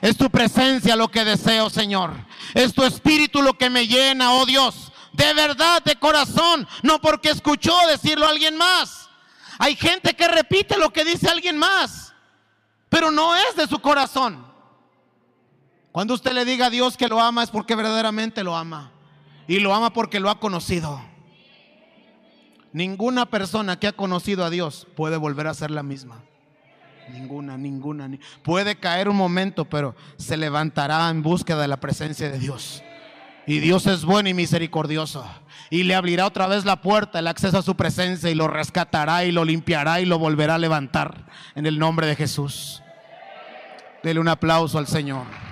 Es 0.00 0.16
tu 0.16 0.30
presencia 0.30 0.96
lo 0.96 1.08
que 1.08 1.24
deseo, 1.24 1.70
Señor. 1.70 2.12
Es 2.54 2.72
tu 2.72 2.84
espíritu 2.84 3.42
lo 3.42 3.54
que 3.56 3.70
me 3.70 3.86
llena, 3.86 4.32
oh 4.32 4.46
Dios. 4.46 4.92
De 5.12 5.34
verdad, 5.34 5.82
de 5.82 5.96
corazón. 5.96 6.66
No 6.82 7.00
porque 7.00 7.30
escuchó 7.30 7.74
decirlo 7.88 8.26
a 8.26 8.30
alguien 8.30 8.56
más. 8.56 9.08
Hay 9.58 9.74
gente 9.74 10.14
que 10.14 10.28
repite 10.28 10.78
lo 10.78 10.92
que 10.92 11.04
dice 11.04 11.28
alguien 11.28 11.58
más. 11.58 12.14
Pero 12.88 13.10
no 13.10 13.34
es 13.34 13.56
de 13.56 13.66
su 13.66 13.80
corazón. 13.80 14.46
Cuando 15.90 16.14
usted 16.14 16.32
le 16.32 16.44
diga 16.44 16.66
a 16.66 16.70
Dios 16.70 16.96
que 16.96 17.08
lo 17.08 17.20
ama 17.20 17.42
es 17.42 17.50
porque 17.50 17.74
verdaderamente 17.74 18.44
lo 18.44 18.56
ama. 18.56 18.92
Y 19.48 19.58
lo 19.58 19.74
ama 19.74 19.92
porque 19.92 20.20
lo 20.20 20.30
ha 20.30 20.38
conocido. 20.38 21.02
Ninguna 22.72 23.26
persona 23.26 23.80
que 23.80 23.88
ha 23.88 23.92
conocido 23.92 24.44
a 24.44 24.50
Dios 24.50 24.86
puede 24.94 25.16
volver 25.16 25.46
a 25.46 25.54
ser 25.54 25.70
la 25.70 25.82
misma. 25.82 26.22
Ninguna, 27.12 27.56
ninguna. 27.56 28.10
Puede 28.42 28.76
caer 28.76 29.08
un 29.08 29.16
momento, 29.16 29.64
pero 29.64 29.94
se 30.16 30.36
levantará 30.36 31.08
en 31.10 31.22
búsqueda 31.22 31.62
de 31.62 31.68
la 31.68 31.78
presencia 31.78 32.30
de 32.30 32.38
Dios. 32.38 32.82
Y 33.46 33.60
Dios 33.60 33.86
es 33.86 34.04
bueno 34.04 34.28
y 34.28 34.34
misericordioso. 34.34 35.24
Y 35.70 35.84
le 35.84 35.94
abrirá 35.94 36.26
otra 36.26 36.46
vez 36.46 36.64
la 36.64 36.82
puerta, 36.82 37.18
el 37.18 37.26
acceso 37.26 37.58
a 37.58 37.62
su 37.62 37.76
presencia 37.76 38.30
y 38.30 38.34
lo 38.34 38.46
rescatará 38.46 39.24
y 39.24 39.32
lo 39.32 39.44
limpiará 39.44 40.00
y 40.00 40.04
lo 40.04 40.18
volverá 40.18 40.56
a 40.56 40.58
levantar 40.58 41.26
en 41.54 41.66
el 41.66 41.78
nombre 41.78 42.06
de 42.06 42.14
Jesús. 42.14 42.82
Dele 44.02 44.20
un 44.20 44.28
aplauso 44.28 44.78
al 44.78 44.86
Señor. 44.86 45.47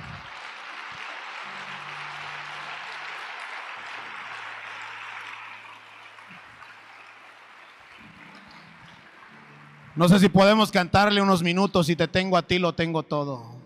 No 9.96 10.08
sé 10.08 10.18
si 10.18 10.28
podemos 10.28 10.70
cantarle 10.70 11.20
unos 11.22 11.42
minutos. 11.42 11.86
Si 11.86 11.96
te 11.96 12.06
tengo 12.06 12.36
a 12.36 12.42
ti, 12.42 12.58
lo 12.58 12.74
tengo 12.74 13.02
todo. 13.02 13.56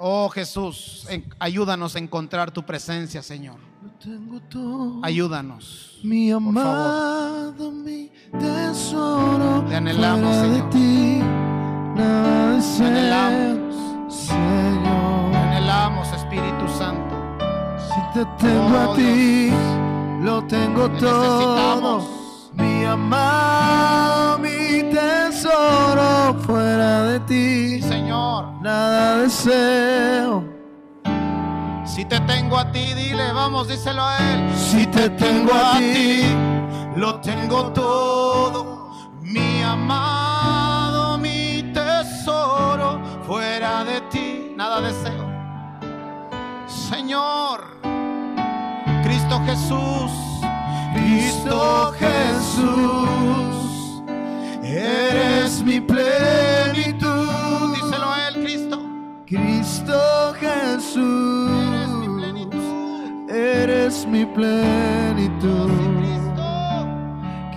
Oh 0.00 0.28
Jesús, 0.28 1.08
ayúdanos 1.40 1.96
a 1.96 1.98
encontrar 1.98 2.50
tu 2.52 2.62
presencia, 2.64 3.20
Señor. 3.22 3.56
Ayúdanos. 5.02 5.98
Mi 6.04 6.30
amado, 6.30 7.72
mi 7.72 8.10
tesoro. 8.38 9.64
Te 9.68 9.74
anhelamos, 9.76 10.36
Señor. 10.36 10.70
ti, 10.70 11.20
te 11.96 12.84
anhelamos, 12.84 13.74
Señor. 14.14 15.30
Te 15.32 15.36
anhelamos, 15.36 16.12
Espíritu 16.12 16.68
Santo. 16.78 17.16
Si 17.78 18.00
te 18.18 18.24
tengo 18.38 18.76
a 18.78 18.88
Oh, 18.90 18.94
ti, 18.94 19.50
lo 20.22 20.44
tengo 20.44 20.88
Te 20.90 20.98
todo. 21.00 21.98
necesitamos. 21.98 22.50
Mi 22.54 22.84
amado, 22.84 24.38
mi 24.38 24.48
fuera 26.46 27.02
de 27.04 27.20
ti, 27.20 27.82
Señor. 27.82 28.52
nada 28.62 29.18
deseo. 29.18 30.44
Si 31.84 32.04
te 32.04 32.20
tengo 32.20 32.58
a 32.58 32.70
ti, 32.70 32.94
dile, 32.94 33.32
vamos, 33.32 33.68
díselo 33.68 34.02
a 34.02 34.18
Él. 34.18 34.54
Si 34.56 34.86
te 34.86 35.10
tengo 35.10 35.52
a 35.52 35.78
ti, 35.78 36.22
lo 36.96 37.20
tengo 37.20 37.72
todo. 37.72 38.92
Mi 39.22 39.62
amado, 39.62 41.18
mi 41.18 41.70
tesoro, 41.74 43.00
fuera 43.26 43.84
de 43.84 44.00
ti, 44.12 44.52
nada 44.56 44.80
deseo. 44.80 45.26
Señor, 46.66 47.64
Cristo 49.02 49.40
Jesús, 49.44 50.12
Cristo 50.94 51.92
Jesús, 51.98 53.37
eres 54.68 55.62
mi 55.62 55.80
plenitud. 55.80 57.28
díselo 57.74 58.10
a 58.10 58.28
Él, 58.28 58.34
Cristo. 58.44 58.82
Cristo 59.26 60.34
Eres 60.34 60.46
mi 60.46 60.48
Jesús, 60.48 62.16
plenitud. 62.16 63.30
eres 63.30 64.06
mi 64.06 64.24
plenitud. 64.26 65.70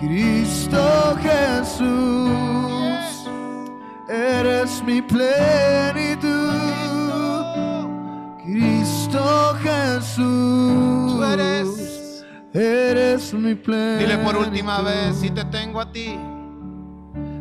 Cristo 0.00 1.16
Jesús, 1.22 3.28
eres 4.08 4.82
mi 4.84 5.00
plenitud. 5.02 6.30
Cristo 8.44 9.54
Jesús, 9.62 11.12
tú 11.14 11.22
eres. 11.24 12.24
eres 12.52 13.32
mi 13.32 13.54
plenitud. 13.54 13.98
Dile 14.00 14.18
por 14.18 14.36
última 14.36 14.82
vez, 14.82 15.16
si 15.20 15.30
te 15.30 15.44
tengo 15.44 15.80
a 15.80 15.90
ti. 15.90 16.18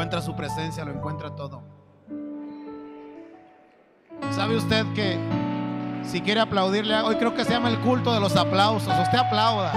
Encuentra 0.00 0.22
su 0.22 0.34
presencia 0.34 0.82
lo 0.82 0.92
encuentra 0.92 1.36
todo. 1.36 1.62
¿Sabe 4.30 4.56
usted 4.56 4.86
que 4.94 5.18
si 6.04 6.22
quiere 6.22 6.40
aplaudirle, 6.40 7.02
hoy 7.02 7.16
creo 7.16 7.34
que 7.34 7.44
se 7.44 7.50
llama 7.50 7.68
el 7.68 7.78
culto 7.80 8.14
de 8.14 8.18
los 8.18 8.34
aplausos, 8.34 8.98
usted 8.98 9.18
aplauda. 9.18 9.74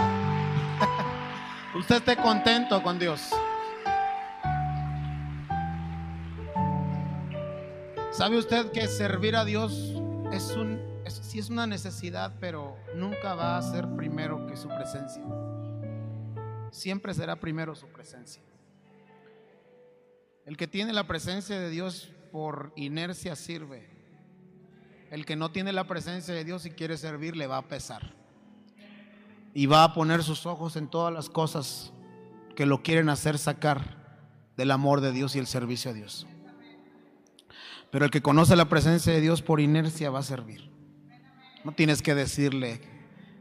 usted 1.77 1.97
esté 1.97 2.15
contento 2.15 2.81
con 2.81 2.97
Dios. 2.99 3.31
¿Sabe 8.11 8.37
usted 8.37 8.71
que 8.71 8.87
servir 8.87 9.35
a 9.35 9.43
Dios 9.43 9.73
es 10.31 10.51
un 10.55 10.79
sí 11.09 11.39
es 11.39 11.49
una 11.49 11.67
necesidad, 11.67 12.31
pero 12.39 12.77
nunca 12.95 13.35
va 13.35 13.57
a 13.57 13.61
ser 13.61 13.89
primero 13.97 14.47
que 14.47 14.55
su 14.55 14.69
presencia? 14.69 15.21
Siempre 16.71 17.13
será 17.13 17.35
primero 17.35 17.75
su 17.75 17.87
presencia. 17.87 18.41
El 20.45 20.57
que 20.57 20.67
tiene 20.67 20.93
la 20.93 21.07
presencia 21.07 21.59
de 21.59 21.69
Dios 21.69 22.11
por 22.31 22.73
inercia 22.75 23.35
sirve. 23.35 23.89
El 25.09 25.25
que 25.25 25.35
no 25.35 25.51
tiene 25.51 25.71
la 25.71 25.85
presencia 25.85 26.33
de 26.33 26.43
Dios 26.43 26.65
y 26.65 26.71
quiere 26.71 26.97
servir 26.97 27.37
le 27.37 27.47
va 27.47 27.57
a 27.57 27.67
pesar. 27.67 28.13
Y 29.53 29.67
va 29.67 29.83
a 29.83 29.93
poner 29.93 30.23
sus 30.23 30.45
ojos 30.45 30.75
en 30.75 30.87
todas 30.87 31.13
las 31.13 31.29
cosas 31.29 31.93
que 32.55 32.65
lo 32.65 32.83
quieren 32.83 33.09
hacer 33.09 33.37
sacar 33.37 34.21
del 34.57 34.71
amor 34.71 35.01
de 35.01 35.11
Dios 35.11 35.35
y 35.35 35.39
el 35.39 35.47
servicio 35.47 35.91
a 35.91 35.93
Dios. 35.93 36.27
Pero 37.91 38.05
el 38.05 38.11
que 38.11 38.21
conoce 38.23 38.55
la 38.55 38.69
presencia 38.69 39.13
de 39.13 39.21
Dios 39.21 39.41
por 39.41 39.59
inercia 39.59 40.09
va 40.09 40.19
a 40.19 40.23
servir. 40.23 40.71
No 41.63 41.71
tienes 41.73 42.01
que 42.01 42.15
decirle 42.15 42.81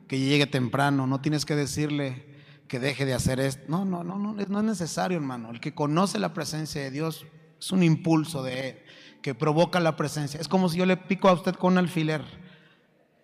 que 0.07 0.19
llegue 0.19 0.47
temprano, 0.47 1.07
no 1.07 1.21
tienes 1.21 1.47
que 1.47 1.57
decirle 1.57 2.32
que 2.73 2.81
deje 2.81 3.05
de 3.05 3.13
hacer 3.13 3.39
esto. 3.39 3.65
No, 3.69 3.85
no, 3.85 4.03
no, 4.03 4.17
no, 4.17 4.33
no 4.33 4.59
es 4.59 4.65
necesario, 4.65 5.19
hermano. 5.19 5.51
El 5.51 5.61
que 5.61 5.75
conoce 5.75 6.19
la 6.19 6.33
presencia 6.33 6.81
de 6.81 6.91
Dios 6.91 7.27
es 7.61 7.71
un 7.71 7.83
impulso 7.83 8.43
de 8.43 8.71
él 8.71 8.83
que 9.21 9.35
provoca 9.35 9.79
la 9.79 9.95
presencia. 9.95 10.41
Es 10.41 10.49
como 10.49 10.71
si 10.71 10.79
yo 10.79 10.87
le 10.87 10.97
pico 10.97 11.29
a 11.29 11.35
usted 11.35 11.55
con 11.55 11.75
un 11.75 11.79
alfiler. 11.81 12.25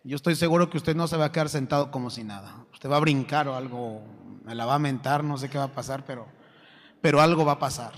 Yo 0.04 0.16
estoy 0.16 0.36
seguro 0.36 0.68
que 0.68 0.76
usted 0.76 0.94
no 0.94 1.08
se 1.08 1.16
va 1.16 1.24
a 1.24 1.32
quedar 1.32 1.48
sentado 1.48 1.90
como 1.90 2.10
si 2.10 2.24
nada. 2.24 2.66
Usted 2.74 2.90
va 2.90 2.98
a 2.98 3.00
brincar 3.00 3.48
o 3.48 3.56
algo, 3.56 4.02
me 4.44 4.54
la 4.54 4.66
va 4.66 4.74
a 4.74 4.78
mentar, 4.78 5.24
no 5.24 5.38
sé 5.38 5.48
qué 5.48 5.56
va 5.56 5.64
a 5.64 5.74
pasar, 5.74 6.04
pero, 6.04 6.28
pero 7.00 7.22
algo 7.22 7.46
va 7.46 7.52
a 7.52 7.58
pasar. 7.58 7.94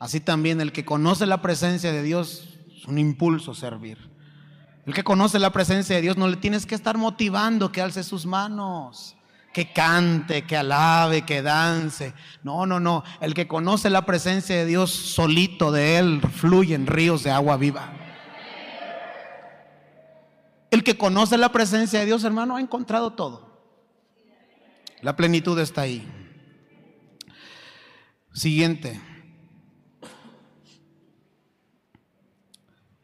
Así 0.00 0.18
también 0.18 0.60
el 0.60 0.72
que 0.72 0.84
conoce 0.84 1.24
la 1.24 1.40
presencia 1.40 1.92
de 1.92 2.02
Dios 2.02 2.58
es 2.76 2.84
un 2.86 2.98
impulso 2.98 3.54
servir. 3.54 4.10
El 4.86 4.92
que 4.92 5.04
conoce 5.04 5.38
la 5.38 5.52
presencia 5.52 5.94
de 5.94 6.02
Dios 6.02 6.16
no 6.16 6.26
le 6.26 6.36
tienes 6.36 6.66
que 6.66 6.74
estar 6.74 6.98
motivando 6.98 7.70
que 7.70 7.80
alce 7.80 8.02
sus 8.02 8.26
manos, 8.26 9.14
que 9.54 9.72
cante, 9.72 10.42
que 10.42 10.56
alabe, 10.56 11.22
que 11.22 11.40
dance. 11.40 12.12
No, 12.42 12.66
no, 12.66 12.80
no. 12.80 13.04
El 13.20 13.34
que 13.34 13.46
conoce 13.46 13.88
la 13.88 14.04
presencia 14.04 14.56
de 14.56 14.66
Dios 14.66 14.90
solito 14.90 15.70
de 15.70 15.96
Él 15.96 16.20
fluyen 16.20 16.88
ríos 16.88 17.22
de 17.22 17.30
agua 17.30 17.56
viva. 17.56 17.92
El 20.72 20.82
que 20.82 20.98
conoce 20.98 21.38
la 21.38 21.52
presencia 21.52 22.00
de 22.00 22.06
Dios, 22.06 22.24
hermano, 22.24 22.56
ha 22.56 22.60
encontrado 22.60 23.12
todo. 23.12 23.54
La 25.00 25.14
plenitud 25.14 25.56
está 25.60 25.82
ahí. 25.82 26.04
Siguiente. 28.32 29.00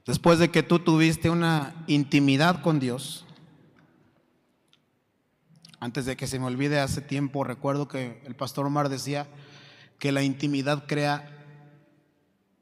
Después 0.05 0.41
de 0.41 0.51
que 0.51 0.65
tú 0.65 0.81
tuviste 0.81 1.31
una 1.31 1.85
intimidad 1.87 2.61
con 2.63 2.81
Dios, 2.81 3.25
antes 5.81 6.05
de 6.05 6.17
que 6.17 6.27
se 6.27 6.39
me 6.39 6.45
olvide 6.45 6.79
hace 6.79 7.01
tiempo, 7.01 7.43
recuerdo 7.43 7.89
que 7.89 8.23
el 8.27 8.37
pastor 8.37 8.67
Omar 8.67 8.91
decía 8.91 9.27
que 9.99 10.13
la 10.13 10.23
intimidad 10.23 10.85
crea 10.87 11.39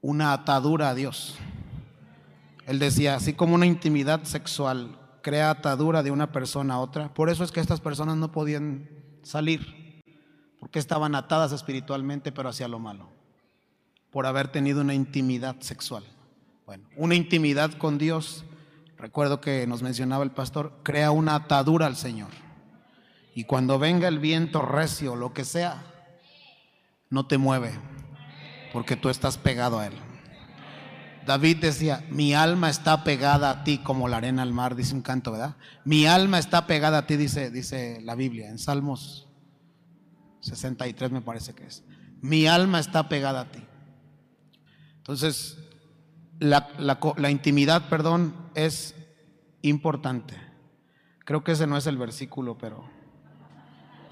una 0.00 0.32
atadura 0.32 0.88
a 0.88 0.94
Dios. 0.94 1.36
Él 2.66 2.78
decía, 2.78 3.16
así 3.16 3.32
como 3.32 3.56
una 3.56 3.66
intimidad 3.66 4.22
sexual 4.22 4.98
crea 5.20 5.50
atadura 5.50 6.04
de 6.04 6.12
una 6.12 6.30
persona 6.30 6.74
a 6.74 6.78
otra, 6.78 7.12
por 7.12 7.28
eso 7.28 7.42
es 7.42 7.50
que 7.50 7.60
estas 7.60 7.80
personas 7.80 8.16
no 8.16 8.30
podían 8.30 8.88
salir, 9.22 10.02
porque 10.60 10.78
estaban 10.78 11.16
atadas 11.16 11.50
espiritualmente, 11.50 12.30
pero 12.30 12.48
hacia 12.48 12.68
lo 12.68 12.78
malo, 12.78 13.08
por 14.10 14.26
haber 14.26 14.48
tenido 14.48 14.80
una 14.80 14.94
intimidad 14.94 15.56
sexual. 15.60 16.04
Bueno, 16.66 16.88
una 16.96 17.16
intimidad 17.16 17.72
con 17.72 17.98
Dios, 17.98 18.44
recuerdo 18.96 19.40
que 19.40 19.66
nos 19.66 19.82
mencionaba 19.82 20.22
el 20.22 20.30
pastor, 20.30 20.72
crea 20.84 21.10
una 21.10 21.34
atadura 21.34 21.86
al 21.86 21.96
Señor. 21.96 22.47
Y 23.38 23.44
cuando 23.44 23.78
venga 23.78 24.08
el 24.08 24.18
viento 24.18 24.62
recio, 24.62 25.14
lo 25.14 25.32
que 25.32 25.44
sea, 25.44 25.84
no 27.08 27.28
te 27.28 27.38
mueve, 27.38 27.70
porque 28.72 28.96
tú 28.96 29.10
estás 29.10 29.38
pegado 29.38 29.78
a 29.78 29.86
Él. 29.86 29.92
David 31.24 31.58
decía, 31.58 32.04
mi 32.10 32.34
alma 32.34 32.68
está 32.68 33.04
pegada 33.04 33.50
a 33.50 33.62
ti 33.62 33.78
como 33.78 34.08
la 34.08 34.16
arena 34.16 34.42
al 34.42 34.52
mar, 34.52 34.74
dice 34.74 34.92
un 34.92 35.02
canto, 35.02 35.30
¿verdad? 35.30 35.54
Mi 35.84 36.04
alma 36.04 36.40
está 36.40 36.66
pegada 36.66 36.98
a 36.98 37.06
ti, 37.06 37.16
dice, 37.16 37.52
dice 37.52 38.00
la 38.02 38.16
Biblia, 38.16 38.48
en 38.48 38.58
Salmos 38.58 39.28
63 40.40 41.12
me 41.12 41.20
parece 41.20 41.54
que 41.54 41.64
es. 41.64 41.84
Mi 42.20 42.48
alma 42.48 42.80
está 42.80 43.08
pegada 43.08 43.42
a 43.42 43.52
ti. 43.52 43.64
Entonces, 44.96 45.58
la, 46.40 47.30
intimidad, 47.30 47.88
perdón, 47.88 48.34
es 48.56 48.96
importante. 49.62 50.34
Creo 51.24 51.44
que 51.44 51.52
ese 51.52 51.68
no 51.68 51.76
es 51.76 51.86
el 51.86 51.98
versículo, 51.98 52.58
pero, 52.58 52.97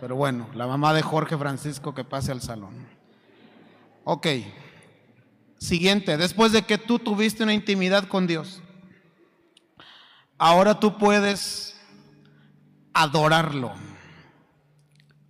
pero 0.00 0.16
bueno, 0.16 0.48
la 0.54 0.66
mamá 0.66 0.92
de 0.92 1.02
Jorge 1.02 1.36
Francisco 1.36 1.94
que 1.94 2.04
pase 2.04 2.32
al 2.32 2.42
salón. 2.42 2.74
Ok, 4.04 4.26
siguiente, 5.58 6.16
después 6.16 6.52
de 6.52 6.62
que 6.62 6.78
tú 6.78 6.98
tuviste 6.98 7.42
una 7.42 7.54
intimidad 7.54 8.08
con 8.08 8.26
Dios, 8.26 8.62
ahora 10.38 10.78
tú 10.78 10.98
puedes 10.98 11.76
adorarlo, 12.92 13.72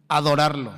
adorarlo. 0.08 0.72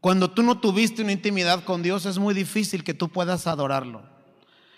Cuando 0.00 0.30
tú 0.30 0.42
no 0.42 0.58
tuviste 0.60 1.02
una 1.02 1.12
intimidad 1.12 1.64
con 1.64 1.82
Dios 1.82 2.06
es 2.06 2.18
muy 2.18 2.34
difícil 2.34 2.84
que 2.84 2.94
tú 2.94 3.08
puedas 3.08 3.46
adorarlo. 3.46 4.02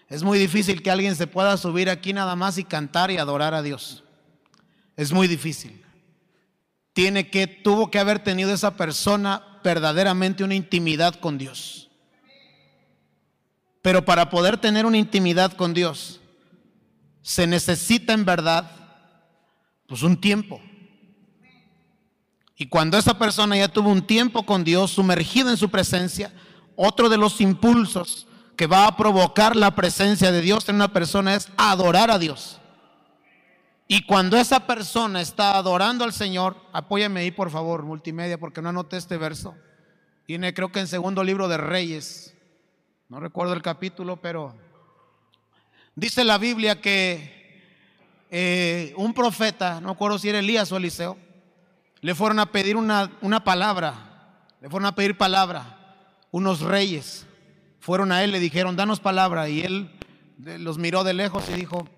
Es 0.08 0.22
muy 0.22 0.38
difícil 0.38 0.82
que 0.82 0.90
alguien 0.90 1.14
se 1.14 1.26
pueda 1.26 1.56
subir 1.56 1.88
aquí 1.90 2.12
nada 2.12 2.34
más 2.34 2.58
y 2.58 2.64
cantar 2.64 3.10
y 3.10 3.18
adorar 3.18 3.54
a 3.54 3.62
Dios. 3.62 4.02
Es 4.96 5.12
muy 5.12 5.28
difícil. 5.28 5.84
Tiene 6.92 7.30
que 7.30 7.46
tuvo 7.46 7.90
que 7.90 7.98
haber 7.98 8.18
tenido 8.18 8.52
esa 8.52 8.76
persona 8.76 9.60
verdaderamente 9.62 10.44
una 10.44 10.54
intimidad 10.54 11.14
con 11.14 11.38
Dios. 11.38 11.88
Pero 13.82 14.04
para 14.04 14.28
poder 14.30 14.58
tener 14.58 14.84
una 14.86 14.98
intimidad 14.98 15.52
con 15.52 15.72
Dios 15.72 16.20
se 17.22 17.46
necesita 17.46 18.12
en 18.12 18.24
verdad 18.24 18.70
pues 19.86 20.02
un 20.02 20.20
tiempo. 20.20 20.60
Y 22.56 22.66
cuando 22.66 22.98
esa 22.98 23.18
persona 23.18 23.56
ya 23.56 23.68
tuvo 23.68 23.88
un 23.88 24.02
tiempo 24.02 24.44
con 24.44 24.64
Dios, 24.64 24.90
sumergido 24.90 25.50
en 25.50 25.56
su 25.56 25.70
presencia, 25.70 26.32
otro 26.76 27.08
de 27.08 27.16
los 27.16 27.40
impulsos 27.40 28.26
que 28.56 28.66
va 28.66 28.86
a 28.86 28.96
provocar 28.96 29.56
la 29.56 29.74
presencia 29.74 30.30
de 30.30 30.42
Dios 30.42 30.68
en 30.68 30.76
una 30.76 30.92
persona 30.92 31.34
es 31.34 31.48
adorar 31.56 32.10
a 32.10 32.18
Dios. 32.18 32.59
Y 33.92 34.02
cuando 34.02 34.36
esa 34.36 34.68
persona 34.68 35.20
está 35.20 35.56
adorando 35.56 36.04
al 36.04 36.12
Señor, 36.12 36.56
apóyame 36.72 37.22
ahí 37.22 37.32
por 37.32 37.50
favor, 37.50 37.82
multimedia, 37.82 38.38
porque 38.38 38.62
no 38.62 38.68
anoté 38.68 38.96
este 38.96 39.16
verso. 39.16 39.56
Tiene 40.26 40.54
creo 40.54 40.70
que 40.70 40.78
en 40.78 40.86
segundo 40.86 41.24
libro 41.24 41.48
de 41.48 41.56
Reyes, 41.56 42.36
no 43.08 43.18
recuerdo 43.18 43.52
el 43.52 43.62
capítulo, 43.62 44.18
pero 44.18 44.54
dice 45.96 46.22
la 46.22 46.38
Biblia 46.38 46.80
que 46.80 47.66
eh, 48.30 48.94
un 48.96 49.12
profeta, 49.12 49.80
no 49.80 49.88
recuerdo 49.94 50.20
si 50.20 50.28
era 50.28 50.38
Elías 50.38 50.70
o 50.70 50.76
Eliseo, 50.76 51.18
le 52.00 52.14
fueron 52.14 52.38
a 52.38 52.46
pedir 52.46 52.76
una, 52.76 53.10
una 53.22 53.42
palabra, 53.42 54.46
le 54.60 54.70
fueron 54.70 54.86
a 54.86 54.94
pedir 54.94 55.18
palabra. 55.18 55.96
Unos 56.30 56.60
reyes 56.60 57.26
fueron 57.80 58.12
a 58.12 58.22
él, 58.22 58.30
le 58.30 58.38
dijeron, 58.38 58.76
danos 58.76 59.00
palabra. 59.00 59.48
Y 59.48 59.62
él 59.62 59.90
los 60.38 60.78
miró 60.78 61.02
de 61.02 61.12
lejos 61.12 61.42
y 61.48 61.54
dijo, 61.54 61.88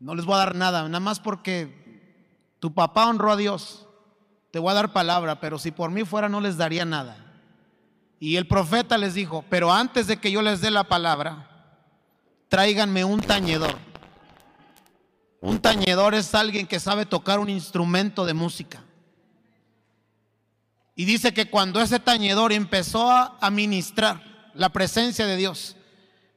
no 0.00 0.14
les 0.14 0.24
voy 0.24 0.34
a 0.34 0.38
dar 0.38 0.54
nada, 0.56 0.82
nada 0.84 1.00
más 1.00 1.20
porque 1.20 2.54
tu 2.58 2.74
papá 2.74 3.06
honró 3.06 3.30
a 3.30 3.36
Dios. 3.36 3.86
Te 4.50 4.58
voy 4.58 4.70
a 4.70 4.74
dar 4.74 4.92
palabra, 4.92 5.38
pero 5.40 5.58
si 5.58 5.70
por 5.70 5.90
mí 5.90 6.04
fuera 6.04 6.28
no 6.28 6.40
les 6.40 6.56
daría 6.56 6.84
nada. 6.84 7.16
Y 8.18 8.36
el 8.36 8.46
profeta 8.46 8.98
les 8.98 9.14
dijo, 9.14 9.44
pero 9.48 9.72
antes 9.72 10.06
de 10.06 10.16
que 10.16 10.32
yo 10.32 10.42
les 10.42 10.60
dé 10.60 10.70
la 10.70 10.84
palabra, 10.84 11.76
tráiganme 12.48 13.04
un 13.04 13.20
tañedor. 13.20 13.78
Un 15.40 15.60
tañedor 15.60 16.14
es 16.14 16.34
alguien 16.34 16.66
que 16.66 16.80
sabe 16.80 17.06
tocar 17.06 17.38
un 17.38 17.48
instrumento 17.48 18.26
de 18.26 18.34
música. 18.34 18.82
Y 20.96 21.04
dice 21.04 21.32
que 21.32 21.48
cuando 21.48 21.80
ese 21.80 22.00
tañedor 22.00 22.52
empezó 22.52 23.10
a 23.10 23.50
ministrar 23.50 24.50
la 24.54 24.70
presencia 24.70 25.26
de 25.26 25.36
Dios, 25.36 25.76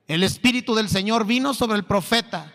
el 0.08 0.24
Espíritu 0.24 0.76
del 0.76 0.90
Señor 0.90 1.26
vino 1.26 1.54
sobre 1.54 1.78
el 1.78 1.86
profeta. 1.86 2.54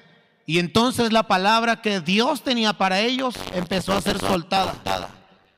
Y 0.48 0.60
entonces 0.60 1.12
la 1.12 1.24
palabra 1.24 1.82
que 1.82 2.00
Dios 2.00 2.40
tenía 2.40 2.72
para 2.72 3.00
ellos 3.00 3.34
empezó 3.52 3.92
a 3.92 4.00
ser 4.00 4.18
soltada. 4.18 4.74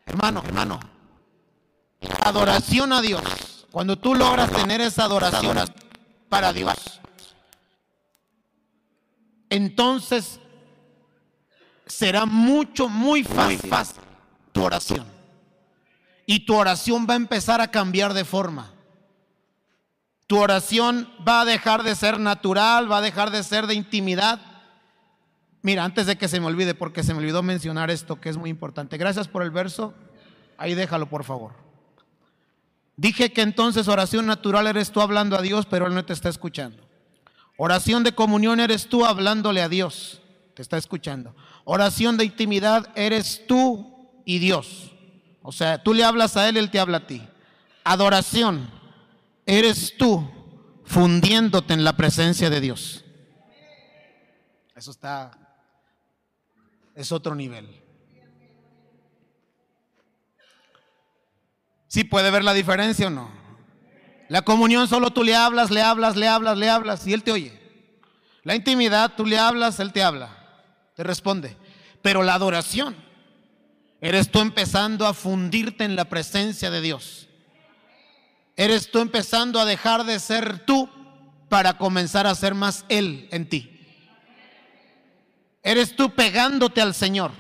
Hermano, 0.05 0.43
hermano, 0.45 0.81
adoración 2.25 2.93
a 2.93 3.01
Dios. 3.01 3.23
Cuando 3.71 3.97
tú 3.97 4.17
logras 4.17 4.51
tener 4.51 4.81
esa 4.81 5.05
adoración 5.05 5.57
para 6.29 6.53
Dios, 6.53 6.75
entonces 9.49 10.41
será 11.87 12.27
mucho, 12.27 12.89
muy 12.89 13.23
fácil 13.23 14.01
tu 14.51 14.65
oración 14.65 15.07
y 16.27 16.41
tu 16.41 16.57
oración 16.57 17.07
va 17.09 17.15
a 17.15 17.17
empezar 17.19 17.61
a 17.61 17.71
cambiar 17.71 18.13
de 18.13 18.25
forma. 18.25 18.73
Tu 20.27 20.37
oración 20.37 21.09
va 21.27 21.43
a 21.43 21.45
dejar 21.45 21.85
de 21.85 21.95
ser 21.95 22.19
natural, 22.19 22.91
va 22.91 22.97
a 22.97 23.03
dejar 23.03 23.31
de 23.31 23.45
ser 23.45 23.69
de 23.69 23.75
intimidad. 23.75 24.50
Mira, 25.63 25.85
antes 25.85 26.07
de 26.07 26.17
que 26.17 26.29
se 26.29 26.41
me 26.41 26.47
olvide, 26.47 26.75
porque 26.75 27.03
se 27.03 27.13
me 27.13 27.21
olvidó 27.21 27.43
mencionar 27.43 27.91
esto 27.91 28.21
que 28.21 28.31
es 28.31 28.37
muy 28.37 28.49
importante. 28.49 28.97
Gracias 28.97 29.29
por 29.29 29.43
el 29.43 29.51
verso. 29.51 29.95
Ahí 30.57 30.75
déjalo, 30.75 31.09
por 31.09 31.25
favor. 31.25 31.53
Dije 32.97 33.33
que 33.33 33.43
entonces 33.43 33.89
oración 33.89 34.27
natural 34.27 34.67
eres 34.67 34.91
tú 34.91 35.01
hablando 35.01 35.37
a 35.37 35.43
Dios, 35.43 35.67
pero 35.67 35.87
Él 35.87 35.95
no 35.95 36.05
te 36.05 36.13
está 36.13 36.29
escuchando. 36.29 36.87
Oración 37.57 38.05
de 38.05 38.15
comunión 38.15 38.61
eres 38.61 38.89
tú 38.89 39.05
hablándole 39.05 39.63
a 39.63 39.69
Dios. 39.69 40.23
Te 40.55 40.63
está 40.63 40.77
escuchando. 40.77 41.35
Oración 41.65 42.17
de 42.17 42.25
intimidad 42.25 42.89
eres 42.95 43.47
tú 43.47 44.11
y 44.25 44.39
Dios. 44.39 44.93
O 45.43 45.53
sea, 45.53 45.83
tú 45.83 45.95
le 45.95 46.05
hablas 46.05 46.37
a 46.37 46.49
Él, 46.49 46.57
Él 46.57 46.71
te 46.71 46.81
habla 46.81 46.99
a 46.99 47.07
ti. 47.07 47.23
Adoración. 47.85 48.71
Eres 49.47 49.97
tú 49.97 50.31
fundiéndote 50.85 51.75
en 51.75 51.85
la 51.85 51.97
presencia 51.97 52.51
de 52.51 52.61
Dios. 52.61 53.05
Eso 54.75 54.91
está, 54.91 55.31
es 57.01 57.13
otro 57.13 57.35
nivel. 57.35 57.67
¿Sí 61.89 62.05
puede 62.05 62.31
ver 62.31 62.45
la 62.45 62.55
diferencia 62.55 63.09
o 63.09 63.11
no? 63.11 63.31
La 64.29 64.43
comunión 64.43 64.87
solo 64.87 65.11
tú 65.11 65.25
le 65.25 65.35
hablas, 65.35 65.71
le 65.71 65.83
hablas, 65.83 66.17
le 66.17 66.29
hablas, 66.29 66.57
le 66.57 66.71
hablas 66.71 67.07
y 67.07 67.13
Él 67.13 67.25
te 67.25 67.33
oye. 67.33 67.61
La 68.45 68.55
intimidad, 68.55 69.15
tú 69.17 69.27
le 69.27 69.39
hablas, 69.39 69.81
Él 69.81 69.93
te 69.93 70.03
habla, 70.03 70.31
te 70.95 71.03
responde. 71.03 71.57
Pero 72.01 72.23
la 72.23 72.35
adoración, 72.35 72.95
eres 74.01 74.31
tú 74.31 74.41
empezando 74.41 75.07
a 75.07 75.15
fundirte 75.15 75.85
en 75.85 75.97
la 75.97 76.05
presencia 76.05 76.71
de 76.71 76.81
Dios. 76.81 77.29
Eres 78.57 78.91
tú 78.91 79.01
empezando 79.01 79.59
a 79.59 79.65
dejar 79.65 80.05
de 80.05 80.21
ser 80.21 80.65
tú 80.65 80.89
para 81.49 81.77
comenzar 81.77 82.27
a 82.27 82.35
ser 82.35 82.55
más 82.55 82.85
Él 82.89 83.29
en 83.33 83.49
ti. 83.49 83.80
Eres 85.63 85.95
tú 85.95 86.15
pegándote 86.15 86.81
al 86.81 86.95
Señor. 86.95 87.33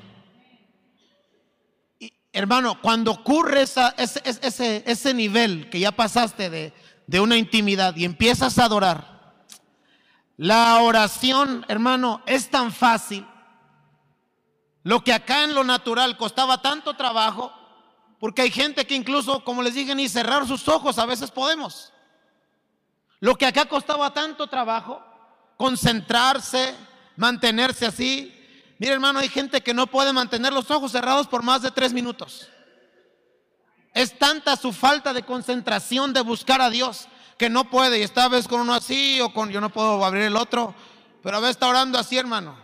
Hermano, 2.32 2.80
cuando 2.80 3.10
ocurre 3.10 3.62
ese, 3.62 3.82
ese, 3.96 4.84
ese, 4.86 5.14
nivel 5.14 5.68
que 5.68 5.80
ya 5.80 5.90
pasaste 5.90 6.48
de, 6.48 6.72
de 7.06 7.20
una 7.20 7.36
intimidad 7.36 7.96
y 7.96 8.04
empiezas 8.04 8.58
a 8.58 8.66
adorar, 8.66 9.10
la 10.36 10.80
oración, 10.80 11.66
hermano, 11.68 12.22
es 12.26 12.48
tan 12.48 12.72
fácil. 12.72 13.26
Lo 14.82 15.02
que 15.02 15.12
acá 15.12 15.44
en 15.44 15.54
lo 15.54 15.64
natural 15.64 16.16
costaba 16.16 16.62
tanto 16.62 16.94
trabajo, 16.94 17.52
porque 18.18 18.42
hay 18.42 18.50
gente 18.50 18.86
que 18.86 18.94
incluso, 18.94 19.44
como 19.44 19.62
les 19.62 19.74
dije, 19.74 19.94
ni 19.94 20.08
cerrar 20.08 20.46
sus 20.46 20.68
ojos 20.68 20.98
a 20.98 21.06
veces 21.06 21.30
podemos. 21.30 21.92
Lo 23.18 23.34
que 23.36 23.46
acá 23.46 23.66
costaba 23.66 24.14
tanto 24.14 24.46
trabajo, 24.46 25.02
concentrarse, 25.56 26.74
mantenerse 27.20 27.86
así, 27.86 28.36
Mira, 28.80 28.94
hermano, 28.94 29.18
hay 29.18 29.28
gente 29.28 29.60
que 29.60 29.74
no 29.74 29.88
puede 29.88 30.10
mantener 30.10 30.54
los 30.54 30.70
ojos 30.70 30.90
cerrados 30.90 31.28
por 31.28 31.42
más 31.42 31.60
de 31.60 31.70
tres 31.70 31.92
minutos. 31.92 32.48
Es 33.92 34.18
tanta 34.18 34.56
su 34.56 34.72
falta 34.72 35.12
de 35.12 35.22
concentración 35.22 36.14
de 36.14 36.22
buscar 36.22 36.62
a 36.62 36.70
Dios 36.70 37.06
que 37.36 37.50
no 37.50 37.68
puede. 37.68 37.98
Y 37.98 38.02
esta 38.02 38.26
vez 38.28 38.48
con 38.48 38.62
uno 38.62 38.72
así 38.72 39.20
o 39.20 39.34
con 39.34 39.50
yo 39.50 39.60
no 39.60 39.68
puedo 39.68 40.02
abrir 40.02 40.22
el 40.22 40.34
otro, 40.34 40.74
pero 41.22 41.36
a 41.36 41.40
veces 41.40 41.56
está 41.56 41.68
orando 41.68 41.98
así, 41.98 42.16
hermano. 42.16 42.56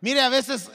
Mire, 0.00 0.20
a 0.20 0.28
veces 0.28 0.70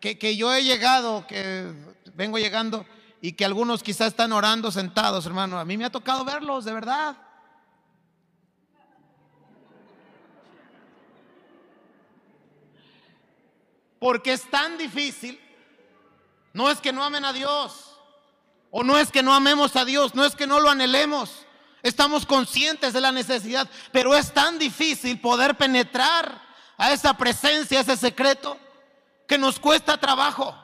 que, 0.00 0.18
que 0.18 0.36
yo 0.38 0.54
he 0.54 0.64
llegado, 0.64 1.26
que 1.26 1.70
vengo 2.14 2.38
llegando 2.38 2.86
y 3.20 3.32
que 3.32 3.44
algunos 3.44 3.82
quizás 3.82 4.06
están 4.08 4.32
orando 4.32 4.70
sentados, 4.70 5.26
hermano. 5.26 5.58
A 5.58 5.66
mí 5.66 5.76
me 5.76 5.84
ha 5.84 5.90
tocado 5.90 6.24
verlos, 6.24 6.64
de 6.64 6.72
verdad. 6.72 7.14
Porque 13.98 14.32
es 14.32 14.48
tan 14.50 14.78
difícil. 14.78 15.40
No 16.52 16.70
es 16.70 16.80
que 16.80 16.92
no 16.92 17.04
amen 17.04 17.24
a 17.24 17.32
Dios. 17.32 17.96
O 18.70 18.82
no 18.84 18.98
es 18.98 19.10
que 19.10 19.22
no 19.22 19.34
amemos 19.34 19.76
a 19.76 19.84
Dios. 19.84 20.14
No 20.14 20.24
es 20.24 20.34
que 20.36 20.46
no 20.46 20.60
lo 20.60 20.70
anhelemos. 20.70 21.46
Estamos 21.82 22.26
conscientes 22.26 22.92
de 22.92 23.00
la 23.00 23.12
necesidad. 23.12 23.68
Pero 23.92 24.14
es 24.14 24.32
tan 24.32 24.58
difícil 24.58 25.20
poder 25.20 25.56
penetrar 25.56 26.42
a 26.76 26.92
esa 26.92 27.14
presencia, 27.14 27.78
a 27.78 27.82
ese 27.82 27.96
secreto, 27.96 28.56
que 29.26 29.38
nos 29.38 29.58
cuesta 29.58 29.98
trabajo. 29.98 30.54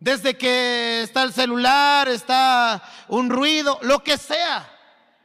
Desde 0.00 0.38
que 0.38 1.02
está 1.02 1.24
el 1.24 1.32
celular, 1.32 2.08
está 2.08 2.82
un 3.08 3.30
ruido, 3.30 3.78
lo 3.82 4.04
que 4.04 4.16
sea. 4.16 4.70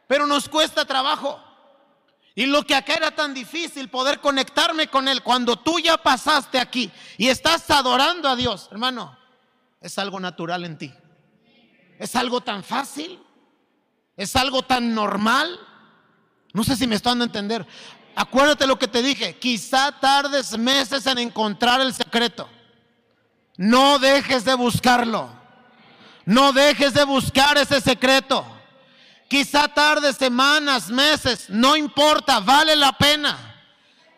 Pero 0.07 0.25
nos 0.25 0.49
cuesta 0.49 0.85
trabajo. 0.85 1.39
Y 2.35 2.47
lo 2.47 2.63
que 2.63 2.75
acá 2.75 2.95
era 2.95 3.11
tan 3.11 3.33
difícil 3.33 3.89
poder 3.89 4.19
conectarme 4.19 4.87
con 4.87 5.07
Él, 5.07 5.21
cuando 5.21 5.55
tú 5.55 5.79
ya 5.79 5.97
pasaste 5.97 6.59
aquí 6.59 6.91
y 7.17 7.27
estás 7.27 7.69
adorando 7.69 8.27
a 8.27 8.35
Dios, 8.35 8.69
hermano, 8.71 9.17
es 9.79 9.99
algo 9.99 10.19
natural 10.19 10.65
en 10.65 10.77
ti. 10.77 10.93
Es 11.99 12.15
algo 12.15 12.41
tan 12.41 12.63
fácil. 12.63 13.19
Es 14.15 14.35
algo 14.35 14.63
tan 14.63 14.93
normal. 14.93 15.59
No 16.53 16.63
sé 16.63 16.75
si 16.75 16.87
me 16.87 16.95
están 16.95 17.19
dando 17.19 17.23
a 17.23 17.27
entender. 17.27 17.67
Acuérdate 18.15 18.67
lo 18.67 18.77
que 18.77 18.87
te 18.87 19.01
dije. 19.01 19.37
Quizá 19.37 19.99
tardes 19.99 20.57
meses 20.57 21.05
en 21.07 21.17
encontrar 21.17 21.81
el 21.81 21.93
secreto. 21.93 22.49
No 23.57 23.99
dejes 23.99 24.45
de 24.45 24.55
buscarlo. 24.55 25.29
No 26.25 26.53
dejes 26.53 26.93
de 26.93 27.03
buscar 27.03 27.57
ese 27.57 27.81
secreto. 27.81 28.45
Quizá 29.33 29.67
tarde, 29.67 30.13
semanas, 30.13 30.89
meses, 30.89 31.45
no 31.49 31.75
importa, 31.75 32.39
vale 32.39 32.75
la 32.75 32.91
pena. 32.91 33.35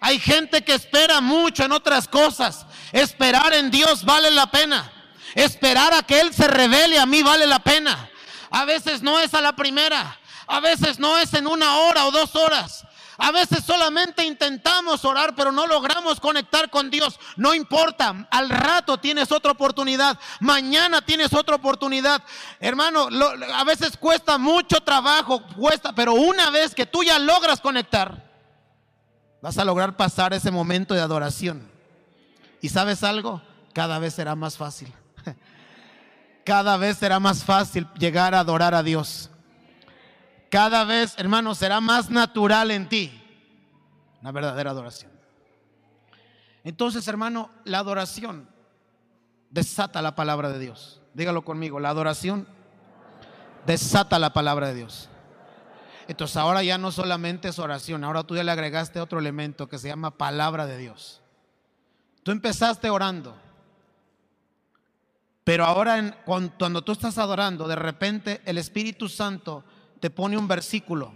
Hay 0.01 0.19
gente 0.19 0.61
que 0.61 0.73
espera 0.73 1.21
mucho 1.21 1.63
en 1.63 1.71
otras 1.71 2.05
cosas. 2.05 2.65
Esperar 2.91 3.53
en 3.53 3.71
Dios 3.71 4.03
vale 4.03 4.29
la 4.29 4.51
pena. 4.51 4.91
Esperar 5.33 5.93
a 5.93 6.03
que 6.03 6.19
Él 6.19 6.33
se 6.33 6.49
revele 6.49 6.99
a 6.99 7.05
mí 7.05 7.23
vale 7.23 7.47
la 7.47 7.59
pena. 7.59 8.09
A 8.51 8.65
veces 8.65 9.01
no 9.01 9.17
es 9.17 9.33
a 9.33 9.39
la 9.39 9.55
primera. 9.55 10.19
A 10.47 10.59
veces 10.59 10.99
no 10.99 11.17
es 11.17 11.33
en 11.33 11.47
una 11.47 11.77
hora 11.77 12.07
o 12.07 12.11
dos 12.11 12.35
horas. 12.35 12.85
A 13.17 13.31
veces 13.31 13.63
solamente 13.63 14.25
intentamos 14.25 15.05
orar, 15.05 15.35
pero 15.35 15.51
no 15.51 15.67
logramos 15.67 16.19
conectar 16.19 16.69
con 16.69 16.89
Dios. 16.89 17.19
No 17.37 17.53
importa, 17.53 18.27
al 18.29 18.49
rato 18.49 18.97
tienes 18.97 19.31
otra 19.31 19.51
oportunidad, 19.51 20.19
mañana 20.39 21.01
tienes 21.01 21.33
otra 21.33 21.55
oportunidad. 21.55 22.21
Hermano, 22.59 23.07
a 23.53 23.63
veces 23.63 23.95
cuesta 23.97 24.37
mucho 24.37 24.81
trabajo, 24.81 25.41
cuesta, 25.55 25.93
pero 25.93 26.13
una 26.13 26.49
vez 26.49 26.75
que 26.75 26.85
tú 26.85 27.03
ya 27.03 27.17
logras 27.19 27.61
conectar, 27.61 28.29
vas 29.41 29.57
a 29.57 29.65
lograr 29.65 29.95
pasar 29.95 30.33
ese 30.33 30.51
momento 30.51 30.93
de 30.93 31.01
adoración. 31.01 31.71
¿Y 32.61 32.69
sabes 32.69 33.03
algo? 33.03 33.41
Cada 33.73 33.99
vez 33.99 34.15
será 34.15 34.35
más 34.35 34.57
fácil. 34.57 34.91
Cada 36.45 36.77
vez 36.77 36.97
será 36.97 37.19
más 37.19 37.43
fácil 37.43 37.87
llegar 37.97 38.35
a 38.35 38.39
adorar 38.39 38.75
a 38.75 38.83
Dios 38.83 39.29
cada 40.49 40.83
vez, 40.83 41.15
hermano, 41.17 41.55
será 41.55 41.81
más 41.81 42.09
natural 42.09 42.71
en 42.71 42.87
ti 42.89 43.21
una 44.21 44.31
verdadera 44.31 44.71
adoración. 44.71 45.11
Entonces, 46.63 47.07
hermano, 47.07 47.51
la 47.63 47.79
adoración 47.79 48.49
desata 49.51 50.01
la 50.01 50.15
palabra 50.15 50.49
de 50.49 50.57
Dios. 50.57 51.01
Dígalo 51.13 51.45
conmigo, 51.45 51.79
la 51.79 51.89
adoración 51.89 52.47
desata 53.65 54.17
la 54.17 54.33
palabra 54.33 54.69
de 54.69 54.73
Dios. 54.75 55.09
Entonces 56.07 56.37
ahora 56.37 56.63
ya 56.63 56.77
no 56.77 56.91
solamente 56.91 57.47
es 57.47 57.59
oración, 57.59 58.03
ahora 58.03 58.23
tú 58.23 58.35
ya 58.35 58.43
le 58.43 58.51
agregaste 58.51 58.99
otro 58.99 59.19
elemento 59.19 59.67
que 59.67 59.79
se 59.79 59.87
llama 59.87 60.11
palabra 60.11 60.65
de 60.65 60.77
Dios. 60.77 61.21
Tú 62.23 62.31
empezaste 62.31 62.89
orando, 62.89 63.35
pero 65.43 65.65
ahora 65.65 66.23
cuando 66.25 66.83
tú 66.83 66.91
estás 66.91 67.17
adorando, 67.17 67.67
de 67.67 67.75
repente 67.75 68.41
el 68.45 68.57
Espíritu 68.57 69.09
Santo 69.09 69.63
te 69.99 70.09
pone 70.09 70.37
un 70.37 70.47
versículo, 70.47 71.13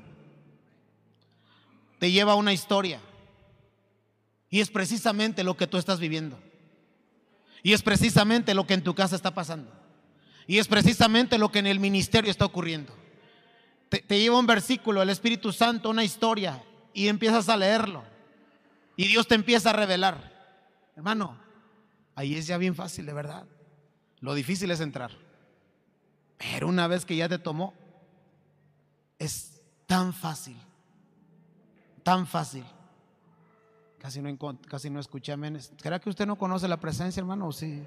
te 2.00 2.12
lleva 2.12 2.36
una 2.36 2.54
historia. 2.54 3.02
Y 4.50 4.62
es 4.62 4.70
precisamente 4.70 5.44
lo 5.44 5.56
que 5.56 5.68
tú 5.68 5.78
estás 5.78 6.00
viviendo. 6.00 6.40
Y 7.62 7.74
es 7.74 7.82
precisamente 7.82 8.54
lo 8.54 8.66
que 8.66 8.74
en 8.74 8.84
tu 8.84 8.96
casa 8.96 9.16
está 9.16 9.34
pasando. 9.34 9.72
Y 10.48 10.58
es 10.58 10.68
precisamente 10.68 11.38
lo 11.38 11.52
que 11.52 11.60
en 11.60 11.68
el 11.68 11.80
ministerio 11.80 12.32
está 12.32 12.46
ocurriendo. 12.46 12.94
Te, 13.90 14.20
lleva 14.20 14.40
un 14.40 14.48
versículo, 14.48 15.02
el 15.02 15.10
Espíritu 15.10 15.52
Santo, 15.52 15.90
una 15.90 16.04
historia, 16.04 16.64
y 16.94 17.08
empiezas 17.08 17.50
a 17.50 17.58
leerlo. 17.58 18.04
Y 18.96 19.08
Dios 19.08 19.28
te 19.28 19.36
empieza 19.36 19.70
a 19.70 19.74
revelar. 19.74 20.32
Hermano, 20.96 21.38
ahí 22.16 22.36
es 22.36 22.48
ya 22.48 22.58
bien 22.58 22.76
fácil, 22.76 23.06
de 23.06 23.14
verdad. 23.14 23.46
Lo 24.20 24.34
difícil 24.34 24.72
es 24.72 24.80
entrar. 24.80 25.12
Pero 26.38 26.68
una 26.68 26.88
vez 26.88 27.06
que 27.06 27.16
ya 27.16 27.30
te 27.30 27.40
tomó, 27.40 27.74
es 29.20 29.62
tan 29.86 30.14
fácil, 30.14 30.58
tan 32.04 32.26
fácil. 32.26 32.66
Casi 34.00 34.22
no, 34.22 34.38
casi 34.68 34.90
no 34.90 35.02
escuché 35.02 35.34
amén. 35.34 35.60
¿Será 35.60 36.00
que 36.00 36.10
usted 36.10 36.26
no 36.26 36.38
conoce 36.38 36.70
la 36.70 36.78
presencia, 36.78 37.20
hermano? 37.20 37.48
¿O 37.48 37.52
sí? 37.52 37.84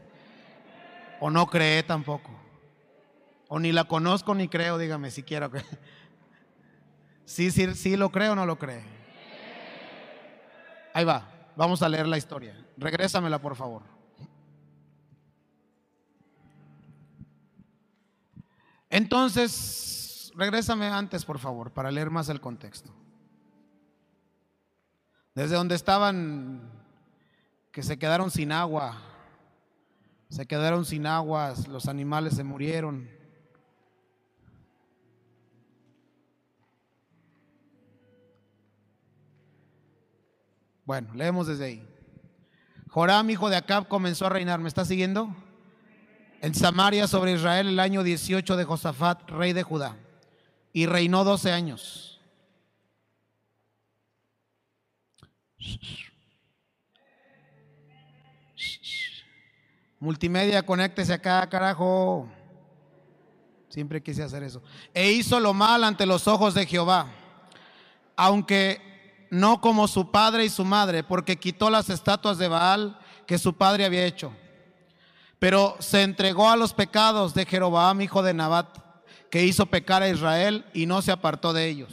¿O 1.21 1.31
no 1.31 1.47
cree 1.47 1.83
tampoco? 1.83 2.31
¿O 3.49 3.59
ni 3.59 3.73
la 3.73 3.85
conozco 3.85 4.35
ni 4.35 4.49
creo? 4.49 4.79
Dígame 4.79 5.11
si 5.11 5.23
quiero. 5.23 5.51
Sí, 7.25 7.51
sí, 7.51 7.73
sí 7.75 7.97
lo 7.97 8.11
creo 8.11 8.33
o 8.33 8.35
no 8.35 8.45
lo 8.45 8.59
cree. 8.59 8.83
Ahí 10.93 11.05
va, 11.05 11.51
vamos 11.57 11.81
a 11.81 11.89
leer 11.89 12.07
la 12.07 12.19
historia. 12.19 12.55
Regrésamela, 12.77 13.41
por 13.41 13.57
favor. 13.57 13.83
Entonces, 18.91 20.12
regrésame 20.35 20.87
antes, 20.87 21.25
por 21.25 21.39
favor, 21.39 21.73
para 21.73 21.91
leer 21.91 22.11
más 22.11 22.29
el 22.29 22.41
contexto. 22.41 22.91
Desde 25.35 25.57
donde 25.57 25.75
estaban, 25.75 26.71
que 27.71 27.83
se 27.83 27.99
quedaron 27.99 28.31
sin 28.31 28.53
agua, 28.53 28.99
se 30.29 30.47
quedaron 30.47 30.85
sin 30.85 31.07
agua, 31.07 31.55
los 31.69 31.89
animales 31.89 32.35
se 32.35 32.45
murieron. 32.45 33.09
Bueno, 40.85 41.15
leemos 41.15 41.47
desde 41.47 41.65
ahí. 41.65 41.89
Joram, 42.89 43.31
hijo 43.31 43.49
de 43.49 43.57
Acab, 43.57 43.89
comenzó 43.89 44.27
a 44.27 44.31
reinar. 44.31 44.61
¿Me 44.61 44.69
está 44.69 44.85
siguiendo? 44.85 45.35
En 46.43 46.55
Samaria 46.55 47.07
sobre 47.07 47.33
Israel 47.33 47.69
el 47.69 47.79
año 47.79 48.03
18 48.03 48.57
de 48.57 48.65
Josafat, 48.65 49.31
rey 49.31 49.53
de 49.53 49.63
Judá. 49.63 49.97
Y 50.73 50.87
reinó 50.87 51.25
12 51.25 51.53
años. 51.53 52.21
Multimedia, 60.01 60.67
conéctese 60.67 61.13
acá, 61.13 61.49
carajo. 61.49 62.29
Siempre 63.69 64.03
quise 64.03 64.23
hacer 64.23 64.43
eso. 64.43 64.61
E 64.93 65.13
hizo 65.13 65.39
lo 65.39 65.55
mal 65.55 65.85
ante 65.85 66.07
los 66.07 66.27
ojos 66.27 66.55
de 66.55 66.67
Jehová, 66.67 67.07
aunque 68.17 69.27
no 69.31 69.61
como 69.61 69.89
su 69.89 70.11
padre 70.11 70.45
y 70.45 70.51
su 70.51 70.65
madre, 70.65 71.05
porque 71.05 71.39
quitó 71.39 71.71
las 71.71 71.89
estatuas 71.89 72.37
de 72.37 72.49
Baal 72.49 72.99
que 73.27 73.39
su 73.39 73.55
padre 73.55 73.85
había 73.85 74.05
hecho. 74.05 74.33
Pero 75.39 75.77
se 75.79 76.03
entregó 76.03 76.51
a 76.51 76.57
los 76.57 76.75
pecados 76.75 77.33
de 77.33 77.47
Jeroboam, 77.47 78.01
hijo 78.01 78.23
de 78.23 78.35
Nabat, 78.35 78.77
que 79.33 79.47
hizo 79.47 79.65
pecar 79.65 80.03
a 80.03 80.11
Israel 80.11 80.67
y 80.75 80.85
no 80.85 81.01
se 81.01 81.11
apartó 81.11 81.55
de 81.55 81.67
ellos. 81.67 81.89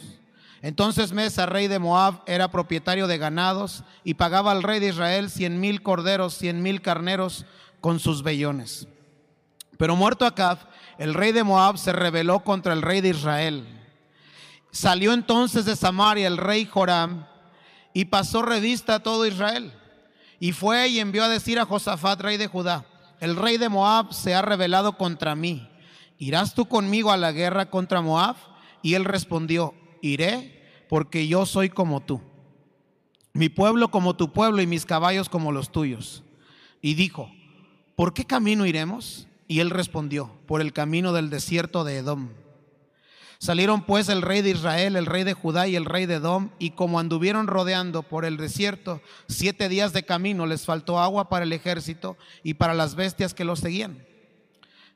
Entonces 0.61 1.13
Mesa, 1.13 1.45
rey 1.45 1.69
de 1.69 1.79
Moab, 1.79 2.21
era 2.25 2.51
propietario 2.51 3.07
de 3.07 3.17
ganados 3.17 3.85
y 4.03 4.15
pagaba 4.15 4.51
al 4.51 4.61
rey 4.61 4.81
de 4.81 4.89
Israel 4.89 5.29
cien 5.29 5.61
mil 5.61 5.81
corderos, 5.81 6.33
cien 6.33 6.61
mil 6.61 6.81
carneros 6.81 7.45
con 7.79 8.01
sus 8.01 8.23
vellones. 8.23 8.89
Pero 9.77 9.95
muerto 9.95 10.25
Acab, 10.25 10.57
el 10.97 11.13
rey 11.13 11.31
de 11.31 11.45
Moab 11.45 11.77
se 11.77 11.93
rebeló 11.93 12.41
contra 12.41 12.73
el 12.73 12.81
rey 12.81 12.99
de 12.99 13.11
Israel. 13.11 13.65
Salió 14.71 15.13
entonces 15.13 15.63
de 15.63 15.77
Samaria 15.77 16.27
el 16.27 16.35
rey 16.35 16.65
Joram 16.65 17.25
y 17.93 18.03
pasó 18.03 18.41
revista 18.41 18.95
a 18.95 18.99
todo 18.99 19.25
Israel. 19.25 19.71
Y 20.41 20.51
fue 20.51 20.89
y 20.89 20.99
envió 20.99 21.23
a 21.23 21.29
decir 21.29 21.57
a 21.57 21.65
Josafat, 21.65 22.19
rey 22.19 22.35
de 22.35 22.47
Judá, 22.47 22.83
el 23.21 23.37
rey 23.37 23.57
de 23.57 23.69
Moab 23.69 24.13
se 24.13 24.35
ha 24.35 24.41
rebelado 24.41 24.97
contra 24.97 25.35
mí. 25.35 25.68
¿Irás 26.19 26.53
tú 26.53 26.67
conmigo 26.67 27.11
a 27.11 27.17
la 27.17 27.31
guerra 27.31 27.69
contra 27.69 28.01
Moab? 28.01 28.35
Y 28.81 28.95
él 28.95 29.05
respondió, 29.05 29.73
iré 30.01 30.85
porque 30.89 31.27
yo 31.29 31.45
soy 31.45 31.69
como 31.69 32.01
tú. 32.01 32.21
Mi 33.31 33.47
pueblo 33.47 33.89
como 33.89 34.17
tu 34.17 34.33
pueblo 34.33 34.61
y 34.61 34.67
mis 34.67 34.85
caballos 34.85 35.29
como 35.29 35.53
los 35.53 35.71
tuyos. 35.71 36.23
Y 36.81 36.95
dijo, 36.95 37.31
¿por 37.95 38.13
qué 38.13 38.25
camino 38.25 38.65
iremos? 38.65 39.27
Y 39.47 39.61
él 39.61 39.69
respondió, 39.69 40.29
por 40.45 40.59
el 40.59 40.73
camino 40.73 41.13
del 41.13 41.29
desierto 41.29 41.85
de 41.85 41.97
Edom. 41.97 42.29
Salieron 43.37 43.85
pues 43.85 44.09
el 44.09 44.21
rey 44.21 44.41
de 44.41 44.49
Israel, 44.49 44.97
el 44.97 45.05
rey 45.05 45.23
de 45.23 45.33
Judá 45.33 45.69
y 45.69 45.77
el 45.77 45.85
rey 45.85 46.05
de 46.05 46.15
Edom, 46.15 46.49
y 46.59 46.71
como 46.71 46.99
anduvieron 46.99 47.47
rodeando 47.47 48.03
por 48.03 48.25
el 48.25 48.35
desierto 48.35 49.01
siete 49.29 49.69
días 49.69 49.93
de 49.93 50.03
camino, 50.03 50.45
les 50.45 50.65
faltó 50.65 50.99
agua 50.99 51.29
para 51.29 51.45
el 51.45 51.53
ejército 51.53 52.17
y 52.43 52.55
para 52.55 52.73
las 52.73 52.95
bestias 52.95 53.33
que 53.33 53.45
los 53.45 53.59
seguían. 53.59 54.08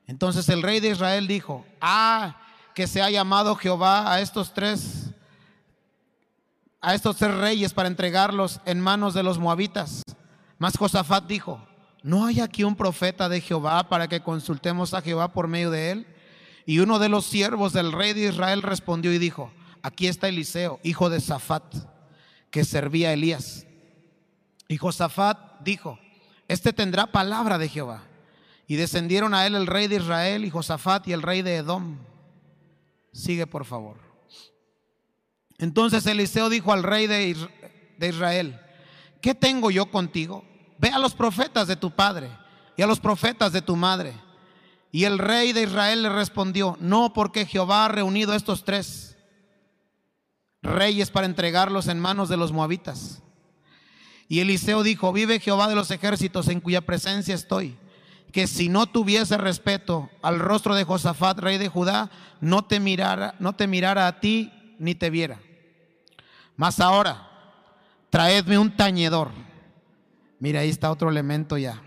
Entonces 0.06 0.48
el 0.48 0.62
rey 0.62 0.80
de 0.80 0.90
Israel 0.90 1.26
dijo, 1.26 1.64
ah, 1.80 2.36
que 2.74 2.86
se 2.86 3.00
ha 3.00 3.10
llamado 3.10 3.56
Jehová 3.56 4.12
a 4.12 4.20
estos 4.20 4.52
tres, 4.52 5.10
a 6.80 6.94
estos 6.94 7.16
tres 7.16 7.34
reyes 7.34 7.72
para 7.72 7.88
entregarlos 7.88 8.60
en 8.66 8.80
manos 8.80 9.14
de 9.14 9.22
los 9.22 9.38
moabitas. 9.38 10.02
Mas 10.58 10.76
Josafat 10.76 11.26
dijo, 11.26 11.66
¿no 12.02 12.26
hay 12.26 12.40
aquí 12.40 12.64
un 12.64 12.76
profeta 12.76 13.28
de 13.28 13.40
Jehová 13.40 13.88
para 13.88 14.08
que 14.08 14.20
consultemos 14.20 14.92
a 14.92 15.00
Jehová 15.00 15.32
por 15.32 15.48
medio 15.48 15.70
de 15.70 15.92
él? 15.92 16.06
Y 16.66 16.80
uno 16.80 16.98
de 16.98 17.08
los 17.08 17.26
siervos 17.26 17.72
del 17.72 17.92
rey 17.92 18.12
de 18.12 18.28
Israel 18.28 18.62
respondió 18.62 19.12
y 19.12 19.18
dijo, 19.18 19.52
aquí 19.82 20.06
está 20.06 20.28
Eliseo, 20.28 20.80
hijo 20.82 21.10
de 21.10 21.20
Safat, 21.20 21.74
que 22.50 22.64
servía 22.64 23.10
a 23.10 23.12
Elías. 23.12 23.66
Y 24.68 24.76
Josafat 24.76 25.60
dijo, 25.60 25.98
este 26.48 26.72
tendrá 26.72 27.06
palabra 27.06 27.58
de 27.58 27.68
Jehová. 27.68 28.02
Y 28.66 28.76
descendieron 28.76 29.34
a 29.34 29.46
él 29.46 29.54
el 29.54 29.66
rey 29.66 29.88
de 29.88 29.96
Israel 29.96 30.44
y 30.44 30.50
Josafat 30.50 31.06
y 31.08 31.12
el 31.12 31.22
rey 31.22 31.42
de 31.42 31.56
Edom. 31.56 31.98
Sigue 33.12 33.46
por 33.46 33.64
favor. 33.64 33.98
Entonces 35.58 36.06
Eliseo 36.06 36.48
dijo 36.48 36.72
al 36.72 36.82
rey 36.82 37.06
de 37.06 37.36
Israel, 38.00 38.60
¿qué 39.20 39.34
tengo 39.34 39.70
yo 39.70 39.90
contigo? 39.90 40.44
Ve 40.78 40.88
a 40.88 40.98
los 40.98 41.14
profetas 41.14 41.68
de 41.68 41.76
tu 41.76 41.90
padre 41.90 42.30
y 42.76 42.82
a 42.82 42.86
los 42.86 43.00
profetas 43.00 43.52
de 43.52 43.62
tu 43.62 43.76
madre. 43.76 44.14
Y 44.90 45.04
el 45.04 45.18
rey 45.18 45.52
de 45.52 45.62
Israel 45.62 46.02
le 46.02 46.08
respondió, 46.08 46.76
no 46.80 47.12
porque 47.12 47.46
Jehová 47.46 47.84
ha 47.84 47.88
reunido 47.88 48.32
a 48.32 48.36
estos 48.36 48.64
tres 48.64 49.16
reyes 50.62 51.10
para 51.10 51.26
entregarlos 51.26 51.88
en 51.88 52.00
manos 52.00 52.28
de 52.28 52.36
los 52.36 52.52
moabitas. 52.52 53.22
Y 54.28 54.40
Eliseo 54.40 54.82
dijo, 54.82 55.12
vive 55.12 55.40
Jehová 55.40 55.68
de 55.68 55.74
los 55.74 55.90
ejércitos 55.90 56.48
en 56.48 56.60
cuya 56.60 56.80
presencia 56.80 57.34
estoy, 57.34 57.76
que 58.34 58.46
si 58.46 58.68
no 58.68 58.84
tuviese 58.86 59.38
respeto 59.38 60.10
al 60.20 60.38
rostro 60.38 60.74
de 60.74 60.84
Josafat, 60.84 61.38
rey 61.38 61.56
de 61.56 61.68
Judá, 61.68 62.10
no 62.42 62.66
te 62.66 62.80
mirara, 62.80 63.34
no 63.38 63.54
te 63.54 63.66
mirara 63.66 64.06
a 64.06 64.20
ti 64.20 64.52
ni 64.78 64.94
te 64.94 65.08
viera. 65.08 65.38
Mas 66.54 66.80
ahora, 66.80 67.30
traedme 68.10 68.58
un 68.58 68.76
tañedor 68.76 69.30
Mira, 70.44 70.60
ahí 70.60 70.68
está 70.68 70.90
otro 70.90 71.08
elemento 71.08 71.56
ya. 71.56 71.80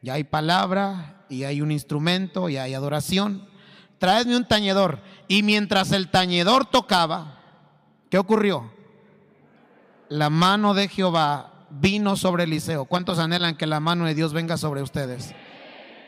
Ya 0.00 0.14
hay 0.14 0.22
palabra 0.22 1.24
y 1.28 1.42
hay 1.42 1.60
un 1.60 1.72
instrumento 1.72 2.48
y 2.48 2.56
hay 2.56 2.72
adoración. 2.72 3.48
Traedme 3.98 4.36
un 4.36 4.46
tañedor. 4.46 5.00
Y 5.26 5.42
mientras 5.42 5.90
el 5.90 6.08
tañedor 6.08 6.66
tocaba, 6.66 7.40
¿qué 8.10 8.18
ocurrió? 8.18 8.72
La 10.08 10.30
mano 10.30 10.72
de 10.72 10.86
Jehová 10.86 11.66
vino 11.68 12.14
sobre 12.14 12.44
Eliseo. 12.44 12.84
¿Cuántos 12.84 13.18
anhelan 13.18 13.56
que 13.56 13.66
la 13.66 13.80
mano 13.80 14.04
de 14.04 14.14
Dios 14.14 14.32
venga 14.32 14.56
sobre 14.56 14.80
ustedes? 14.80 15.34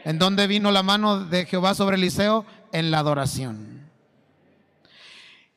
¿En 0.07 0.21
dónde 0.21 0.47
vino 0.47 0.71
la 0.71 0.85
mano 0.85 1.25
de 1.25 1.47
Jehová 1.47 1.75
sobre 1.75 1.97
Eliseo? 1.97 2.47
En 2.71 2.93
la 2.93 3.01
adoración. 3.01 3.91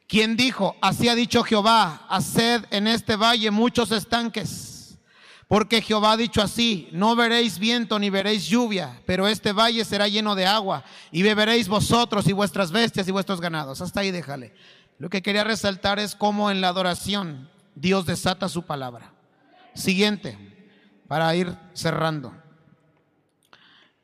¿Quién 0.08 0.36
dijo? 0.36 0.76
Así 0.82 1.08
ha 1.08 1.14
dicho 1.14 1.44
Jehová, 1.44 2.08
haced 2.10 2.66
en 2.72 2.88
este 2.88 3.16
valle 3.16 3.52
muchos 3.52 3.92
estanques 3.92 4.70
porque 5.48 5.82
Jehová 5.82 6.14
ha 6.14 6.18
dicho 6.18 6.44
así, 6.44 6.90
no 6.92 7.16
veréis 7.16 7.58
viento 7.58 7.98
ni 7.98 8.12
veréis 8.12 8.48
lluvia, 8.48 9.02
pero 9.08 9.28
este 9.28 9.52
valle 9.52 9.84
será 9.84 10.08
lleno 10.08 10.36
de 10.36 10.46
agua 10.46 10.84
y 11.12 11.24
beberéis 11.24 11.68
vosotros 11.68 12.28
y 12.28 12.34
vuestras 12.34 12.72
bestias 12.72 13.08
y 13.08 13.12
vuestros 13.12 13.42
ganados. 13.42 13.82
Hasta 13.82 14.02
ahí 14.02 14.12
déjale. 14.12 14.54
Lo 15.00 15.10
que 15.10 15.24
quería 15.24 15.44
resaltar 15.44 15.98
es 15.98 16.16
cómo 16.16 16.52
en 16.52 16.62
la 16.62 16.68
adoración 16.70 17.50
Dios 17.74 18.06
desata 18.06 18.48
su 18.48 18.64
palabra. 18.64 19.12
Siguiente, 19.74 20.38
para 21.08 21.36
ir 21.36 21.56
cerrando. 21.74 22.39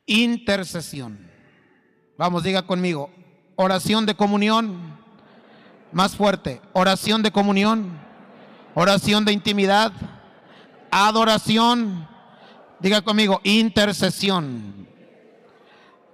Intercesión. 0.05 1.29
Vamos, 2.17 2.43
diga 2.43 2.63
conmigo. 2.63 3.09
Oración 3.55 4.05
de 4.05 4.15
comunión. 4.15 4.97
Más 5.91 6.15
fuerte. 6.15 6.61
Oración 6.73 7.21
de 7.23 7.31
comunión. 7.31 7.99
Oración 8.73 9.25
de 9.25 9.33
intimidad 9.33 9.91
adoración. 10.95 12.07
Diga 12.79 13.01
conmigo, 13.01 13.41
intercesión. 13.43 14.87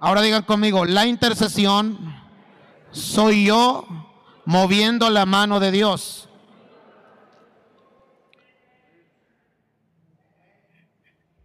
Ahora 0.00 0.22
digan 0.22 0.42
conmigo, 0.42 0.84
la 0.84 1.06
intercesión 1.06 1.98
soy 2.90 3.46
yo 3.46 3.86
moviendo 4.44 5.08
la 5.10 5.26
mano 5.26 5.60
de 5.60 5.70
Dios. 5.70 6.28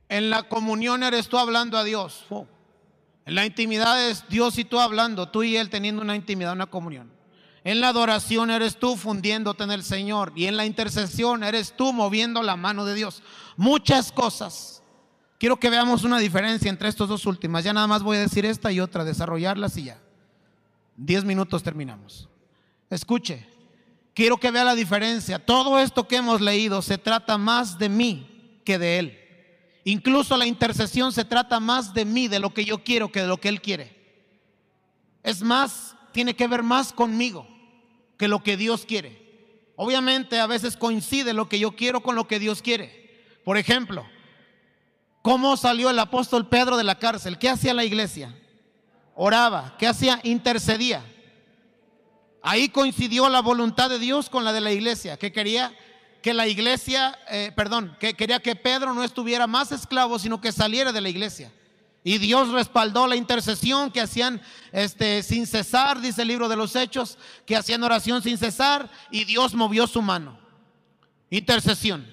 En 0.09 0.29
la 0.29 0.43
comunión 0.43 1.03
eres 1.03 1.27
tú 1.27 1.37
hablando 1.37 1.77
a 1.77 1.83
Dios. 1.83 2.25
En 3.25 3.35
la 3.35 3.45
intimidad 3.45 4.09
es 4.09 4.23
Dios 4.29 4.57
y 4.57 4.63
tú 4.63 4.79
hablando, 4.79 5.29
tú 5.29 5.43
y 5.43 5.57
Él 5.57 5.69
teniendo 5.69 6.01
una 6.01 6.15
intimidad, 6.15 6.53
una 6.53 6.67
comunión. 6.67 7.11
En 7.63 7.81
la 7.81 7.89
adoración 7.89 8.49
eres 8.49 8.77
tú 8.77 8.95
fundiéndote 8.95 9.65
en 9.65 9.71
el 9.71 9.83
Señor 9.83 10.31
y 10.35 10.45
en 10.45 10.55
la 10.55 10.65
intercesión 10.65 11.43
eres 11.43 11.75
tú 11.75 11.91
moviendo 11.91 12.41
la 12.41 12.55
mano 12.55 12.85
de 12.85 12.95
Dios. 12.95 13.21
Muchas 13.57 14.13
cosas. 14.13 14.81
Quiero 15.37 15.59
que 15.59 15.69
veamos 15.69 16.05
una 16.05 16.19
diferencia 16.19 16.69
entre 16.69 16.87
estas 16.87 17.09
dos 17.09 17.25
últimas. 17.25 17.65
Ya 17.65 17.73
nada 17.73 17.87
más 17.87 18.03
voy 18.03 18.15
a 18.15 18.21
decir 18.21 18.45
esta 18.45 18.71
y 18.71 18.79
otra, 18.79 19.03
desarrollarlas 19.03 19.75
y 19.75 19.83
ya. 19.83 19.99
Diez 20.95 21.25
minutos 21.25 21.61
terminamos. 21.61 22.29
Escuche, 22.89 23.45
quiero 24.13 24.37
que 24.37 24.49
vea 24.49 24.63
la 24.63 24.73
diferencia. 24.73 25.37
Todo 25.37 25.77
esto 25.79 26.07
que 26.07 26.15
hemos 26.15 26.39
leído 26.39 26.81
se 26.81 26.97
trata 26.97 27.37
más 27.37 27.77
de 27.77 27.89
mí 27.89 28.61
que 28.63 28.79
de 28.79 28.99
Él. 28.99 29.26
Incluso 29.87 30.35
la 30.35 30.45
intercesión 30.45 31.13
se 31.13 31.23
trata 31.23 31.61
más 31.61 31.93
de 31.93 32.03
mí, 32.03 32.27
de 32.27 32.39
lo 32.39 32.53
que 32.53 32.65
yo 32.65 32.83
quiero, 32.83 33.09
que 33.09 33.21
de 33.21 33.27
lo 33.27 33.37
que 33.37 33.47
Él 33.47 33.61
quiere. 33.61 33.95
Es 35.23 35.41
más, 35.41 35.95
tiene 36.11 36.35
que 36.35 36.45
ver 36.45 36.61
más 36.61 36.91
conmigo 36.91 37.47
que 38.17 38.27
lo 38.27 38.43
que 38.43 38.57
Dios 38.57 38.85
quiere. 38.85 39.71
Obviamente 39.77 40.41
a 40.41 40.45
veces 40.45 40.75
coincide 40.75 41.31
lo 41.31 41.47
que 41.47 41.57
yo 41.57 41.77
quiero 41.77 42.03
con 42.03 42.17
lo 42.17 42.27
que 42.27 42.37
Dios 42.37 42.61
quiere. 42.61 43.39
Por 43.45 43.57
ejemplo, 43.57 44.05
¿cómo 45.21 45.55
salió 45.55 45.89
el 45.89 45.99
apóstol 45.99 46.49
Pedro 46.49 46.75
de 46.75 46.83
la 46.83 46.99
cárcel? 46.99 47.37
¿Qué 47.37 47.47
hacía 47.47 47.73
la 47.73 47.85
iglesia? 47.85 48.37
Oraba. 49.15 49.77
¿Qué 49.79 49.87
hacía? 49.87 50.19
Intercedía. 50.23 51.01
Ahí 52.41 52.67
coincidió 52.67 53.29
la 53.29 53.41
voluntad 53.41 53.89
de 53.89 53.99
Dios 53.99 54.29
con 54.29 54.43
la 54.43 54.51
de 54.51 54.59
la 54.59 54.73
iglesia, 54.73 55.15
que 55.15 55.31
quería 55.31 55.73
que 56.27 56.33
la 56.33 56.45
iglesia, 56.45 57.17
eh, 57.29 57.53
perdón, 57.55 57.95
que 58.01 58.13
quería 58.13 58.41
que 58.41 58.53
Pedro 58.53 58.93
no 58.93 59.01
estuviera 59.01 59.47
más 59.47 59.71
esclavo, 59.71 60.19
sino 60.19 60.41
que 60.41 60.51
saliera 60.51 60.91
de 60.91 60.99
la 60.99 61.07
iglesia. 61.07 61.53
Y 62.03 62.17
Dios 62.17 62.49
respaldó 62.49 63.07
la 63.07 63.15
intercesión 63.15 63.91
que 63.91 64.01
hacían 64.01 64.41
este, 64.73 65.23
sin 65.23 65.47
cesar, 65.47 66.01
dice 66.01 66.23
el 66.23 66.27
libro 66.27 66.49
de 66.49 66.57
los 66.57 66.75
Hechos, 66.75 67.17
que 67.45 67.55
hacían 67.55 67.81
oración 67.81 68.21
sin 68.21 68.37
cesar 68.37 68.89
y 69.09 69.23
Dios 69.23 69.53
movió 69.53 69.87
su 69.87 70.01
mano. 70.01 70.37
Intercesión. 71.29 72.05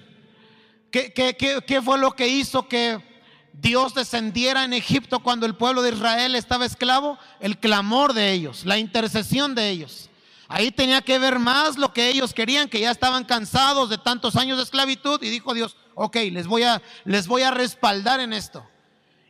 ¿Qué, 0.91 1.11
qué, 1.11 1.35
qué, 1.35 1.59
qué 1.67 1.81
fue 1.81 1.99
lo 1.99 2.13
que 2.13 2.29
hizo 2.29 2.69
que 2.69 3.03
Dios 3.51 3.95
descendiera 3.95 4.63
en 4.63 4.71
Egipto 4.71 5.19
cuando 5.19 5.45
el 5.45 5.55
pueblo 5.55 5.81
de 5.81 5.91
Israel 5.91 6.35
estaba 6.35 6.65
esclavo? 6.65 7.19
El 7.41 7.57
clamor 7.57 8.13
de 8.13 8.31
ellos, 8.31 8.63
la 8.63 8.77
intercesión 8.77 9.55
de 9.55 9.71
ellos. 9.71 10.09
Ahí 10.47 10.71
tenía 10.71 11.01
que 11.01 11.17
ver 11.17 11.39
más 11.39 11.77
lo 11.77 11.93
que 11.93 12.09
ellos 12.09 12.33
querían, 12.33 12.69
que 12.69 12.79
ya 12.79 12.91
estaban 12.91 13.23
cansados 13.23 13.89
de 13.89 13.97
tantos 13.97 14.35
años 14.35 14.57
de 14.57 14.63
esclavitud 14.63 15.21
y 15.23 15.29
dijo 15.29 15.53
Dios, 15.53 15.75
ok, 15.95 16.15
les 16.31 16.45
voy 16.47 16.63
a, 16.63 16.81
les 17.03 17.27
voy 17.27 17.41
a 17.41 17.51
respaldar 17.51 18.19
en 18.19 18.33
esto. 18.33 18.65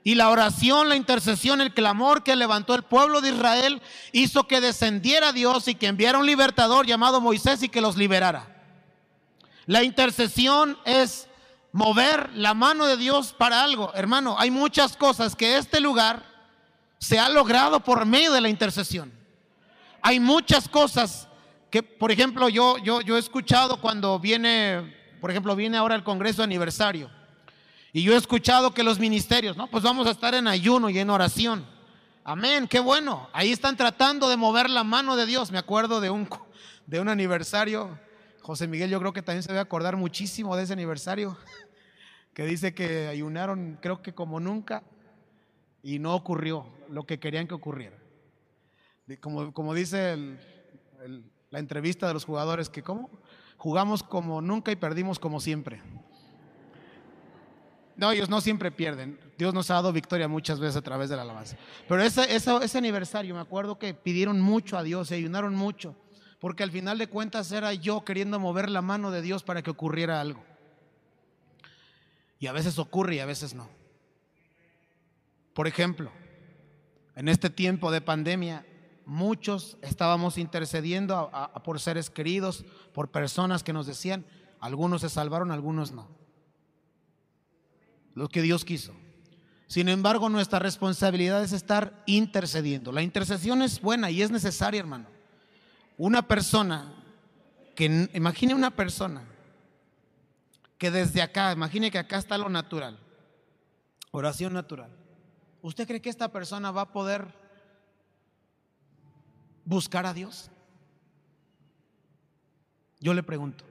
Y 0.03 0.15
la 0.15 0.29
oración, 0.29 0.87
la 0.89 0.95
intercesión, 0.95 1.61
el 1.61 1.73
clamor 1.73 2.23
que 2.23 2.35
levantó 2.35 2.75
el 2.75 2.83
pueblo 2.83 3.21
de 3.21 3.29
Israel 3.29 3.81
hizo 4.11 4.47
que 4.47 4.61
descendiera 4.61 5.31
Dios 5.31 5.67
y 5.67 5.75
que 5.75 5.87
enviara 5.87 6.19
un 6.19 6.27
libertador 6.27 6.85
llamado 6.85 7.21
Moisés 7.21 7.63
y 7.63 7.69
que 7.69 7.81
los 7.81 7.97
liberara. 7.97 8.55
La 9.65 9.83
intercesión 9.83 10.77
es 10.85 11.27
mover 11.71 12.29
la 12.35 12.53
mano 12.53 12.85
de 12.85 12.97
Dios 12.97 13.33
para 13.33 13.63
algo. 13.63 13.91
Hermano, 13.95 14.35
hay 14.37 14.51
muchas 14.51 14.95
cosas 14.95 15.35
que 15.35 15.57
este 15.57 15.79
lugar 15.79 16.23
se 16.99 17.17
ha 17.17 17.27
logrado 17.29 17.79
por 17.79 18.05
medio 18.05 18.31
de 18.31 18.41
la 18.41 18.49
intercesión. 18.49 19.11
Hay 20.07 20.19
muchas 20.19 20.69
cosas 20.69 21.27
que, 21.71 21.81
por 21.81 22.11
ejemplo, 22.11 22.47
yo, 22.47 22.77
yo, 22.77 23.01
yo 23.01 23.15
he 23.15 23.19
escuchado 23.19 23.81
cuando 23.81 24.19
viene, 24.19 24.95
por 25.19 25.31
ejemplo, 25.31 25.55
viene 25.55 25.77
ahora 25.77 25.95
el 25.95 26.03
Congreso 26.03 26.43
aniversario. 26.43 27.09
Y 27.91 28.03
yo 28.03 28.13
he 28.13 28.15
escuchado 28.15 28.71
que 28.71 28.83
los 28.83 28.99
ministerios, 28.99 29.57
no, 29.57 29.65
pues 29.65 29.83
vamos 29.83 30.05
a 30.05 30.11
estar 30.11 30.35
en 30.35 30.47
ayuno 30.47 30.91
y 30.91 30.99
en 30.99 31.09
oración. 31.09 31.65
Amén, 32.23 32.67
qué 32.67 32.79
bueno. 32.79 33.27
Ahí 33.33 33.51
están 33.51 33.75
tratando 33.77 34.29
de 34.29 34.37
mover 34.37 34.69
la 34.69 34.83
mano 34.83 35.15
de 35.15 35.25
Dios. 35.25 35.51
Me 35.51 35.57
acuerdo 35.57 35.99
de 35.99 36.11
un, 36.11 36.29
de 36.85 36.99
un 36.99 37.09
aniversario. 37.09 37.99
José 38.43 38.67
Miguel, 38.67 38.91
yo 38.91 38.99
creo 38.99 39.11
que 39.11 39.23
también 39.23 39.41
se 39.41 39.49
debe 39.49 39.61
acordar 39.61 39.97
muchísimo 39.97 40.55
de 40.55 40.65
ese 40.65 40.73
aniversario. 40.73 41.35
Que 42.35 42.45
dice 42.45 42.75
que 42.75 43.07
ayunaron, 43.07 43.79
creo 43.81 44.03
que 44.03 44.13
como 44.13 44.39
nunca, 44.39 44.83
y 45.81 45.97
no 45.97 46.13
ocurrió 46.13 46.67
lo 46.91 47.07
que 47.07 47.17
querían 47.17 47.47
que 47.47 47.55
ocurriera. 47.55 48.04
Como, 49.19 49.53
como 49.53 49.73
dice 49.73 50.17
la 51.51 51.59
entrevista 51.59 52.07
de 52.07 52.13
los 52.13 52.25
jugadores, 52.25 52.69
que 52.69 52.81
¿cómo? 52.81 53.09
Jugamos 53.57 54.03
como 54.03 54.41
nunca 54.41 54.71
y 54.71 54.75
perdimos 54.75 55.19
como 55.19 55.39
siempre. 55.39 55.81
No, 57.95 58.11
ellos 58.11 58.29
no 58.29 58.41
siempre 58.41 58.71
pierden. 58.71 59.19
Dios 59.37 59.53
nos 59.53 59.69
ha 59.71 59.75
dado 59.75 59.93
victoria 59.93 60.27
muchas 60.27 60.59
veces 60.59 60.75
a 60.75 60.81
través 60.81 61.09
de 61.09 61.15
la 61.15 61.21
alabanza. 61.21 61.55
Pero 61.87 62.01
ese, 62.01 62.35
ese, 62.35 62.51
ese 62.61 62.77
aniversario, 62.77 63.33
me 63.35 63.41
acuerdo 63.41 63.79
que 63.79 63.93
pidieron 63.93 64.41
mucho 64.41 64.77
a 64.77 64.83
Dios, 64.83 65.07
se 65.07 65.15
ayunaron 65.15 65.55
mucho, 65.55 65.95
porque 66.39 66.63
al 66.63 66.71
final 66.71 66.97
de 66.97 67.07
cuentas 67.07 67.51
era 67.51 67.73
yo 67.73 68.03
queriendo 68.03 68.39
mover 68.39 68.69
la 68.69 68.81
mano 68.81 69.11
de 69.11 69.21
Dios 69.21 69.43
para 69.43 69.61
que 69.61 69.71
ocurriera 69.71 70.19
algo. 70.19 70.43
Y 72.39 72.47
a 72.47 72.51
veces 72.51 72.77
ocurre 72.79 73.15
y 73.15 73.19
a 73.19 73.25
veces 73.25 73.53
no. 73.53 73.69
Por 75.53 75.67
ejemplo, 75.67 76.11
en 77.15 77.29
este 77.29 77.49
tiempo 77.49 77.91
de 77.91 78.01
pandemia, 78.01 78.65
muchos 79.05 79.77
estábamos 79.81 80.37
intercediendo 80.37 81.31
por 81.63 81.79
seres 81.79 82.09
queridos, 82.09 82.65
por 82.93 83.11
personas 83.11 83.63
que 83.63 83.73
nos 83.73 83.85
decían, 83.87 84.25
algunos 84.59 85.01
se 85.01 85.09
salvaron, 85.09 85.51
algunos 85.51 85.91
no. 85.91 86.07
Lo 88.13 88.29
que 88.29 88.41
Dios 88.41 88.65
quiso. 88.65 88.93
Sin 89.67 89.89
embargo, 89.89 90.29
nuestra 90.29 90.59
responsabilidad 90.59 91.43
es 91.43 91.51
estar 91.51 92.03
intercediendo. 92.05 92.91
La 92.91 93.01
intercesión 93.01 93.61
es 93.61 93.81
buena 93.81 94.11
y 94.11 94.21
es 94.21 94.31
necesaria, 94.31 94.79
hermano. 94.79 95.07
Una 95.97 96.27
persona 96.27 96.93
que, 97.75 98.09
imagine 98.13 98.53
una 98.53 98.71
persona 98.71 99.23
que 100.77 100.91
desde 100.91 101.21
acá, 101.21 101.51
imagine 101.51 101.91
que 101.91 101.97
acá 101.97 102.17
está 102.17 102.37
lo 102.37 102.49
natural, 102.49 102.99
oración 104.11 104.53
natural. 104.53 104.89
¿Usted 105.61 105.87
cree 105.87 106.01
que 106.01 106.09
esta 106.09 106.31
persona 106.31 106.71
va 106.71 106.81
a 106.81 106.91
poder 106.91 107.44
buscar 109.65 110.05
a 110.05 110.13
Dios? 110.13 110.49
Yo 112.99 113.13
le 113.13 113.23
pregunto, 113.23 113.65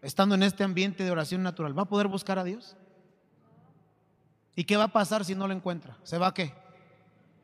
estando 0.00 0.34
en 0.34 0.42
este 0.42 0.64
ambiente 0.64 1.04
de 1.04 1.10
oración 1.10 1.42
natural, 1.42 1.78
¿va 1.78 1.82
a 1.82 1.88
poder 1.88 2.08
buscar 2.08 2.38
a 2.38 2.44
Dios? 2.44 2.76
¿Y 4.54 4.64
qué 4.64 4.76
va 4.76 4.84
a 4.84 4.92
pasar 4.92 5.24
si 5.24 5.34
no 5.34 5.46
lo 5.46 5.54
encuentra? 5.54 5.96
¿Se 6.02 6.18
va 6.18 6.28
a 6.28 6.34
qué? 6.34 6.52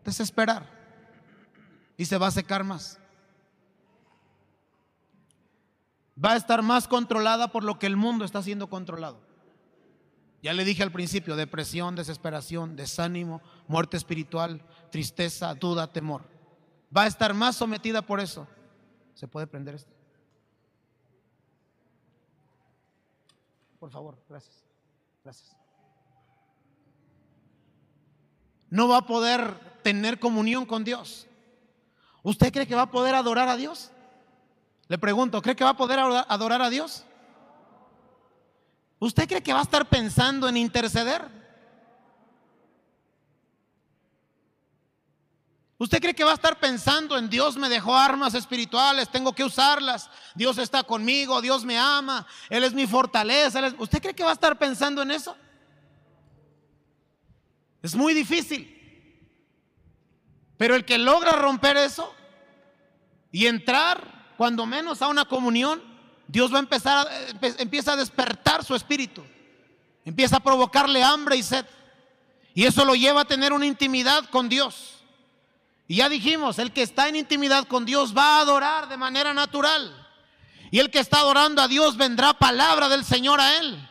Desesperar. 0.05 0.67
Y 1.97 2.05
se 2.05 2.19
va 2.19 2.27
a 2.27 2.33
secar 2.33 2.65
más. 2.65 2.99
Va 6.23 6.33
a 6.33 6.37
estar 6.37 6.63
más 6.63 6.89
controlada 6.89 7.49
por 7.49 7.65
lo 7.65 7.79
que 7.79 7.87
el 7.87 7.97
mundo 7.97 8.25
está 8.25 8.43
siendo 8.43 8.69
controlado. 8.69 9.21
Ya 10.43 10.53
le 10.53 10.65
dije 10.65 10.83
al 10.83 10.93
principio, 10.93 11.37
depresión, 11.37 11.97
desesperación, 11.97 12.77
desánimo, 12.77 13.41
muerte 13.67 13.97
espiritual, 13.97 14.63
tristeza, 14.91 15.55
duda, 15.55 15.93
temor. 15.93 16.38
Va 16.97 17.03
a 17.03 17.07
estar 17.07 17.35
más 17.35 17.57
sometida 17.57 18.03
por 18.03 18.21
eso. 18.21 18.47
¿Se 19.15 19.29
puede 19.29 19.47
prender 19.47 19.75
esto? 19.75 19.93
Por 23.79 23.91
favor, 23.91 24.19
gracias. 24.29 24.65
Gracias. 25.23 25.57
No 28.71 28.89
va 28.89 28.99
a 28.99 29.07
poder 29.07 29.81
tener 29.83 30.19
comunión 30.19 30.67
con 30.67 30.85
Dios. 30.85 31.27
¿Usted 32.23 32.53
cree 32.53 32.67
que 32.67 32.75
va 32.75 32.83
a 32.83 32.91
poder 32.91 33.15
adorar 33.15 33.49
a 33.49 33.57
Dios? 33.57 33.91
Le 34.89 34.99
pregunto, 34.99 35.41
¿cree 35.43 35.57
que 35.57 35.65
va 35.65 35.71
a 35.71 35.77
poder 35.77 35.99
adorar 35.99 36.63
a 36.63 36.71
Dios? 36.71 37.05
¿Usted 38.99 39.29
cree 39.29 39.43
que 39.43 39.53
va 39.53 39.61
a 39.61 39.63
estar 39.63 39.89
pensando 39.89 40.49
en 40.49 40.57
interceder? 40.57 41.38
¿Usted 45.79 46.01
cree 46.01 46.15
que 46.15 46.25
va 46.25 46.33
a 46.33 46.35
estar 46.35 46.59
pensando 46.59 47.17
en 47.17 47.31
Dios 47.31 47.57
me 47.57 47.69
dejó 47.69 47.97
armas 47.97 48.35
espirituales, 48.35 49.09
tengo 49.09 49.33
que 49.33 49.45
usarlas, 49.45 50.11
Dios 50.35 50.59
está 50.59 50.83
conmigo, 50.83 51.41
Dios 51.41 51.65
me 51.65 51.79
ama, 51.79 52.27
Él 52.51 52.65
es 52.65 52.75
mi 52.75 52.87
fortaleza? 52.87 53.61
¿Usted 53.79 54.03
cree 54.03 54.15
que 54.15 54.25
va 54.25 54.31
a 54.31 54.35
estar 54.35 54.59
pensando 54.59 55.03
en 55.03 55.13
eso? 55.13 55.37
Es 57.81 57.95
muy 57.95 58.13
difícil. 58.13 58.75
Pero 60.57 60.75
el 60.75 60.85
que 60.85 60.99
logra 60.99 61.31
romper 61.31 61.77
eso 61.77 62.13
y 63.31 63.47
entrar 63.47 64.35
cuando 64.37 64.67
menos 64.67 65.01
a 65.01 65.07
una 65.07 65.27
comunión, 65.27 65.81
Dios 66.27 66.53
va 66.53 66.57
a 66.57 66.61
empezar 66.61 67.07
a, 67.07 67.11
empieza 67.59 67.93
a 67.93 67.97
despertar 67.97 68.65
su 68.65 68.75
espíritu. 68.75 69.23
Empieza 70.05 70.39
a 70.39 70.41
provocarle 70.41 71.05
hambre 71.05 71.37
y 71.37 71.45
sed. 71.45 71.65
Y 72.53 72.65
eso 72.65 72.85
lo 72.85 72.97
lleva 72.97 73.21
a 73.21 73.25
tener 73.25 73.53
una 73.53 73.67
intimidad 73.67 74.29
con 74.31 74.49
Dios. 74.49 74.98
Y 75.89 75.97
ya 75.97 76.09
dijimos, 76.09 76.61
el 76.61 76.73
que 76.73 76.83
está 76.83 77.09
en 77.09 77.17
intimidad 77.17 77.67
con 77.67 77.85
Dios 77.85 78.17
va 78.17 78.37
a 78.37 78.41
adorar 78.41 78.89
de 78.89 78.97
manera 78.97 79.35
natural. 79.35 80.07
Y 80.71 80.79
el 80.79 80.91
que 80.91 81.01
está 81.01 81.19
adorando 81.19 81.63
a 81.63 81.69
Dios 81.69 81.97
vendrá 81.97 82.35
palabra 82.35 82.89
del 82.89 83.05
Señor 83.05 83.41
a 83.41 83.59
él 83.59 83.89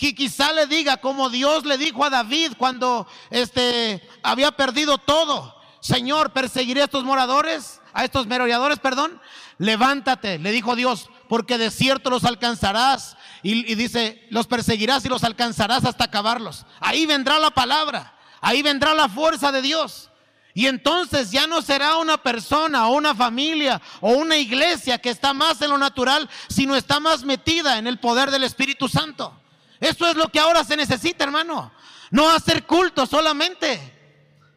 que 0.00 0.14
quizá 0.14 0.50
le 0.54 0.66
diga 0.66 0.96
como 0.96 1.28
Dios 1.28 1.66
le 1.66 1.76
dijo 1.76 2.02
a 2.02 2.08
David 2.08 2.54
cuando 2.56 3.06
este 3.28 4.02
había 4.22 4.50
perdido 4.50 4.96
todo. 4.96 5.54
Señor, 5.80 6.32
perseguiré 6.32 6.80
a 6.80 6.84
estos 6.84 7.04
moradores, 7.04 7.82
a 7.92 8.04
estos 8.04 8.26
merodeadores, 8.26 8.78
perdón. 8.78 9.20
Levántate, 9.58 10.38
le 10.38 10.52
dijo 10.52 10.74
Dios, 10.74 11.10
porque 11.28 11.58
de 11.58 11.70
cierto 11.70 12.08
los 12.08 12.24
alcanzarás. 12.24 13.16
Y, 13.42 13.70
y, 13.70 13.74
dice, 13.74 14.26
los 14.30 14.46
perseguirás 14.46 15.04
y 15.04 15.10
los 15.10 15.22
alcanzarás 15.22 15.84
hasta 15.84 16.04
acabarlos. 16.04 16.64
Ahí 16.80 17.04
vendrá 17.04 17.38
la 17.38 17.50
palabra, 17.50 18.14
ahí 18.40 18.62
vendrá 18.62 18.94
la 18.94 19.08
fuerza 19.08 19.52
de 19.52 19.60
Dios. 19.60 20.09
Y 20.52 20.66
entonces 20.66 21.30
ya 21.30 21.46
no 21.46 21.62
será 21.62 21.96
una 21.96 22.16
persona 22.16 22.88
o 22.88 22.94
una 22.94 23.14
familia 23.14 23.80
o 24.00 24.10
una 24.10 24.36
iglesia 24.36 24.98
que 24.98 25.10
está 25.10 25.32
más 25.32 25.62
en 25.62 25.70
lo 25.70 25.78
natural, 25.78 26.28
sino 26.48 26.74
está 26.74 26.98
más 26.98 27.22
metida 27.22 27.78
en 27.78 27.86
el 27.86 27.98
poder 27.98 28.30
del 28.30 28.42
Espíritu 28.42 28.88
Santo. 28.88 29.32
Eso 29.78 30.06
es 30.06 30.16
lo 30.16 30.28
que 30.28 30.40
ahora 30.40 30.64
se 30.64 30.76
necesita, 30.76 31.24
hermano. 31.24 31.72
No 32.10 32.28
hacer 32.28 32.66
cultos 32.66 33.08
solamente. 33.08 33.80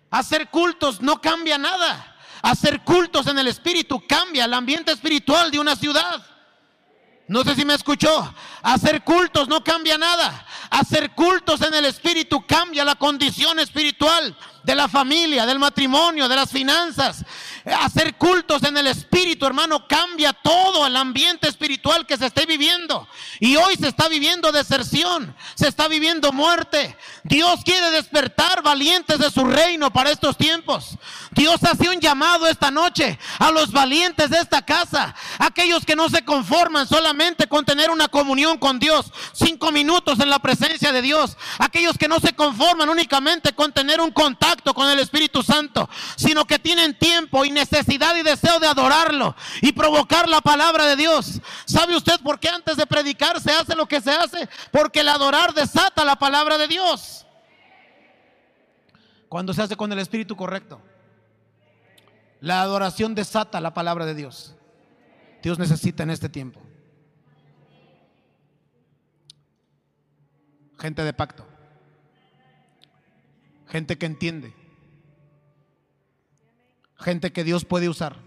Hacer 0.10 0.50
cultos 0.50 1.00
no 1.02 1.22
cambia 1.22 1.58
nada. 1.58 2.18
Hacer 2.42 2.82
cultos 2.82 3.28
en 3.28 3.40
el 3.40 3.48
espíritu 3.48 4.04
cambia 4.08 4.46
el 4.46 4.54
ambiente 4.54 4.92
espiritual 4.92 5.50
de 5.50 5.60
una 5.60 5.76
ciudad. 5.76 6.26
No 7.28 7.44
sé 7.44 7.56
si 7.56 7.64
me 7.64 7.76
escuchó. 7.76 8.34
Hacer 8.64 9.04
cultos 9.04 9.48
no 9.48 9.64
cambia 9.64 9.98
nada. 9.98 10.46
Hacer 10.72 11.12
cultos 11.12 11.62
en 11.62 11.74
el 11.74 11.86
espíritu 11.86 12.46
cambia 12.46 12.84
la 12.84 12.96
condición 12.96 13.60
espiritual 13.60 14.36
de 14.64 14.76
la 14.76 14.88
familia, 14.88 15.46
del 15.46 15.60
matrimonio, 15.60 16.28
de 16.28 16.36
las 16.36 16.50
finanzas. 16.50 17.24
Hacer 17.66 18.16
cultos 18.16 18.64
en 18.64 18.78
el 18.78 18.88
espíritu, 18.88 19.46
hermano, 19.46 19.88
cambia 19.88 20.34
todo 20.34 20.86
el 20.86 20.96
ambiente 20.96 21.48
espiritual 21.48 22.06
que 22.06 22.18
se 22.18 22.28
esté 22.28 22.46
viviendo. 22.46 23.08
Y 23.40 23.56
hoy 23.56 23.76
se 23.76 23.88
está 23.88 24.08
viviendo 24.08 24.52
deserción, 24.52 25.36
se 25.56 25.68
está 25.68 25.88
viviendo 25.88 26.32
muerte. 26.32 26.98
Dios 27.24 27.62
quiere 27.64 27.92
despertar 27.92 28.62
valientes 28.64 29.20
de 29.20 29.32
su 29.32 29.46
reino 29.46 29.92
para 29.92 30.12
estos 30.12 30.38
tiempos. 30.38 30.98
Dios 31.32 31.64
hace 31.64 31.90
un 31.90 32.00
llamado 32.00 32.48
esta 32.48 32.72
noche 32.72 33.18
a 33.40 33.52
los 33.52 33.72
valientes 33.72 34.30
de 34.30 34.40
esta 34.40 34.62
casa, 34.62 35.16
aquellos 35.40 35.86
que 35.86 35.96
no 35.96 36.10
se 36.10 36.24
conforman 36.24 36.88
solamente 36.88 37.48
con 37.48 37.66
tener 37.66 37.90
una 37.90 38.08
comunión 38.08 38.58
con 38.58 38.80
Dios, 38.80 39.12
cinco 39.34 39.72
minutos 39.72 40.20
en 40.20 40.30
la 40.30 40.40
presencia 40.40 40.92
de 40.92 41.02
Dios, 41.02 41.38
aquellos 41.60 41.98
que 41.98 42.08
no 42.08 42.20
se 42.20 42.34
conforman 42.34 42.90
únicamente 42.90 43.54
con 43.54 43.72
tener 43.72 44.00
un 44.02 44.12
contacto 44.12 44.53
con 44.74 44.90
el 44.90 45.00
Espíritu 45.00 45.42
Santo, 45.44 45.90
sino 46.16 46.46
que 46.46 46.60
tienen 46.60 46.98
tiempo 46.98 47.46
y 47.46 47.52
necesidad 47.52 48.16
y 48.16 48.24
deseo 48.24 48.60
de 48.60 48.68
adorarlo 48.68 49.36
y 49.62 49.72
provocar 49.72 50.28
la 50.30 50.42
palabra 50.42 50.86
de 50.86 50.96
Dios. 50.96 51.42
¿Sabe 51.66 51.96
usted 51.96 52.20
por 52.22 52.40
qué 52.40 52.50
antes 52.50 52.78
de 52.78 52.86
predicar 52.86 53.40
se 53.42 53.52
hace 53.52 53.76
lo 53.76 53.86
que 53.86 54.02
se 54.02 54.12
hace? 54.12 54.48
Porque 54.72 55.02
el 55.02 55.10
adorar 55.10 55.54
desata 55.54 56.06
la 56.06 56.16
palabra 56.18 56.58
de 56.58 56.68
Dios. 56.68 57.26
Cuando 59.30 59.54
se 59.54 59.62
hace 59.62 59.76
con 59.76 59.92
el 59.92 60.00
espíritu 60.00 60.36
correcto. 60.36 60.82
La 62.40 62.62
adoración 62.62 63.16
desata 63.16 63.62
la 63.62 63.74
palabra 63.74 64.06
de 64.06 64.14
Dios. 64.14 64.54
Dios 65.42 65.58
necesita 65.58 66.04
en 66.04 66.10
este 66.10 66.30
tiempo. 66.30 66.62
Gente 70.78 71.04
de 71.04 71.14
pacto. 71.14 71.48
Gente 73.74 73.98
que 73.98 74.06
entiende. 74.06 74.54
Gente 76.96 77.34
que 77.34 77.44
Dios 77.44 77.66
puede 77.66 77.90
usar. 77.90 78.18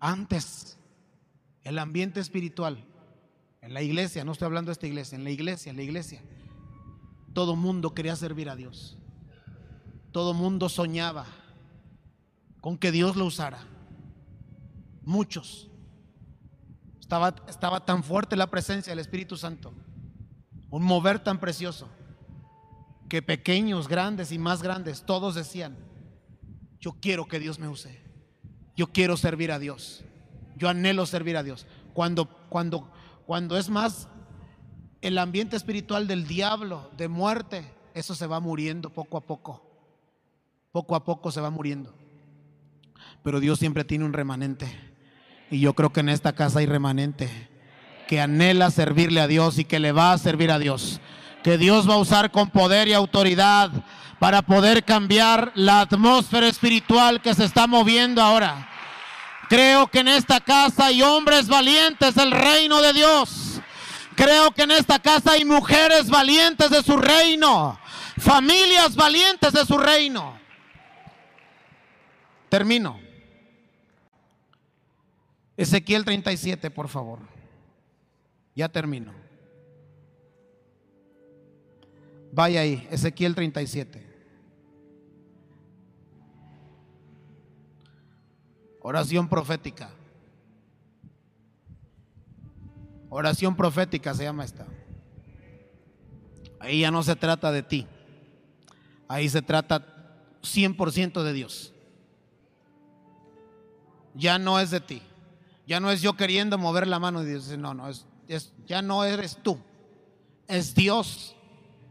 Antes, 0.00 0.76
el 1.62 1.78
ambiente 1.78 2.18
espiritual, 2.18 2.84
en 3.60 3.72
la 3.72 3.82
iglesia, 3.82 4.24
no 4.24 4.32
estoy 4.32 4.46
hablando 4.46 4.70
de 4.70 4.72
esta 4.72 4.88
iglesia, 4.88 5.14
en 5.14 5.22
la 5.22 5.30
iglesia, 5.30 5.70
en 5.70 5.76
la 5.76 5.84
iglesia, 5.84 6.24
todo 7.32 7.54
mundo 7.54 7.94
quería 7.94 8.16
servir 8.16 8.50
a 8.50 8.56
Dios. 8.56 8.98
Todo 10.10 10.34
mundo 10.34 10.68
soñaba 10.68 11.24
con 12.60 12.76
que 12.76 12.90
Dios 12.90 13.14
lo 13.14 13.26
usara. 13.26 13.60
Muchos. 15.04 15.70
Estaba, 16.98 17.32
estaba 17.46 17.84
tan 17.84 18.02
fuerte 18.02 18.34
la 18.34 18.50
presencia 18.50 18.90
del 18.90 18.98
Espíritu 18.98 19.36
Santo, 19.36 19.72
un 20.70 20.82
mover 20.82 21.20
tan 21.20 21.38
precioso, 21.38 21.88
que 23.08 23.22
pequeños, 23.22 23.88
grandes 23.88 24.32
y 24.32 24.38
más 24.38 24.62
grandes, 24.62 25.04
todos 25.04 25.34
decían, 25.34 25.76
yo 26.80 26.96
quiero 27.00 27.26
que 27.26 27.38
Dios 27.38 27.58
me 27.58 27.68
use. 27.68 28.00
Yo 28.76 28.88
quiero 28.88 29.16
servir 29.16 29.52
a 29.52 29.58
Dios. 29.58 30.04
Yo 30.56 30.68
anhelo 30.68 31.06
servir 31.06 31.36
a 31.36 31.42
Dios. 31.42 31.66
Cuando, 31.94 32.26
cuando, 32.48 32.90
cuando 33.26 33.56
es 33.56 33.68
más 33.68 34.08
el 35.00 35.18
ambiente 35.18 35.56
espiritual 35.56 36.06
del 36.06 36.26
diablo, 36.26 36.90
de 36.96 37.08
muerte, 37.08 37.64
eso 37.94 38.14
se 38.14 38.26
va 38.26 38.40
muriendo 38.40 38.90
poco 38.90 39.16
a 39.16 39.22
poco. 39.22 39.62
Poco 40.72 40.94
a 40.94 41.04
poco 41.04 41.30
se 41.30 41.40
va 41.40 41.50
muriendo. 41.50 41.94
Pero 43.22 43.40
Dios 43.40 43.58
siempre 43.58 43.84
tiene 43.84 44.04
un 44.04 44.12
remanente. 44.12 44.68
Y 45.50 45.60
yo 45.60 45.74
creo 45.74 45.92
que 45.92 46.00
en 46.00 46.08
esta 46.08 46.34
casa 46.34 46.58
hay 46.58 46.66
remanente 46.66 47.48
que 48.06 48.20
anhela 48.20 48.70
servirle 48.70 49.20
a 49.20 49.26
Dios 49.26 49.58
y 49.58 49.64
que 49.64 49.80
le 49.80 49.92
va 49.92 50.12
a 50.12 50.18
servir 50.18 50.50
a 50.50 50.58
Dios. 50.58 51.00
Que 51.42 51.58
Dios 51.58 51.88
va 51.88 51.94
a 51.94 51.98
usar 51.98 52.30
con 52.30 52.50
poder 52.50 52.88
y 52.88 52.92
autoridad 52.92 53.70
para 54.18 54.42
poder 54.42 54.84
cambiar 54.84 55.52
la 55.54 55.80
atmósfera 55.80 56.48
espiritual 56.48 57.20
que 57.20 57.34
se 57.34 57.44
está 57.44 57.66
moviendo 57.66 58.22
ahora. 58.22 58.68
Creo 59.48 59.86
que 59.86 60.00
en 60.00 60.08
esta 60.08 60.40
casa 60.40 60.86
hay 60.86 61.02
hombres 61.02 61.46
valientes 61.48 62.14
del 62.14 62.32
reino 62.32 62.80
de 62.82 62.92
Dios. 62.92 63.60
Creo 64.16 64.50
que 64.50 64.62
en 64.62 64.70
esta 64.70 64.98
casa 64.98 65.32
hay 65.32 65.44
mujeres 65.44 66.08
valientes 66.08 66.70
de 66.70 66.82
su 66.82 66.96
reino. 66.96 67.78
Familias 68.18 68.96
valientes 68.96 69.52
de 69.52 69.64
su 69.66 69.76
reino. 69.76 70.38
Termino. 72.48 72.98
Ezequiel 75.56 76.04
37, 76.04 76.70
por 76.70 76.88
favor. 76.88 77.35
Ya 78.56 78.70
termino. 78.70 79.12
Vaya 82.32 82.62
ahí, 82.62 82.88
Ezequiel 82.90 83.34
37. 83.34 84.04
Oración 88.80 89.28
profética. 89.28 89.90
Oración 93.10 93.54
profética 93.54 94.14
se 94.14 94.24
llama 94.24 94.44
esta. 94.44 94.66
Ahí 96.58 96.80
ya 96.80 96.90
no 96.90 97.02
se 97.02 97.14
trata 97.14 97.52
de 97.52 97.62
ti. 97.62 97.86
Ahí 99.06 99.28
se 99.28 99.42
trata 99.42 99.84
100% 100.42 101.22
de 101.22 101.32
Dios. 101.32 101.74
Ya 104.14 104.38
no 104.38 104.58
es 104.58 104.70
de 104.70 104.80
ti. 104.80 105.02
Ya 105.66 105.78
no 105.78 105.90
es 105.90 106.00
yo 106.00 106.14
queriendo 106.16 106.56
mover 106.56 106.86
la 106.86 106.98
mano 106.98 107.22
de 107.22 107.30
Dios. 107.30 107.48
No, 107.58 107.74
no, 107.74 107.88
es, 107.88 108.06
es, 108.28 108.52
ya 108.66 108.82
no 108.82 109.04
eres 109.04 109.38
tú. 109.42 109.58
Es 110.48 110.74
Dios 110.74 111.34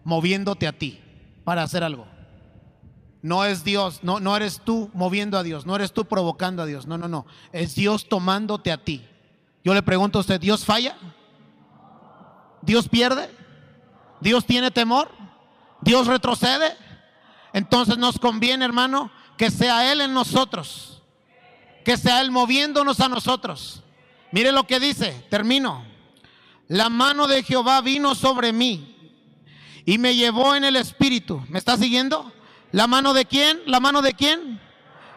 moviéndote 0.04 0.68
a 0.68 0.78
ti 0.78 1.02
para 1.44 1.64
hacer 1.64 1.84
algo. 1.84 2.08
No 3.22 3.44
es 3.44 3.64
Dios, 3.64 4.02
no, 4.04 4.20
no 4.20 4.36
eres 4.36 4.62
tú 4.64 4.92
moviendo 4.94 5.38
a 5.38 5.44
Dios, 5.44 5.66
no 5.66 5.76
eres 5.76 5.94
tú 5.94 6.06
provocando 6.06 6.62
a 6.62 6.66
Dios, 6.66 6.86
no, 6.86 6.98
no, 6.98 7.08
no. 7.08 7.26
Es 7.52 7.74
Dios 7.74 8.08
tomándote 8.08 8.72
a 8.72 8.78
ti. 8.78 9.04
Yo 9.64 9.74
le 9.74 9.82
pregunto 9.82 10.20
a 10.20 10.22
usted, 10.22 10.40
¿Dios 10.40 10.64
falla? 10.64 10.96
¿Dios 12.62 12.88
pierde? 12.88 13.30
¿Dios 14.22 14.46
tiene 14.46 14.70
temor? 14.70 15.10
¿Dios 15.82 16.06
retrocede? 16.06 16.78
Entonces 17.52 17.98
nos 17.98 18.20
conviene, 18.20 18.64
hermano, 18.64 19.12
que 19.38 19.50
sea 19.50 19.92
Él 19.92 20.02
en 20.02 20.14
nosotros, 20.14 21.02
que 21.84 21.98
sea 21.98 22.22
Él 22.22 22.30
moviéndonos 22.30 23.00
a 23.00 23.10
nosotros. 23.10 23.82
Mire 24.32 24.52
lo 24.52 24.68
que 24.68 24.80
dice, 24.80 25.26
termino. 25.30 25.95
La 26.68 26.90
mano 26.90 27.28
de 27.28 27.44
Jehová 27.44 27.82
vino 27.82 28.16
sobre 28.16 28.52
mí 28.52 28.96
y 29.86 29.98
me 29.98 30.16
llevó 30.16 30.56
en 30.56 30.64
el 30.64 30.76
espíritu. 30.76 31.44
¿Me 31.48 31.60
está 31.60 31.78
siguiendo? 31.78 32.32
¿La 32.72 32.88
mano 32.88 33.14
de 33.14 33.26
quién? 33.26 33.62
¿La 33.68 33.80
mano 33.80 34.02
de 34.02 34.14
quién? 34.14 34.60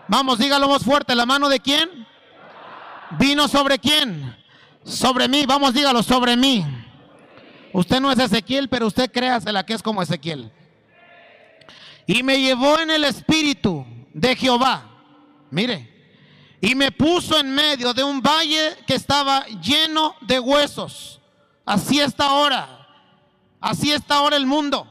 Vamos, 0.09 0.38
dígalo 0.38 0.68
más 0.68 0.84
fuerte. 0.84 1.14
¿La 1.14 1.26
mano 1.26 1.49
de 1.49 1.61
quién? 1.61 2.07
¿Vino 3.18 3.49
sobre 3.49 3.78
quién? 3.78 4.36
Sobre 4.84 5.26
mí. 5.26 5.46
Vamos, 5.46 5.72
dígalo, 5.72 6.03
sobre 6.03 6.36
mí. 6.36 6.64
Usted 7.72 8.01
no 8.01 8.12
es 8.12 8.18
Ezequiel, 8.18 8.68
pero 8.68 8.86
usted 8.86 9.11
créasela 9.11 9.64
que 9.64 9.74
es 9.74 9.82
como 9.82 10.03
Ezequiel. 10.03 10.53
Y 12.07 12.22
me 12.22 12.40
llevó 12.40 12.78
en 12.78 12.90
el 12.90 13.05
espíritu 13.05 13.86
de 14.12 14.36
Jehová. 14.36 14.88
Mire. 15.51 15.96
Y 16.61 16.74
me 16.74 16.90
puso 16.90 17.38
en 17.38 17.55
medio 17.55 17.94
de 17.94 18.03
un 18.03 18.20
valle 18.20 18.76
que 18.86 18.94
estaba 18.94 19.46
lleno 19.62 20.16
de 20.22 20.40
huesos. 20.40 21.18
Así 21.69 22.01
está 22.01 22.25
ahora. 22.25 22.66
Así 23.61 23.93
está 23.93 24.14
ahora 24.14 24.39
el 24.39 24.47
mundo. 24.47 24.91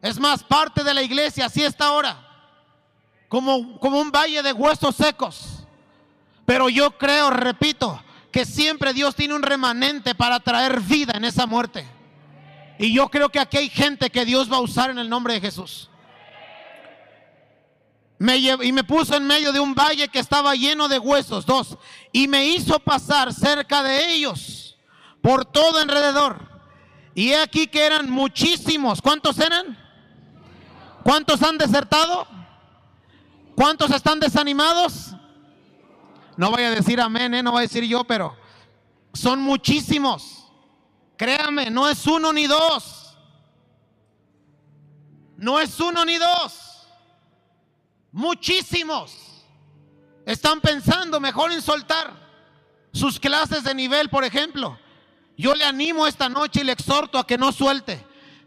Es 0.00 0.20
más, 0.20 0.44
parte 0.44 0.84
de 0.84 0.94
la 0.94 1.02
iglesia 1.02 1.46
así 1.46 1.64
está 1.64 1.86
ahora. 1.86 2.16
Como, 3.28 3.80
como 3.80 3.98
un 3.98 4.12
valle 4.12 4.40
de 4.40 4.52
huesos 4.52 4.94
secos. 4.94 5.66
Pero 6.46 6.68
yo 6.68 6.96
creo, 6.96 7.28
repito, 7.30 8.00
que 8.30 8.44
siempre 8.44 8.92
Dios 8.92 9.16
tiene 9.16 9.34
un 9.34 9.42
remanente 9.42 10.14
para 10.14 10.38
traer 10.38 10.80
vida 10.80 11.14
en 11.16 11.24
esa 11.24 11.44
muerte. 11.44 11.84
Y 12.78 12.94
yo 12.94 13.08
creo 13.08 13.28
que 13.28 13.40
aquí 13.40 13.56
hay 13.56 13.68
gente 13.68 14.10
que 14.10 14.24
Dios 14.24 14.52
va 14.52 14.58
a 14.58 14.60
usar 14.60 14.90
en 14.90 14.98
el 15.00 15.10
nombre 15.10 15.34
de 15.34 15.40
Jesús. 15.40 15.90
Me 18.18 18.36
y 18.36 18.70
me 18.70 18.84
puso 18.84 19.16
en 19.16 19.26
medio 19.26 19.52
de 19.52 19.58
un 19.58 19.74
valle 19.74 20.06
que 20.06 20.20
estaba 20.20 20.54
lleno 20.54 20.86
de 20.86 21.00
huesos, 21.00 21.44
dos, 21.44 21.76
y 22.12 22.28
me 22.28 22.46
hizo 22.46 22.78
pasar 22.78 23.34
cerca 23.34 23.82
de 23.82 24.12
ellos, 24.12 24.63
por 25.24 25.46
todo 25.46 25.78
alrededor. 25.78 26.36
Y 27.14 27.30
he 27.30 27.40
aquí 27.40 27.66
que 27.66 27.86
eran 27.86 28.10
muchísimos. 28.10 29.00
¿Cuántos 29.00 29.38
eran? 29.38 29.78
¿Cuántos 31.02 31.42
han 31.42 31.56
desertado? 31.56 32.26
¿Cuántos 33.56 33.90
están 33.90 34.20
desanimados? 34.20 35.12
No 36.36 36.50
voy 36.50 36.64
a 36.64 36.72
decir 36.72 37.00
amén, 37.00 37.32
¿eh? 37.32 37.42
no 37.42 37.52
voy 37.52 37.60
a 37.60 37.62
decir 37.62 37.84
yo, 37.84 38.04
pero 38.04 38.36
son 39.14 39.40
muchísimos. 39.40 40.44
Créame, 41.16 41.70
no 41.70 41.88
es 41.88 42.06
uno 42.06 42.30
ni 42.30 42.46
dos. 42.46 43.16
No 45.38 45.58
es 45.58 45.80
uno 45.80 46.04
ni 46.04 46.18
dos. 46.18 46.86
Muchísimos. 48.12 49.16
Están 50.26 50.60
pensando 50.60 51.18
mejor 51.18 51.50
en 51.50 51.62
soltar 51.62 52.12
sus 52.92 53.18
clases 53.18 53.64
de 53.64 53.74
nivel, 53.74 54.10
por 54.10 54.22
ejemplo. 54.22 54.83
Yo 55.36 55.54
le 55.54 55.64
animo 55.64 56.06
esta 56.06 56.28
noche 56.28 56.60
y 56.60 56.64
le 56.64 56.72
exhorto 56.72 57.18
a 57.18 57.26
que 57.26 57.38
no 57.38 57.52
suelte 57.52 58.04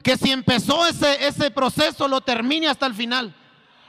que 0.08 0.16
si 0.16 0.32
empezó 0.32 0.88
ese, 0.88 1.28
ese 1.28 1.52
proceso 1.52 2.08
lo 2.08 2.22
termine 2.22 2.70
hasta 2.70 2.86
el 2.86 2.94
final. 2.94 3.36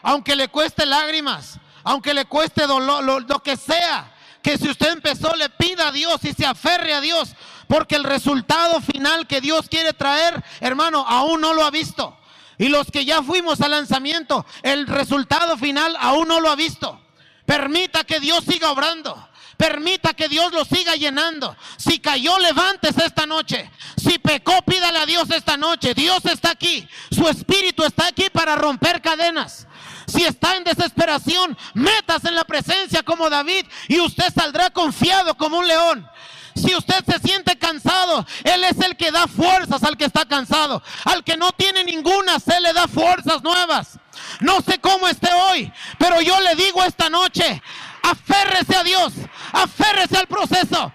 Aunque 0.02 0.34
le 0.34 0.48
cueste 0.48 0.84
lágrimas, 0.84 1.60
aunque 1.84 2.12
le 2.12 2.24
cueste 2.24 2.66
dolor, 2.66 3.04
lo, 3.04 3.20
lo 3.20 3.40
que 3.40 3.56
sea. 3.56 4.12
Que 4.42 4.58
si 4.58 4.68
usted 4.68 4.90
empezó 4.90 5.36
le 5.36 5.48
pida 5.48 5.86
a 5.86 5.92
Dios 5.92 6.24
y 6.24 6.32
se 6.32 6.44
aferre 6.44 6.92
a 6.92 7.00
Dios. 7.00 7.36
Porque 7.68 7.94
el 7.94 8.02
resultado 8.02 8.80
final 8.80 9.28
que 9.28 9.40
Dios 9.40 9.68
quiere 9.68 9.92
traer, 9.92 10.42
hermano, 10.58 11.04
aún 11.06 11.40
no 11.40 11.54
lo 11.54 11.62
ha 11.62 11.70
visto. 11.70 12.18
Y 12.58 12.66
los 12.66 12.90
que 12.90 13.04
ya 13.04 13.22
fuimos 13.22 13.60
al 13.60 13.70
lanzamiento, 13.70 14.44
el 14.62 14.88
resultado 14.88 15.56
final 15.56 15.96
aún 16.00 16.26
no 16.26 16.40
lo 16.40 16.50
ha 16.50 16.56
visto. 16.56 17.00
Permita 17.46 18.02
que 18.02 18.18
Dios 18.18 18.42
siga 18.44 18.72
obrando. 18.72 19.28
Permita 19.58 20.14
que 20.14 20.28
Dios 20.28 20.52
lo 20.52 20.64
siga 20.64 20.94
llenando. 20.94 21.56
Si 21.76 21.98
cayó, 21.98 22.38
levántese 22.38 23.04
esta 23.04 23.26
noche. 23.26 23.68
Si 23.96 24.20
pecó, 24.20 24.62
pídale 24.62 25.00
a 25.00 25.04
Dios 25.04 25.28
esta 25.30 25.56
noche. 25.56 25.94
Dios 25.94 26.24
está 26.26 26.52
aquí. 26.52 26.88
Su 27.10 27.28
espíritu 27.28 27.82
está 27.82 28.06
aquí 28.06 28.30
para 28.32 28.54
romper 28.54 29.02
cadenas. 29.02 29.66
Si 30.06 30.24
está 30.24 30.54
en 30.54 30.62
desesperación, 30.62 31.58
metas 31.74 32.24
en 32.24 32.36
la 32.36 32.44
presencia 32.44 33.02
como 33.02 33.28
David 33.28 33.66
y 33.88 33.98
usted 33.98 34.32
saldrá 34.32 34.70
confiado 34.70 35.36
como 35.36 35.58
un 35.58 35.66
león. 35.66 36.08
Si 36.54 36.74
usted 36.76 37.04
se 37.04 37.18
siente 37.18 37.58
cansado, 37.58 38.24
Él 38.44 38.62
es 38.62 38.78
el 38.78 38.96
que 38.96 39.10
da 39.10 39.26
fuerzas 39.26 39.82
al 39.82 39.96
que 39.96 40.04
está 40.04 40.24
cansado. 40.24 40.82
Al 41.04 41.24
que 41.24 41.36
no 41.36 41.50
tiene 41.50 41.82
ninguna, 41.82 42.38
se 42.38 42.60
le 42.60 42.72
da 42.72 42.86
fuerzas 42.86 43.42
nuevas. 43.42 43.98
No 44.40 44.60
sé 44.60 44.78
cómo 44.78 45.08
esté 45.08 45.32
hoy, 45.32 45.72
pero 45.98 46.20
yo 46.20 46.40
le 46.40 46.54
digo 46.54 46.82
esta 46.82 47.10
noche, 47.10 47.60
aférrese 48.02 48.76
a 48.76 48.82
Dios, 48.82 49.14
aférrese 49.52 50.16
al 50.18 50.26
proceso. 50.26 50.92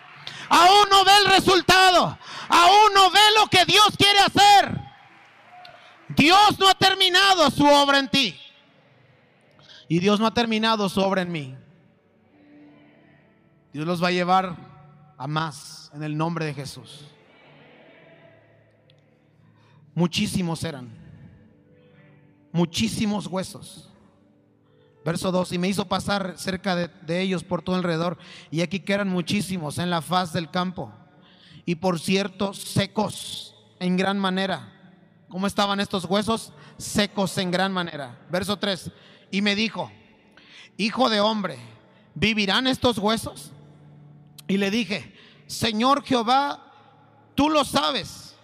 Aún 0.49 0.89
no 0.91 1.03
ve 1.03 1.11
el 1.17 1.31
resultado, 1.31 2.17
aún 2.49 2.93
no 2.93 3.09
ve 3.09 3.19
lo 3.39 3.47
que 3.47 3.65
Dios 3.65 3.89
quiere 3.97 4.19
hacer. 4.19 4.79
Dios 6.09 6.59
no 6.59 6.67
ha 6.67 6.75
terminado 6.75 7.49
su 7.49 7.65
obra 7.65 7.99
en 7.99 8.09
ti. 8.09 8.39
Y 9.87 9.99
Dios 9.99 10.19
no 10.19 10.27
ha 10.27 10.33
terminado 10.33 10.87
su 10.89 11.01
obra 11.01 11.21
en 11.21 11.31
mí. 11.31 11.55
Dios 13.73 13.85
los 13.85 14.03
va 14.03 14.09
a 14.09 14.11
llevar 14.11 14.55
a 15.17 15.27
más 15.27 15.91
en 15.93 16.03
el 16.03 16.15
nombre 16.15 16.45
de 16.45 16.53
Jesús. 16.53 17.05
Muchísimos 19.95 20.63
eran. 20.63 20.89
Muchísimos 22.51 23.27
huesos. 23.27 23.92
Verso 25.03 25.31
2, 25.31 25.51
y 25.53 25.57
me 25.57 25.67
hizo 25.67 25.87
pasar 25.87 26.35
cerca 26.37 26.75
de, 26.75 27.21
ellos 27.21 27.43
por 27.43 27.61
todo 27.61 27.75
alrededor, 27.75 28.17
y 28.51 28.61
aquí 28.61 28.79
que 28.79 28.93
eran 28.93 29.09
muchísimos 29.09 29.77
en 29.77 29.89
la 29.89 30.01
faz 30.01 30.31
del 30.31 30.49
campo, 30.49 30.93
y 31.65 31.75
por 31.75 31.99
cierto 31.99 32.53
secos 32.53 33.55
en 33.79 33.97
gran 33.97 34.17
manera. 34.17 34.69
¿Cómo 35.27 35.47
estaban 35.47 35.79
estos 35.79 36.05
huesos? 36.05 36.53
Secos 36.77 37.37
en 37.37 37.51
gran 37.51 37.73
manera. 37.73 38.19
Verso 38.29 38.57
3, 38.57 38.91
y 39.31 39.41
me 39.41 39.55
dijo, 39.55 39.91
hijo 40.77 41.09
de 41.09 41.19
hombre, 41.19 41.57
¿vivirán 42.15 42.67
estos 42.67 42.97
huesos? 42.97 43.51
Y 44.47 44.57
le 44.57 44.71
dije, 44.71 45.13
Señor 45.47 46.03
Jehová, 46.03 46.71
tú 47.35 47.49
lo 47.49 47.65
sabes. 47.65 48.35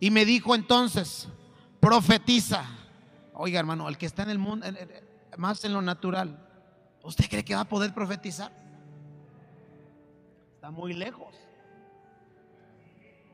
Y 0.00 0.10
me 0.10 0.24
dijo 0.24 0.54
entonces, 0.54 1.28
profetiza. 1.80 2.64
Oiga 3.34 3.60
hermano, 3.60 3.88
el 3.88 3.96
que 3.96 4.06
está 4.06 4.24
en 4.24 4.30
el 4.30 4.38
mundo, 4.38 4.66
más 5.36 5.64
en 5.64 5.72
lo 5.72 5.82
natural, 5.82 6.38
¿usted 7.02 7.28
cree 7.28 7.44
que 7.44 7.54
va 7.54 7.62
a 7.62 7.68
poder 7.68 7.94
profetizar? 7.94 8.52
Está 10.54 10.70
muy 10.70 10.92
lejos. 10.92 11.34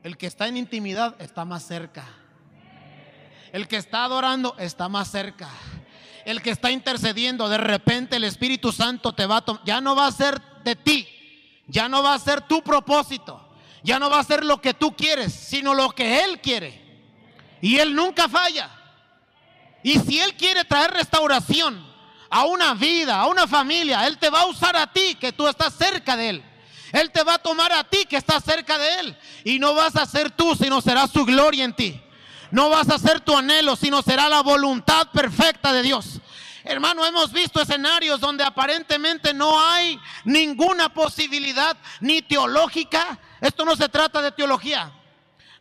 El 0.03 0.17
que 0.17 0.27
está 0.27 0.47
en 0.47 0.57
intimidad 0.57 1.15
está 1.21 1.45
más 1.45 1.63
cerca. 1.63 2.05
El 3.51 3.67
que 3.67 3.77
está 3.77 4.03
adorando 4.03 4.55
está 4.57 4.87
más 4.87 5.11
cerca. 5.11 5.49
El 6.25 6.41
que 6.41 6.51
está 6.51 6.71
intercediendo, 6.71 7.49
de 7.49 7.57
repente 7.57 8.15
el 8.15 8.23
Espíritu 8.23 8.71
Santo 8.71 9.13
te 9.13 9.25
va 9.25 9.37
a 9.37 9.41
tomar. 9.41 9.63
Ya 9.65 9.81
no 9.81 9.95
va 9.95 10.07
a 10.07 10.11
ser 10.11 10.41
de 10.63 10.75
ti, 10.75 11.07
ya 11.67 11.89
no 11.89 12.03
va 12.03 12.13
a 12.13 12.19
ser 12.19 12.41
tu 12.41 12.61
propósito, 12.61 13.49
ya 13.83 13.99
no 13.99 14.09
va 14.09 14.19
a 14.19 14.23
ser 14.23 14.43
lo 14.43 14.61
que 14.61 14.73
tú 14.73 14.95
quieres, 14.95 15.33
sino 15.33 15.73
lo 15.73 15.89
que 15.91 16.23
Él 16.23 16.39
quiere. 16.39 16.87
Y 17.61 17.77
Él 17.77 17.95
nunca 17.95 18.29
falla. 18.29 18.69
Y 19.83 19.97
si 19.99 20.19
Él 20.19 20.35
quiere 20.35 20.63
traer 20.65 20.91
restauración 20.91 21.88
a 22.29 22.45
una 22.45 22.73
vida, 22.73 23.19
a 23.19 23.27
una 23.27 23.47
familia, 23.47 24.05
Él 24.07 24.17
te 24.17 24.29
va 24.29 24.41
a 24.41 24.45
usar 24.45 24.75
a 24.75 24.91
ti, 24.91 25.15
que 25.15 25.31
tú 25.31 25.47
estás 25.47 25.73
cerca 25.73 26.15
de 26.15 26.29
Él. 26.29 26.43
Él 26.91 27.11
te 27.11 27.23
va 27.23 27.35
a 27.35 27.39
tomar 27.39 27.71
a 27.71 27.83
ti, 27.83 28.05
que 28.05 28.17
estás 28.17 28.43
cerca 28.43 28.77
de 28.77 28.99
Él. 28.99 29.17
Y 29.43 29.59
no 29.59 29.73
vas 29.73 29.95
a 29.95 30.05
ser 30.05 30.31
tú, 30.31 30.55
sino 30.55 30.81
será 30.81 31.07
su 31.07 31.25
gloria 31.25 31.63
en 31.63 31.73
ti. 31.73 32.01
No 32.51 32.69
vas 32.69 32.89
a 32.89 32.97
ser 32.97 33.19
tu 33.19 33.37
anhelo, 33.37 33.75
sino 33.75 34.01
será 34.01 34.27
la 34.27 34.41
voluntad 34.41 35.07
perfecta 35.11 35.71
de 35.71 35.83
Dios. 35.83 36.19
Hermano, 36.63 37.05
hemos 37.05 37.31
visto 37.31 37.61
escenarios 37.61 38.19
donde 38.19 38.43
aparentemente 38.43 39.33
no 39.33 39.59
hay 39.63 39.99
ninguna 40.23 40.93
posibilidad 40.93 41.77
ni 41.99 42.21
teológica. 42.21 43.19
Esto 43.39 43.65
no 43.65 43.75
se 43.75 43.87
trata 43.87 44.21
de 44.21 44.31
teología. 44.31 44.91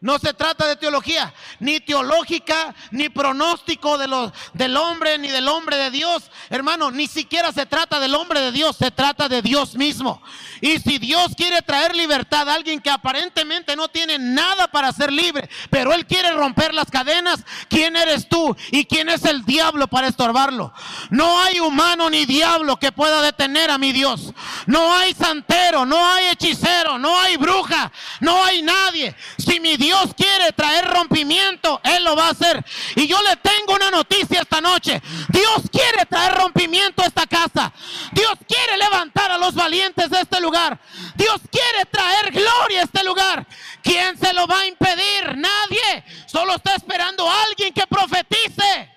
No 0.00 0.20
se 0.20 0.32
trata 0.32 0.64
de 0.68 0.76
teología, 0.76 1.34
ni 1.58 1.80
teológica, 1.80 2.72
ni 2.92 3.08
pronóstico 3.08 3.98
de 3.98 4.30
del 4.54 4.76
hombre, 4.76 5.18
ni 5.18 5.26
del 5.26 5.48
hombre 5.48 5.76
de 5.76 5.90
Dios. 5.90 6.30
Hermano, 6.50 6.92
ni 6.92 7.08
siquiera 7.08 7.50
se 7.50 7.66
trata 7.66 7.98
del 7.98 8.14
hombre 8.14 8.40
de 8.40 8.52
Dios, 8.52 8.76
se 8.76 8.92
trata 8.92 9.28
de 9.28 9.42
Dios 9.42 9.74
mismo. 9.74 10.22
Y 10.60 10.78
si 10.78 10.98
Dios 10.98 11.32
quiere 11.36 11.62
traer 11.62 11.96
libertad 11.96 12.48
a 12.48 12.54
alguien 12.54 12.80
que 12.80 12.90
aparentemente 12.90 13.74
no 13.74 13.88
tiene 13.88 14.18
nada 14.20 14.68
para 14.68 14.92
ser 14.92 15.12
libre, 15.12 15.50
pero 15.68 15.92
Él 15.92 16.06
quiere 16.06 16.30
romper 16.30 16.74
las 16.74 16.90
cadenas, 16.90 17.40
¿quién 17.68 17.96
eres 17.96 18.28
tú? 18.28 18.56
¿Y 18.70 18.84
quién 18.84 19.08
es 19.08 19.24
el 19.24 19.44
diablo 19.44 19.88
para 19.88 20.06
estorbarlo? 20.06 20.72
No 21.10 21.40
hay 21.40 21.58
humano 21.58 22.08
ni 22.08 22.24
diablo 22.24 22.76
que 22.76 22.92
pueda 22.92 23.20
detener 23.20 23.68
a 23.72 23.78
mi 23.78 23.92
Dios. 23.92 24.32
No 24.66 24.94
hay 24.94 25.12
santero, 25.12 25.84
no 25.84 26.08
hay 26.08 26.26
hechicero, 26.26 26.98
no 26.98 27.18
hay 27.18 27.36
bruja, 27.36 27.90
no 28.20 28.44
hay 28.44 28.62
nadie. 28.62 29.16
Si 29.38 29.58
mi 29.58 29.76
Dios 29.76 29.87
Dios 29.88 30.12
quiere 30.14 30.52
traer 30.52 30.84
rompimiento, 30.84 31.80
Él 31.82 32.04
lo 32.04 32.14
va 32.14 32.26
a 32.26 32.30
hacer. 32.32 32.62
Y 32.94 33.06
yo 33.06 33.16
le 33.22 33.36
tengo 33.36 33.74
una 33.74 33.90
noticia 33.90 34.42
esta 34.42 34.60
noche. 34.60 35.00
Dios 35.30 35.62
quiere 35.72 36.04
traer 36.04 36.34
rompimiento 36.34 37.02
a 37.02 37.06
esta 37.06 37.26
casa. 37.26 37.72
Dios 38.12 38.34
quiere 38.46 38.76
levantar 38.76 39.30
a 39.30 39.38
los 39.38 39.54
valientes 39.54 40.10
de 40.10 40.20
este 40.20 40.42
lugar. 40.42 40.78
Dios 41.14 41.40
quiere 41.50 41.86
traer 41.90 42.32
gloria 42.32 42.80
a 42.80 42.84
este 42.84 43.02
lugar. 43.02 43.46
¿Quién 43.82 44.18
se 44.18 44.34
lo 44.34 44.46
va 44.46 44.60
a 44.60 44.66
impedir? 44.66 45.38
Nadie. 45.38 46.04
Solo 46.26 46.56
está 46.56 46.74
esperando 46.74 47.26
a 47.26 47.44
alguien 47.44 47.72
que 47.72 47.86
profetice. 47.86 48.92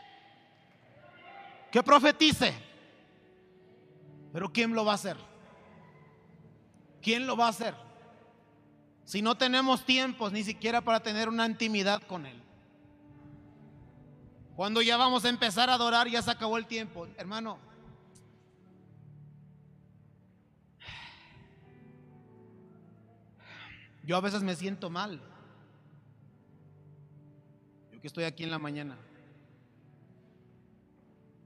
Que 1.72 1.82
profetice. 1.82 2.54
Pero 4.34 4.52
¿quién 4.52 4.76
lo 4.76 4.84
va 4.84 4.92
a 4.92 4.96
hacer? 4.96 5.16
¿Quién 7.02 7.26
lo 7.26 7.38
va 7.38 7.46
a 7.46 7.50
hacer? 7.52 7.91
Si 9.12 9.22
no 9.22 9.36
tenemos 9.36 9.86
tiempos 9.86 10.32
ni 10.32 10.42
siquiera 10.42 10.80
para 10.80 11.04
tener 11.04 11.28
una 11.28 11.46
intimidad 11.46 12.02
con 12.04 12.26
Él. 12.26 12.42
Cuando 14.56 14.82
ya 14.82 14.96
vamos 14.96 15.26
a 15.26 15.30
empezar 15.30 15.70
a 15.70 15.74
adorar, 15.74 16.08
ya 16.08 16.22
se 16.22 16.32
acabó 16.32 16.58
el 16.58 16.66
tiempo. 16.66 17.06
Hermano, 17.18 17.60
yo 24.06 24.16
a 24.16 24.22
veces 24.22 24.44
me 24.44 24.56
siento 24.56 24.90
mal. 24.90 25.22
Yo 27.92 28.00
que 28.00 28.08
estoy 28.08 28.24
aquí 28.24 28.46
en 28.46 28.52
la 28.52 28.60
mañana. 28.60 28.98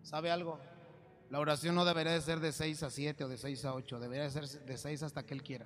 ¿Sabe 0.03 0.30
algo? 0.30 0.59
La 1.32 1.39
oración 1.39 1.74
no 1.74 1.84
debería 1.84 2.13
de 2.13 2.22
ser 2.22 2.39
de 2.39 2.51
6 2.51 2.84
a 2.84 2.91
7 2.91 3.24
o 3.24 3.28
de 3.28 3.39
6 3.39 3.66
a 3.66 3.74
8, 3.74 3.99
debería 3.99 4.26
de 4.26 4.30
ser 4.30 4.47
de 4.47 4.78
6 4.78 5.01
hasta 5.01 5.24
que 5.24 5.34
Él 5.34 5.41
quiera. 5.41 5.66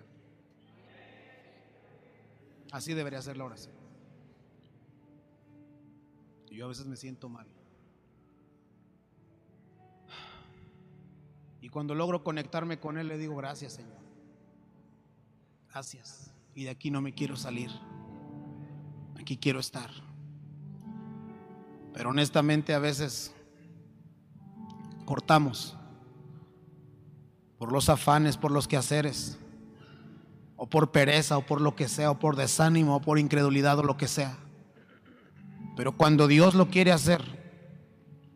Así 2.72 2.94
debería 2.94 3.22
ser 3.22 3.38
la 3.38 3.46
oración. 3.46 3.76
Y 6.50 6.56
yo 6.56 6.66
a 6.66 6.70
veces 6.70 6.86
me 6.86 6.96
siento 6.96 7.30
mal. 7.30 7.48
Y 11.62 11.70
cuando 11.70 11.94
logro 11.94 12.24
conectarme 12.24 12.80
con 12.80 12.98
Él, 12.98 13.08
le 13.08 13.18
digo, 13.18 13.36
gracias 13.36 13.74
Señor. 13.74 14.00
Gracias. 15.72 16.32
Y 16.56 16.64
de 16.64 16.70
aquí 16.70 16.90
no 16.90 17.02
me 17.02 17.14
quiero 17.14 17.36
salir. 17.36 17.70
Aquí 19.20 19.38
quiero 19.38 19.60
estar. 19.60 19.90
Pero 21.94 22.10
honestamente 22.10 22.74
a 22.74 22.80
veces 22.80 23.34
cortamos 25.06 25.76
por 27.58 27.72
los 27.72 27.90
afanes, 27.90 28.38
por 28.38 28.52
los 28.52 28.68
quehaceres 28.68 29.38
o 30.62 30.68
por 30.68 30.92
pereza, 30.92 31.38
o 31.38 31.46
por 31.46 31.62
lo 31.62 31.74
que 31.74 31.88
sea, 31.88 32.12
o 32.12 32.20
por 32.20 32.36
desánimo, 32.36 32.98
o 32.98 33.02
por 33.02 33.18
incredulidad, 33.18 33.80
o 33.80 33.84
lo 33.84 33.96
que 33.96 34.10
sea. 34.10 34.38
Pero 35.78 35.96
cuando 35.96 36.28
Dios 36.28 36.54
lo 36.54 36.70
quiere 36.70 36.92
hacer, 36.92 37.22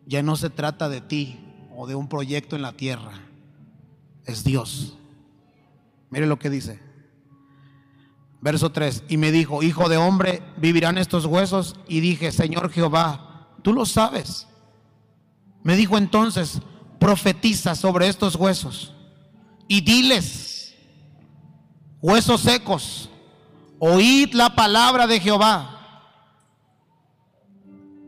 ya 0.06 0.24
no 0.24 0.38
se 0.38 0.50
trata 0.50 0.88
de 0.88 1.02
ti 1.02 1.38
o 1.76 1.86
de 1.86 1.96
un 1.96 2.08
proyecto 2.08 2.56
en 2.56 2.62
la 2.62 2.72
tierra, 2.72 3.12
es 4.26 4.46
Dios. 4.46 4.98
Mire 6.10 6.26
lo 6.26 6.40
que 6.40 6.50
dice. 6.50 6.80
Verso 8.40 8.72
3. 8.72 9.04
Y 9.10 9.18
me 9.18 9.34
dijo, 9.34 9.62
hijo 9.62 9.90
de 9.90 9.98
hombre, 9.98 10.42
¿vivirán 10.56 10.98
estos 10.98 11.26
huesos? 11.26 11.76
Y 11.90 12.00
dije, 12.00 12.32
Señor 12.32 12.72
Jehová, 12.72 13.50
tú 13.64 13.74
lo 13.74 13.86
sabes. 13.86 14.48
Me 15.62 15.76
dijo 15.76 15.98
entonces, 15.98 16.62
profetiza 17.00 17.76
sobre 17.76 18.08
estos 18.08 18.36
huesos 18.38 18.94
y 19.68 19.82
diles, 19.82 20.53
huesos 22.04 22.42
secos, 22.42 23.10
oíd 23.80 24.34
la 24.34 24.54
palabra 24.54 25.08
de 25.08 25.22
Jehová. 25.22 25.70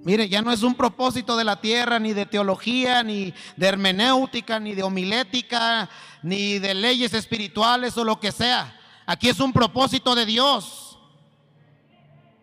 Mire, 0.03 0.29
ya 0.29 0.43
no 0.43 0.51
es 0.51 0.61
un 0.61 0.75
propósito 0.75 1.35
de 1.35 1.45
la 1.45 1.59
tierra, 1.61 1.97
ni 1.97 2.13
de 2.13 2.27
teología, 2.27 3.01
ni 3.01 3.33
de 3.55 3.67
hermenéutica, 3.67 4.59
ni 4.59 4.75
de 4.75 4.83
homilética, 4.83 5.89
ni 6.21 6.59
de 6.59 6.75
leyes 6.75 7.13
espirituales 7.13 7.97
o 7.97 8.03
lo 8.03 8.19
que 8.19 8.31
sea. 8.31 8.79
Aquí 9.07 9.29
es 9.29 9.39
un 9.39 9.51
propósito 9.51 10.13
de 10.13 10.25
Dios. 10.25 10.99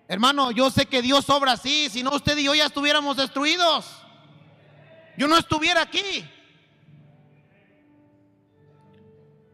Hermano, 0.08 0.50
yo 0.50 0.70
sé 0.70 0.86
que 0.86 1.02
Dios 1.02 1.28
obra 1.30 1.52
así, 1.52 1.88
si 1.90 2.02
no 2.02 2.16
usted 2.16 2.36
y 2.38 2.44
yo 2.44 2.54
ya 2.54 2.66
estuviéramos 2.66 3.16
destruidos. 3.16 3.86
Yo 5.16 5.28
no 5.28 5.36
estuviera 5.36 5.82
aquí. 5.82 6.24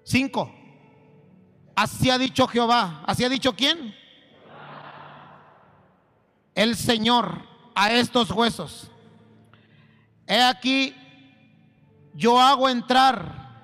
Cinco. 0.05 0.58
Así 1.79 2.11
ha 2.11 2.19
dicho 2.19 2.49
Jehová. 2.49 3.05
¿Así 3.07 3.23
ha 3.23 3.29
dicho 3.29 3.55
quién? 3.55 3.95
El 6.53 6.75
Señor 6.75 7.41
a 7.73 7.93
estos 7.93 8.33
huesos. 8.33 8.91
He 10.27 10.43
aquí, 10.43 10.93
yo 12.15 12.41
hago 12.41 12.69
entrar 12.69 13.63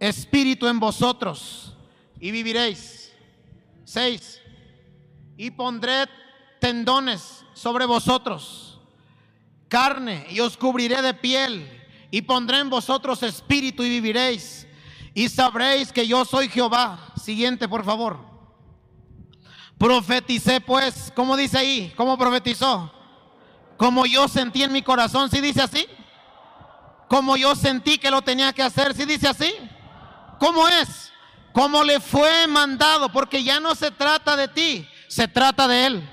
espíritu 0.00 0.66
en 0.66 0.80
vosotros 0.80 1.76
y 2.18 2.32
viviréis. 2.32 3.12
Seis. 3.84 4.42
Y 5.36 5.52
pondré 5.52 6.08
tendones 6.58 7.44
sobre 7.54 7.86
vosotros, 7.86 8.80
carne, 9.68 10.26
y 10.30 10.40
os 10.40 10.56
cubriré 10.56 11.00
de 11.00 11.14
piel, 11.14 11.80
y 12.10 12.22
pondré 12.22 12.58
en 12.58 12.70
vosotros 12.70 13.22
espíritu 13.22 13.84
y 13.84 13.88
viviréis. 13.88 14.66
Y 15.14 15.28
sabréis 15.28 15.92
que 15.92 16.06
yo 16.06 16.24
soy 16.24 16.48
Jehová. 16.48 17.12
Siguiente, 17.22 17.68
por 17.68 17.84
favor. 17.84 18.18
Profeticé 19.78 20.60
pues, 20.60 21.10
¿cómo 21.16 21.36
dice 21.36 21.56
ahí? 21.56 21.92
¿Cómo 21.96 22.18
profetizó? 22.18 22.92
Como 23.78 24.04
yo 24.04 24.28
sentí 24.28 24.62
en 24.62 24.72
mi 24.72 24.82
corazón, 24.82 25.30
¿sí 25.30 25.40
dice 25.40 25.62
así? 25.62 25.86
Como 27.08 27.36
yo 27.38 27.56
sentí 27.56 27.96
que 27.96 28.10
lo 28.10 28.20
tenía 28.20 28.52
que 28.52 28.62
hacer, 28.62 28.94
¿sí 28.94 29.06
dice 29.06 29.26
así? 29.26 29.52
¿Cómo 30.38 30.68
es? 30.68 31.10
Como 31.52 31.82
le 31.82 31.98
fue 31.98 32.46
mandado, 32.46 33.10
porque 33.10 33.42
ya 33.42 33.58
no 33.58 33.74
se 33.74 33.90
trata 33.90 34.36
de 34.36 34.48
ti, 34.48 34.86
se 35.08 35.26
trata 35.26 35.66
de 35.66 35.86
él. 35.86 36.10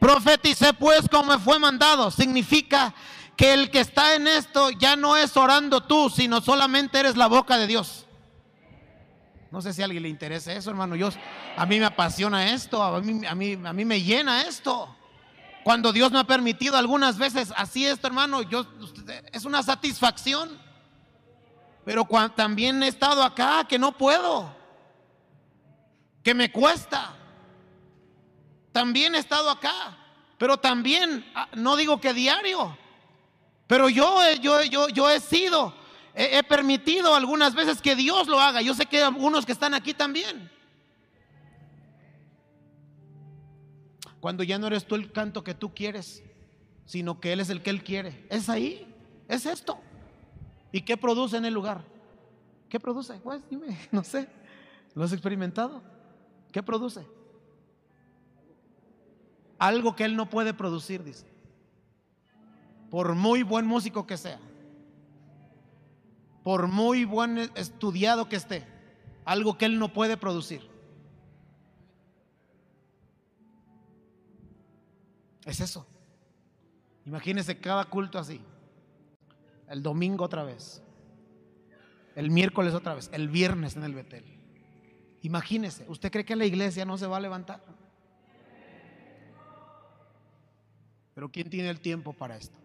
Profeticé 0.00 0.72
pues 0.72 1.08
como 1.08 1.38
fue 1.38 1.60
mandado, 1.60 2.10
significa 2.10 2.92
que 3.36 3.52
el 3.52 3.70
que 3.70 3.78
está 3.78 4.16
en 4.16 4.26
esto 4.26 4.70
ya 4.70 4.96
no 4.96 5.16
es 5.16 5.36
orando 5.36 5.84
tú, 5.84 6.10
sino 6.10 6.40
solamente 6.40 6.98
eres 6.98 7.16
la 7.16 7.28
boca 7.28 7.56
de 7.56 7.68
Dios. 7.68 8.07
No 9.50 9.62
sé 9.62 9.72
si 9.72 9.82
a 9.82 9.86
alguien 9.86 10.02
le 10.02 10.08
interesa 10.08 10.52
eso, 10.52 10.70
hermano. 10.70 10.94
Yo, 10.94 11.08
a 11.56 11.66
mí 11.66 11.78
me 11.78 11.86
apasiona 11.86 12.52
esto, 12.52 12.82
a 12.82 13.00
mí, 13.00 13.26
a 13.26 13.34
mí, 13.34 13.58
a 13.64 13.72
mí 13.72 13.84
me 13.84 14.02
llena 14.02 14.42
esto. 14.42 14.94
Cuando 15.64 15.92
Dios 15.92 16.12
me 16.12 16.18
ha 16.18 16.24
permitido 16.24 16.76
algunas 16.76 17.18
veces 17.18 17.52
así 17.56 17.86
esto, 17.86 18.06
hermano, 18.06 18.42
yo, 18.42 18.66
es 19.32 19.44
una 19.44 19.62
satisfacción. 19.62 20.58
Pero 21.84 22.06
también 22.34 22.82
he 22.82 22.88
estado 22.88 23.22
acá 23.22 23.64
que 23.66 23.78
no 23.78 23.96
puedo, 23.96 24.54
que 26.22 26.34
me 26.34 26.52
cuesta. 26.52 27.14
También 28.72 29.14
he 29.14 29.18
estado 29.18 29.50
acá, 29.50 29.96
pero 30.36 30.58
también, 30.58 31.30
ah, 31.34 31.48
no 31.54 31.76
digo 31.76 32.00
que 32.00 32.12
diario, 32.12 32.76
pero 33.66 33.88
yo, 33.88 34.20
yo, 34.40 34.62
yo, 34.62 34.88
yo 34.88 35.10
he 35.10 35.20
sido, 35.20 35.74
he, 36.18 36.42
permitido 36.42 37.14
algunas 37.14 37.54
veces 37.54 37.80
que 37.80 37.94
Dios 37.94 38.26
lo 38.26 38.40
haga. 38.40 38.60
Yo 38.60 38.74
sé 38.74 38.86
que 38.86 38.96
hay 38.96 39.02
algunos 39.04 39.46
que 39.46 39.52
están 39.52 39.72
aquí 39.72 39.94
también. 39.94 40.50
Cuando 44.18 44.42
ya 44.42 44.58
no 44.58 44.66
eres 44.66 44.84
tú 44.84 44.96
el 44.96 45.12
canto 45.12 45.44
que 45.44 45.54
tú 45.54 45.72
quieres, 45.72 46.24
sino 46.86 47.20
que 47.20 47.32
Él 47.32 47.40
es 47.40 47.50
el 47.50 47.62
que 47.62 47.70
Él 47.70 47.84
quiere. 47.84 48.26
Es 48.30 48.48
ahí, 48.48 48.92
es 49.28 49.46
esto. 49.46 49.78
¿Y 50.72 50.80
qué 50.80 50.96
produce 50.96 51.36
en 51.36 51.44
el 51.44 51.54
lugar? 51.54 51.84
¿Qué 52.68 52.80
produce? 52.80 53.14
Pues 53.20 53.40
dime, 53.48 53.78
no 53.92 54.02
sé. 54.02 54.28
¿Lo 54.94 55.04
has 55.04 55.12
experimentado? 55.12 55.82
¿Qué 56.50 56.64
produce? 56.64 57.06
Algo 59.56 59.94
que 59.94 60.04
Él 60.04 60.16
no 60.16 60.28
puede 60.28 60.52
producir, 60.52 61.04
dice. 61.04 61.26
Por 62.90 63.14
muy 63.14 63.44
buen 63.44 63.66
músico 63.66 64.04
que 64.04 64.16
sea. 64.16 64.40
Por 66.42 66.68
muy 66.68 67.04
buen 67.04 67.38
estudiado 67.56 68.28
que 68.28 68.36
esté. 68.36 68.66
Algo 69.24 69.58
que 69.58 69.66
Él 69.66 69.78
no 69.78 69.92
puede 69.92 70.16
producir. 70.16 70.68
Es 75.44 75.60
eso. 75.60 75.86
Imagínese 77.04 77.58
cada 77.58 77.84
culto 77.86 78.18
así. 78.18 78.40
El 79.68 79.82
domingo 79.82 80.24
otra 80.24 80.44
vez. 80.44 80.82
El 82.14 82.30
miércoles 82.30 82.74
otra 82.74 82.94
vez. 82.94 83.08
El 83.12 83.28
viernes 83.28 83.76
en 83.76 83.84
el 83.84 83.94
Betel. 83.94 84.24
Imagínese. 85.22 85.86
¿Usted 85.88 86.10
cree 86.10 86.24
que 86.24 86.36
la 86.36 86.44
iglesia 86.44 86.84
no 86.84 86.98
se 86.98 87.06
va 87.06 87.16
a 87.16 87.20
levantar? 87.20 87.62
Pero 91.14 91.30
¿quién 91.30 91.50
tiene 91.50 91.70
el 91.70 91.80
tiempo 91.80 92.12
para 92.12 92.36
esto? 92.36 92.58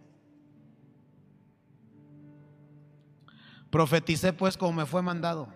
Profeticé 3.74 4.34
pues 4.34 4.55
como 4.55 4.71
me 4.71 4.86
fue 4.86 5.01
mandado. 5.01 5.47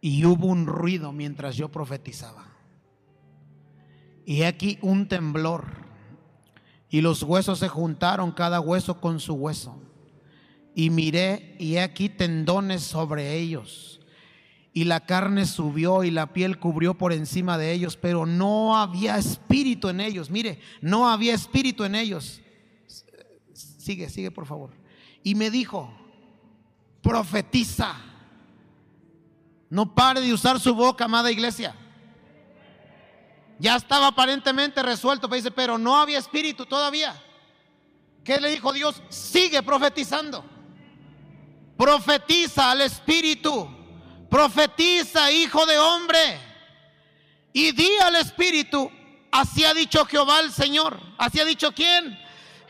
Y 0.00 0.24
hubo 0.24 0.46
un 0.46 0.64
ruido 0.64 1.12
mientras 1.12 1.56
yo 1.58 1.68
profetizaba. 1.68 2.46
Y 4.24 4.44
aquí 4.44 4.78
un 4.80 5.06
temblor 5.08 5.66
y 6.88 7.02
los 7.02 7.22
huesos 7.22 7.58
se 7.58 7.68
juntaron, 7.68 8.32
cada 8.32 8.60
hueso 8.60 8.98
con 8.98 9.20
su 9.20 9.34
hueso. 9.34 9.78
Y 10.74 10.88
miré, 10.88 11.54
y 11.58 11.76
aquí 11.76 12.08
tendones 12.08 12.80
sobre 12.80 13.34
ellos. 13.34 14.00
Y 14.72 14.84
la 14.84 15.04
carne 15.04 15.44
subió 15.44 16.04
y 16.04 16.10
la 16.10 16.32
piel 16.32 16.58
cubrió 16.58 16.96
por 16.96 17.12
encima 17.12 17.58
de 17.58 17.72
ellos, 17.72 17.98
pero 17.98 18.24
no 18.24 18.78
había 18.78 19.18
espíritu 19.18 19.90
en 19.90 20.00
ellos. 20.00 20.30
Mire, 20.30 20.60
no 20.80 21.10
había 21.10 21.34
espíritu 21.34 21.84
en 21.84 21.94
ellos. 21.94 22.40
Sigue, 23.52 24.08
sigue 24.08 24.30
por 24.30 24.46
favor. 24.46 24.70
Y 25.22 25.34
me 25.34 25.50
dijo, 25.50 25.92
profetiza. 27.02 27.96
No 29.68 29.94
pare 29.94 30.20
de 30.20 30.32
usar 30.32 30.60
su 30.60 30.74
boca, 30.74 31.04
amada 31.04 31.30
iglesia. 31.30 31.74
Ya 33.58 33.76
estaba 33.76 34.08
aparentemente 34.08 34.82
resuelto, 34.82 35.28
pero 35.28 35.36
dice, 35.36 35.50
pero 35.50 35.78
no 35.78 35.96
había 35.96 36.18
espíritu 36.18 36.66
todavía. 36.66 37.14
¿Qué 38.24 38.40
le 38.40 38.50
dijo 38.50 38.72
Dios? 38.72 39.02
Sigue 39.08 39.62
profetizando. 39.62 40.44
Profetiza 41.76 42.70
al 42.70 42.82
espíritu. 42.82 43.68
Profetiza, 44.30 45.30
hijo 45.30 45.66
de 45.66 45.78
hombre. 45.78 46.40
Y 47.52 47.72
di 47.72 47.90
al 48.02 48.16
espíritu, 48.16 48.90
así 49.30 49.64
ha 49.64 49.74
dicho 49.74 50.04
Jehová 50.06 50.40
el 50.40 50.52
Señor. 50.52 50.98
Así 51.18 51.40
ha 51.40 51.44
dicho 51.44 51.72
quién? 51.72 52.18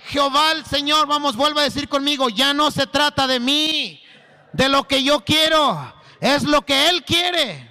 Jehová 0.09 0.53
el 0.53 0.64
Señor. 0.66 1.07
Vamos, 1.07 1.37
vuelva 1.37 1.61
a 1.61 1.64
decir 1.64 1.89
conmigo, 1.89 2.28
ya 2.28 2.53
no 2.53 2.70
se 2.70 2.87
trata 2.87 3.26
de 3.26 3.39
mí, 3.41 4.01
de 4.53 4.68
lo 4.68 4.86
que 4.86 5.03
yo 5.03 5.24
quiero. 5.24 5.94
Es 6.20 6.44
lo 6.44 6.64
que 6.64 6.88
Él 6.88 7.05
quiere. 7.05 7.68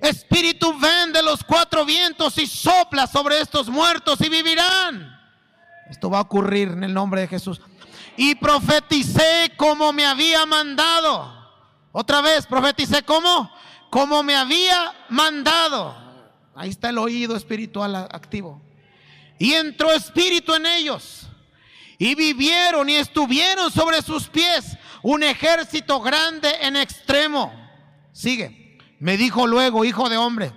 Espíritu, 0.00 0.78
ven 0.78 1.12
de 1.12 1.22
los 1.22 1.44
cuatro 1.44 1.84
vientos 1.84 2.38
y 2.38 2.46
sopla 2.46 3.06
sobre 3.06 3.40
estos 3.40 3.68
muertos 3.68 4.20
y 4.20 4.28
vivirán. 4.28 5.18
Esto 5.90 6.08
va 6.08 6.18
a 6.18 6.22
ocurrir 6.22 6.68
en 6.68 6.84
el 6.84 6.94
nombre 6.94 7.22
de 7.22 7.28
Jesús. 7.28 7.60
Y 8.16 8.34
profeticé 8.36 9.52
como 9.56 9.92
me 9.92 10.06
había 10.06 10.46
mandado. 10.46 11.38
Otra 11.92 12.20
vez, 12.20 12.46
profeticé 12.46 13.02
como, 13.02 13.50
como 13.90 14.22
me 14.22 14.36
había 14.36 14.94
mandado. 15.08 15.96
Ahí 16.54 16.70
está 16.70 16.90
el 16.90 16.98
oído 16.98 17.36
espiritual 17.36 17.96
activo. 17.96 18.62
Y 19.38 19.54
entró 19.54 19.90
espíritu 19.92 20.54
en 20.54 20.66
ellos. 20.66 21.26
Y 21.98 22.14
vivieron 22.14 22.88
y 22.88 22.96
estuvieron 22.96 23.70
sobre 23.70 24.00
sus 24.02 24.28
pies 24.28 24.78
un 25.02 25.22
ejército 25.22 26.00
grande 26.00 26.50
en 26.60 26.76
extremo. 26.76 27.52
Sigue. 28.12 28.78
Me 28.98 29.16
dijo 29.16 29.46
luego, 29.46 29.84
hijo 29.84 30.08
de 30.08 30.16
hombre, 30.16 30.52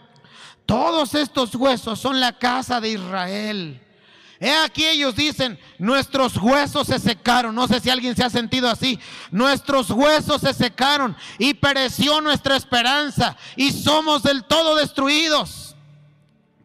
todos 0.66 1.16
estos 1.16 1.56
huesos 1.56 2.00
son 2.00 2.20
la 2.20 2.38
casa 2.38 2.82
de 2.82 2.90
Israel. 2.90 3.80
He 4.40 4.54
aquí 4.54 4.86
ellos 4.86 5.16
dicen, 5.16 5.58
nuestros 5.78 6.36
huesos 6.36 6.88
se 6.88 7.00
secaron. 7.00 7.56
No 7.56 7.68
sé 7.68 7.80
si 7.80 7.90
alguien 7.90 8.14
se 8.14 8.26
ha 8.26 8.30
sentido 8.30 8.70
así. 8.70 9.00
Nuestros 9.32 9.90
huesos 9.90 10.42
se 10.42 10.54
secaron 10.54 11.16
y 11.38 11.54
pereció 11.54 12.20
nuestra 12.20 12.58
esperanza 12.58 13.38
y 13.56 13.72
somos 13.72 14.24
del 14.24 14.44
todo 14.44 14.76
destruidos. 14.76 15.78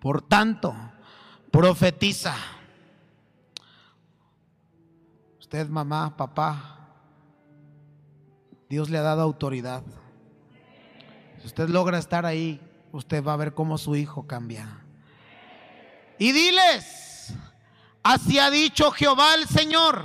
Por 0.01 0.23
tanto, 0.23 0.75
profetiza. 1.53 2.35
Usted, 5.39 5.69
mamá, 5.69 6.17
papá, 6.17 6.78
Dios 8.69 8.91
le 8.91 8.99
ha 8.99 9.03
dado 9.03 9.23
autoridad. 9.23 9.83
Si 11.41 11.47
usted 11.47 11.69
logra 11.69 11.99
estar 11.99 12.27
ahí, 12.27 12.61
usted 12.93 13.25
va 13.25 13.33
a 13.33 13.37
ver 13.37 13.55
cómo 13.55 13.79
su 13.79 13.97
hijo 13.97 14.27
cambia. 14.27 14.85
Y 16.19 16.33
diles, 16.33 17.33
así 18.03 18.39
ha 18.39 18.51
dicho 18.51 18.91
Jehová 18.91 19.35
el 19.35 19.47
Señor. 19.47 20.05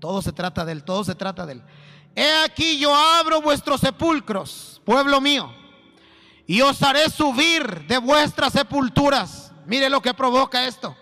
Todo 0.00 0.20
se 0.20 0.32
trata 0.32 0.64
de 0.64 0.72
él, 0.72 0.84
todo 0.84 1.04
se 1.04 1.14
trata 1.14 1.46
de 1.46 1.54
él. 1.54 1.62
He 2.14 2.44
aquí 2.44 2.78
yo 2.78 2.94
abro 2.94 3.40
vuestros 3.40 3.80
sepulcros, 3.80 4.82
pueblo 4.84 5.20
mío, 5.20 5.52
y 6.46 6.60
os 6.60 6.82
haré 6.82 7.08
subir 7.10 7.86
de 7.86 7.98
vuestras 7.98 8.52
sepulturas. 8.52 9.52
Mire 9.66 9.88
lo 9.88 10.02
que 10.02 10.14
provoca 10.14 10.66
esto. 10.66 10.96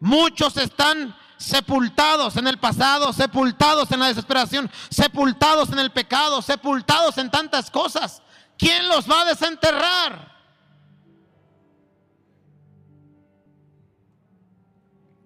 Muchos 0.00 0.56
están 0.56 1.14
sepultados 1.36 2.36
en 2.36 2.46
el 2.46 2.58
pasado, 2.58 3.12
sepultados 3.12 3.90
en 3.90 4.00
la 4.00 4.08
desesperación, 4.08 4.70
sepultados 4.90 5.70
en 5.70 5.78
el 5.78 5.92
pecado, 5.92 6.42
sepultados 6.42 7.18
en 7.18 7.30
tantas 7.30 7.70
cosas. 7.70 8.22
¿Quién 8.58 8.88
los 8.88 9.10
va 9.10 9.22
a 9.22 9.24
desenterrar? 9.26 10.36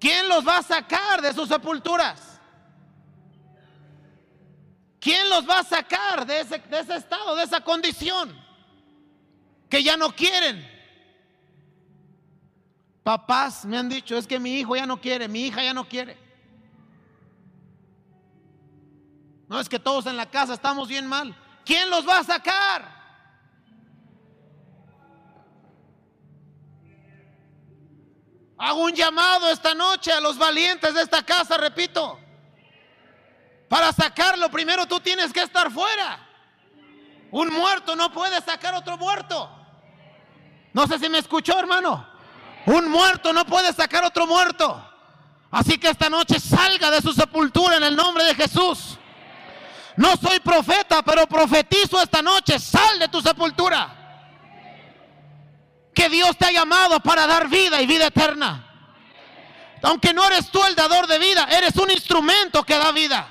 ¿Quién 0.01 0.29
los 0.29 0.47
va 0.47 0.59
a 0.59 0.63
sacar 0.63 1.21
de 1.21 1.33
sus 1.35 1.49
sepulturas? 1.49 2.41
¿Quién 4.99 5.29
los 5.29 5.49
va 5.49 5.61
a 5.61 5.65
sacar 5.65 6.27
de 6.27 6.41
ese, 6.41 6.59
de 6.59 6.81
ese 6.81 6.97
estado, 6.97 7.37
de 7.37 7.45
esa 7.45 7.61
condición? 7.61 8.39
Que 9.69 9.83
ya 9.83 9.97
no 9.97 10.15
quieren. 10.15 10.80
Papás 13.11 13.65
me 13.65 13.77
han 13.77 13.89
dicho, 13.89 14.17
es 14.17 14.25
que 14.25 14.39
mi 14.39 14.61
hijo 14.61 14.77
ya 14.77 14.87
no 14.87 15.01
quiere, 15.01 15.27
mi 15.27 15.47
hija 15.47 15.65
ya 15.65 15.75
no 15.75 15.89
quiere. 15.89 16.17
No 19.49 19.59
es 19.59 19.69
que 19.69 19.81
todos 19.81 20.07
en 20.07 20.17
la 20.17 20.31
casa 20.31 20.55
estamos 20.55 20.87
bien 20.87 21.09
mal. 21.09 21.37
¿Quién 21.65 21.91
los 21.91 22.09
va 22.09 22.21
a 22.21 22.23
sacar? 22.23 22.89
Hago 28.57 28.85
un 28.85 28.93
llamado 28.93 29.51
esta 29.51 29.75
noche 29.75 30.13
a 30.13 30.21
los 30.21 30.39
valientes 30.39 30.95
de 30.95 31.03
esta 31.03 31.25
casa, 31.25 31.57
repito. 31.57 32.17
Para 33.69 33.93
sacarlo, 33.93 34.49
primero 34.53 34.87
tú 34.87 35.01
tienes 35.01 35.33
que 35.33 35.43
estar 35.43 35.69
fuera. 35.73 36.29
Un 37.33 37.49
muerto 37.49 37.97
no 37.97 38.13
puede 38.13 38.41
sacar 38.41 38.73
otro 38.75 38.97
muerto. 38.97 39.51
No 40.73 40.87
sé 40.87 40.97
si 41.01 41.09
me 41.09 41.19
escuchó, 41.19 41.59
hermano. 41.59 42.10
Un 42.67 42.89
muerto 42.89 43.33
no 43.33 43.45
puede 43.45 43.73
sacar 43.73 44.05
otro 44.05 44.27
muerto. 44.27 44.87
Así 45.51 45.79
que 45.79 45.89
esta 45.89 46.09
noche 46.09 46.39
salga 46.39 46.91
de 46.91 47.03
su 47.03 47.13
sepultura 47.13 47.77
en 47.77 47.85
el 47.85 47.97
nombre 47.97 48.25
de 48.25 48.35
Jesús. 48.35 48.99
No 49.97 50.17
soy 50.17 50.41
profeta, 50.41 51.03
pero 51.03 51.27
profetizo 51.27 52.01
esta 52.01 52.23
noche. 52.23 52.59
Sal 52.59 52.99
de 52.99 53.09
tu 53.09 53.21
sepultura. 53.21 53.97
Que 55.93 56.09
Dios 56.09 56.37
te 56.37 56.47
ha 56.47 56.53
llamado 56.53 57.01
para 57.01 57.27
dar 57.27 57.49
vida 57.49 57.83
y 57.83 57.87
vida 57.87 58.07
eterna. 58.07 58.67
Aunque 59.83 60.13
no 60.15 60.25
eres 60.27 60.51
tú 60.51 60.63
el 60.65 60.75
dador 60.75 61.07
de 61.07 61.19
vida, 61.19 61.49
eres 61.51 61.75
un 61.77 61.91
instrumento 61.91 62.63
que 62.63 62.77
da 62.77 62.93
vida. 62.93 63.29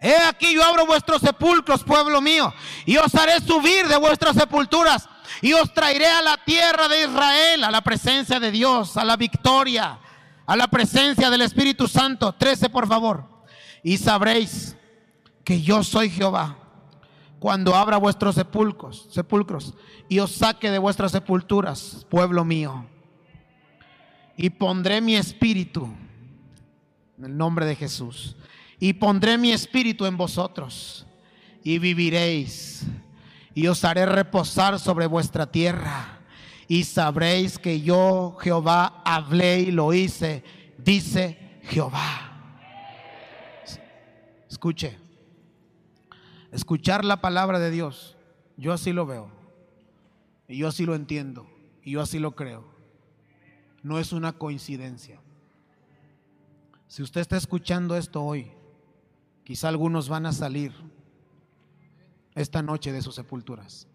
He 0.00 0.16
aquí 0.22 0.54
yo 0.54 0.64
abro 0.64 0.86
vuestros 0.86 1.20
sepulcros, 1.20 1.82
pueblo 1.82 2.20
mío, 2.20 2.54
y 2.86 2.96
os 2.96 3.12
haré 3.16 3.40
subir 3.40 3.88
de 3.88 3.96
vuestras 3.96 4.36
sepulturas 4.36 5.08
y 5.40 5.52
os 5.52 5.72
traeré 5.72 6.06
a 6.06 6.22
la 6.22 6.36
tierra 6.44 6.88
de 6.88 7.02
Israel, 7.04 7.64
a 7.64 7.70
la 7.70 7.80
presencia 7.80 8.40
de 8.40 8.50
Dios, 8.50 8.96
a 8.96 9.04
la 9.04 9.16
victoria, 9.16 9.98
a 10.46 10.56
la 10.56 10.68
presencia 10.68 11.30
del 11.30 11.42
Espíritu 11.42 11.86
Santo. 11.86 12.32
Trece, 12.34 12.68
por 12.68 12.86
favor. 12.88 13.28
Y 13.82 13.96
sabréis 13.98 14.76
que 15.44 15.60
yo 15.62 15.82
soy 15.82 16.10
Jehová 16.10 16.56
cuando 17.38 17.74
abra 17.74 17.96
vuestros 17.98 18.34
sepulcros, 18.34 19.08
sepulcros 19.12 19.74
y 20.08 20.18
os 20.18 20.32
saque 20.32 20.70
de 20.70 20.78
vuestras 20.78 21.12
sepulturas, 21.12 22.06
pueblo 22.10 22.44
mío. 22.44 22.86
Y 24.36 24.50
pondré 24.50 25.00
mi 25.00 25.16
espíritu 25.16 25.88
en 27.18 27.24
el 27.24 27.36
nombre 27.36 27.66
de 27.66 27.76
Jesús. 27.76 28.36
Y 28.80 28.92
pondré 28.94 29.38
mi 29.38 29.52
espíritu 29.52 30.06
en 30.06 30.16
vosotros 30.16 31.06
y 31.64 31.78
viviréis 31.78 32.84
y 33.58 33.66
os 33.66 33.84
haré 33.84 34.06
reposar 34.06 34.78
sobre 34.78 35.08
vuestra 35.08 35.50
tierra. 35.50 36.20
Y 36.68 36.84
sabréis 36.84 37.58
que 37.58 37.80
yo, 37.80 38.36
Jehová, 38.38 39.02
hablé 39.04 39.58
y 39.62 39.72
lo 39.72 39.92
hice, 39.92 40.44
dice 40.78 41.58
Jehová. 41.64 42.62
Escuche, 44.48 44.96
escuchar 46.52 47.04
la 47.04 47.20
palabra 47.20 47.58
de 47.58 47.72
Dios, 47.72 48.16
yo 48.56 48.72
así 48.72 48.92
lo 48.92 49.06
veo, 49.06 49.28
y 50.46 50.58
yo 50.58 50.68
así 50.68 50.86
lo 50.86 50.94
entiendo, 50.94 51.50
y 51.82 51.90
yo 51.90 52.00
así 52.00 52.20
lo 52.20 52.36
creo. 52.36 52.64
No 53.82 53.98
es 53.98 54.12
una 54.12 54.34
coincidencia. 54.34 55.20
Si 56.86 57.02
usted 57.02 57.22
está 57.22 57.36
escuchando 57.36 57.96
esto 57.96 58.22
hoy, 58.22 58.52
quizá 59.42 59.68
algunos 59.68 60.08
van 60.08 60.26
a 60.26 60.32
salir 60.32 60.72
esta 62.40 62.62
noche 62.62 62.92
de 62.92 63.02
sus 63.02 63.16
sepulturas. 63.16 63.88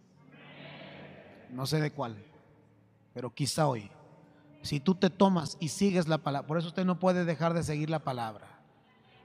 No 1.49 1.65
sé 1.65 1.79
de 1.79 1.91
cuál, 1.91 2.17
pero 3.13 3.33
quizá 3.33 3.67
hoy. 3.67 3.89
Si 4.61 4.79
tú 4.79 4.95
te 4.95 5.09
tomas 5.09 5.57
y 5.59 5.69
sigues 5.69 6.07
la 6.07 6.17
palabra, 6.17 6.47
por 6.47 6.57
eso 6.57 6.67
usted 6.67 6.85
no 6.85 6.99
puede 6.99 7.25
dejar 7.25 7.53
de 7.53 7.63
seguir 7.63 7.89
la 7.89 7.99
palabra. 7.99 8.59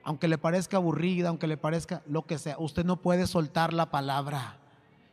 Aunque 0.05 0.29
le 0.29 0.39
parezca 0.39 0.77
aburrida, 0.77 1.29
aunque 1.29 1.47
le 1.47 1.57
parezca 1.57 2.03
lo 2.07 2.27
que 2.27 2.39
sea, 2.39 2.57
usted 2.59 2.85
no 2.85 3.03
puede 3.03 3.27
soltar 3.27 3.73
la 3.73 3.91
palabra. 3.91 4.59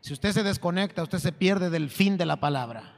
Si 0.02 0.14
usted 0.14 0.32
se 0.34 0.44
desconecta, 0.44 1.04
usted 1.04 1.20
se 1.20 1.32
pierde 1.32 1.70
del 1.70 1.90
fin 1.90 2.18
de 2.18 2.26
la 2.26 2.40
palabra. 2.40 2.94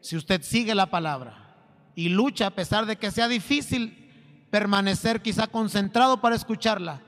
Si 0.00 0.16
usted 0.16 0.42
sigue 0.42 0.74
la 0.74 0.90
palabra 0.90 1.56
y 1.94 2.08
lucha 2.08 2.46
a 2.46 2.54
pesar 2.54 2.86
de 2.86 2.96
que 2.96 3.10
sea 3.10 3.26
difícil 3.26 4.46
permanecer 4.50 5.22
quizá 5.22 5.46
concentrado 5.48 6.20
para 6.20 6.36
escucharla, 6.36 7.02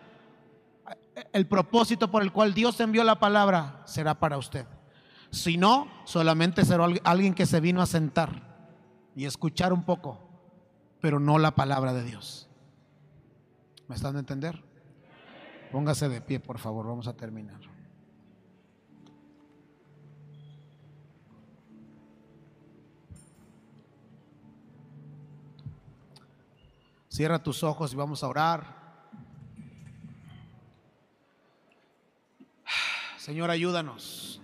el 1.32 1.46
propósito 1.46 2.10
por 2.10 2.22
el 2.22 2.32
cual 2.32 2.54
Dios 2.54 2.78
envió 2.80 3.04
la 3.04 3.18
palabra 3.18 3.82
será 3.86 4.18
para 4.18 4.38
usted. 4.38 4.66
Si 5.30 5.56
no, 5.56 5.88
solamente 6.04 6.64
será 6.64 6.86
alguien 7.04 7.34
que 7.34 7.46
se 7.46 7.60
vino 7.60 7.82
a 7.82 7.86
sentar 7.86 8.70
y 9.14 9.24
escuchar 9.24 9.72
un 9.72 9.84
poco, 9.84 10.28
pero 11.00 11.18
no 11.18 11.38
la 11.38 11.54
palabra 11.54 11.92
de 11.92 12.04
Dios. 12.04 12.48
¿Me 13.88 13.94
están 13.94 14.16
a 14.16 14.20
entender? 14.20 14.62
Póngase 15.72 16.08
de 16.08 16.20
pie, 16.20 16.40
por 16.40 16.58
favor, 16.58 16.86
vamos 16.86 17.06
a 17.06 17.16
terminar. 17.16 17.60
Cierra 27.08 27.42
tus 27.42 27.62
ojos 27.62 27.94
y 27.94 27.96
vamos 27.96 28.22
a 28.22 28.28
orar. 28.28 28.75
Señor, 33.26 33.50
ayúdanos. 33.50 34.40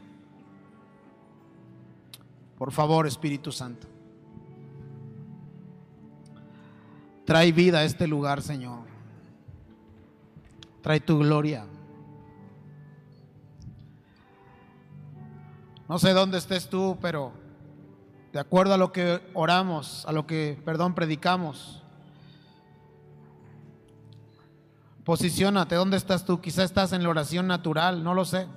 Por 2.58 2.72
favor, 2.72 3.06
Espíritu 3.06 3.52
Santo. 3.52 3.86
Trae 7.24 7.52
vida 7.52 7.78
a 7.78 7.84
este 7.84 8.08
lugar, 8.08 8.42
Señor. 8.42 8.80
Trae 10.80 10.98
tu 10.98 11.20
gloria. 11.20 11.64
No 15.88 16.00
sé 16.00 16.12
dónde 16.12 16.38
estés 16.38 16.68
tú, 16.68 16.98
pero 17.00 17.32
de 18.32 18.40
acuerdo 18.40 18.74
a 18.74 18.78
lo 18.78 18.90
que 18.90 19.20
oramos, 19.32 20.04
a 20.06 20.12
lo 20.12 20.26
que, 20.26 20.60
perdón, 20.64 20.96
predicamos, 20.96 21.84
posiciónate. 25.04 25.76
¿Dónde 25.76 25.98
estás 25.98 26.24
tú? 26.24 26.40
Quizá 26.40 26.64
estás 26.64 26.92
en 26.92 27.04
la 27.04 27.10
oración 27.10 27.46
natural, 27.46 28.02
no 28.02 28.14
lo 28.14 28.24
sé. 28.24 28.48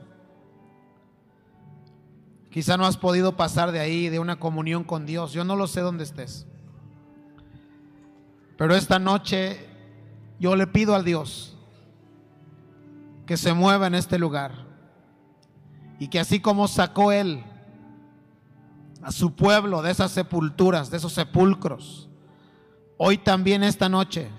Quizá 2.55 2.77
no 2.77 2.85
has 2.85 2.95
podido 2.95 3.35
pasar 3.35 3.73
de 3.73 3.81
ahí, 3.81 4.07
de 4.07 4.17
una 4.17 4.39
comunión 4.39 4.85
con 4.85 5.05
Dios. 5.05 5.33
Yo 5.33 5.43
no 5.43 5.57
lo 5.57 5.67
sé 5.67 5.81
dónde 5.81 6.05
estés. 6.05 6.47
Pero 8.57 8.73
esta 8.73 8.97
noche 8.97 9.67
yo 10.39 10.55
le 10.55 10.65
pido 10.65 10.95
a 10.95 11.03
Dios 11.03 11.57
que 13.25 13.35
se 13.35 13.53
mueva 13.53 13.87
en 13.87 13.95
este 13.95 14.17
lugar. 14.17 14.53
Y 15.99 16.07
que 16.07 16.17
así 16.17 16.39
como 16.39 16.69
sacó 16.69 17.11
Él 17.11 17.43
a 19.03 19.11
su 19.11 19.35
pueblo 19.35 19.81
de 19.81 19.91
esas 19.91 20.11
sepulturas, 20.11 20.89
de 20.89 20.95
esos 20.95 21.11
sepulcros, 21.11 22.07
hoy 22.95 23.17
también 23.17 23.63
esta 23.63 23.89
noche, 23.89 24.29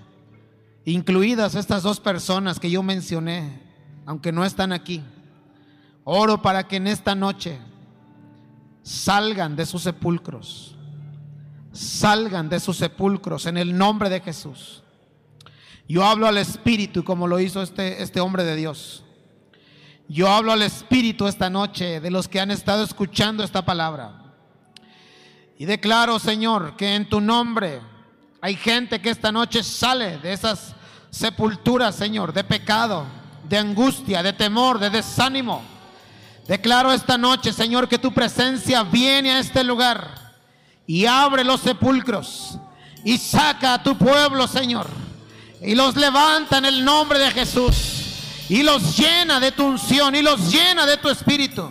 incluidas 0.85 1.53
estas 1.53 1.83
dos 1.83 1.99
personas 1.99 2.59
que 2.59 2.71
yo 2.71 2.81
mencioné, 2.81 3.61
aunque 4.07 4.31
no 4.31 4.43
están 4.43 4.71
aquí, 4.73 5.03
oro 6.03 6.41
para 6.41 6.67
que 6.67 6.77
en 6.77 6.87
esta 6.87 7.13
noche 7.13 7.59
salgan 8.87 9.57
de 9.57 9.65
sus 9.65 9.83
sepulcros. 9.83 10.73
Salgan 11.73 12.47
de 12.47 12.59
sus 12.61 12.77
sepulcros 12.77 13.45
en 13.45 13.57
el 13.57 13.77
nombre 13.77 14.09
de 14.09 14.21
Jesús. 14.21 14.81
Yo 15.89 16.05
hablo 16.05 16.25
al 16.25 16.37
Espíritu 16.37 17.03
como 17.03 17.27
lo 17.27 17.39
hizo 17.39 17.61
este, 17.61 18.01
este 18.01 18.21
hombre 18.21 18.45
de 18.45 18.55
Dios. 18.55 19.03
Yo 20.07 20.29
hablo 20.29 20.53
al 20.53 20.61
Espíritu 20.61 21.27
esta 21.27 21.49
noche 21.49 21.99
de 21.99 22.09
los 22.09 22.29
que 22.29 22.39
han 22.39 22.49
estado 22.49 22.83
escuchando 22.83 23.43
esta 23.43 23.65
palabra. 23.65 24.33
Y 25.57 25.65
declaro, 25.65 26.17
Señor, 26.17 26.77
que 26.77 26.95
en 26.95 27.09
tu 27.09 27.19
nombre 27.19 27.81
hay 28.39 28.55
gente 28.55 29.01
que 29.01 29.09
esta 29.09 29.33
noche 29.33 29.63
sale 29.63 30.17
de 30.19 30.31
esas 30.31 30.75
sepulturas, 31.09 31.93
Señor, 31.93 32.31
de 32.31 32.45
pecado, 32.45 33.05
de 33.49 33.57
angustia, 33.57 34.23
de 34.23 34.31
temor, 34.31 34.79
de 34.79 34.89
desánimo. 34.89 35.76
Declaro 36.47 36.93
esta 36.93 37.17
noche, 37.17 37.51
Señor, 37.51 37.89
que 37.89 37.99
tu 37.99 38.13
presencia 38.13 38.83
viene 38.83 39.31
a 39.33 39.39
este 39.39 39.63
lugar 39.63 40.33
y 40.85 41.05
abre 41.05 41.43
los 41.43 41.59
sepulcros 41.59 42.57
y 43.03 43.17
saca 43.17 43.73
a 43.73 43.83
tu 43.83 43.97
pueblo, 43.97 44.47
Señor, 44.47 44.87
y 45.61 45.75
los 45.75 45.95
levanta 45.97 46.57
en 46.59 46.65
el 46.65 46.85
nombre 46.85 47.19
de 47.19 47.31
Jesús 47.31 47.75
y 48.47 48.63
los 48.63 48.97
llena 48.97 49.41
de 49.41 49.51
tu 49.51 49.65
unción 49.65 50.15
y 50.15 50.21
los 50.21 50.49
llena 50.49 50.85
de 50.85 50.97
tu 50.97 51.09
espíritu. 51.09 51.69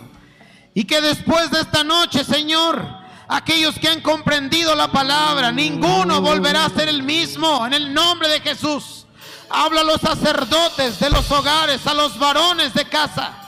Y 0.75 0.83
que 0.83 1.01
después 1.01 1.49
de 1.49 1.61
esta 1.61 1.83
noche, 1.83 2.23
Señor, 2.23 2.87
aquellos 3.27 3.79
que 3.79 3.89
han 3.89 4.01
comprendido 4.01 4.75
la 4.75 4.91
palabra, 4.91 5.51
ninguno 5.51 6.21
volverá 6.21 6.65
a 6.65 6.69
ser 6.69 6.87
el 6.87 7.01
mismo 7.01 7.65
en 7.65 7.73
el 7.73 7.91
nombre 7.91 8.29
de 8.29 8.41
Jesús. 8.41 9.07
Habla 9.49 9.81
a 9.81 9.85
los 9.85 10.01
sacerdotes 10.01 10.99
de 10.99 11.09
los 11.09 11.31
hogares, 11.31 11.87
a 11.87 11.95
los 11.95 12.19
varones 12.19 12.75
de 12.75 12.85
casa. 12.85 13.46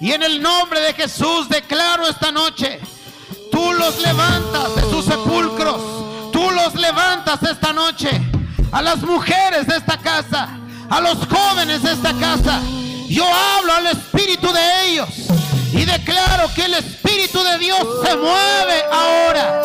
Y 0.00 0.12
en 0.12 0.22
el 0.22 0.40
nombre 0.40 0.80
de 0.80 0.94
Jesús 0.94 1.46
declaro 1.50 2.08
esta 2.08 2.32
noche, 2.32 2.80
tú 3.52 3.72
los 3.72 4.00
levantas 4.00 4.74
de 4.74 4.80
sus 4.82 5.04
sepulcros, 5.04 6.32
tú 6.32 6.50
los 6.50 6.74
levantas 6.74 7.42
esta 7.42 7.74
noche. 7.74 8.10
A 8.72 8.80
las 8.80 9.02
mujeres 9.02 9.66
de 9.66 9.76
esta 9.76 9.98
casa, 9.98 10.48
a 10.88 11.00
los 11.02 11.18
jóvenes 11.26 11.82
de 11.82 11.92
esta 11.92 12.14
casa, 12.14 12.62
yo 13.08 13.26
hablo 13.26 13.74
al 13.74 13.88
espíritu 13.88 14.50
de 14.50 14.86
ellos 14.86 15.08
y 15.72 15.84
declaro 15.84 16.50
que 16.54 16.64
el 16.64 16.74
espíritu 16.74 17.42
de 17.42 17.58
Dios 17.58 17.80
se 18.02 18.16
mueve 18.16 18.82
ahora, 18.90 19.62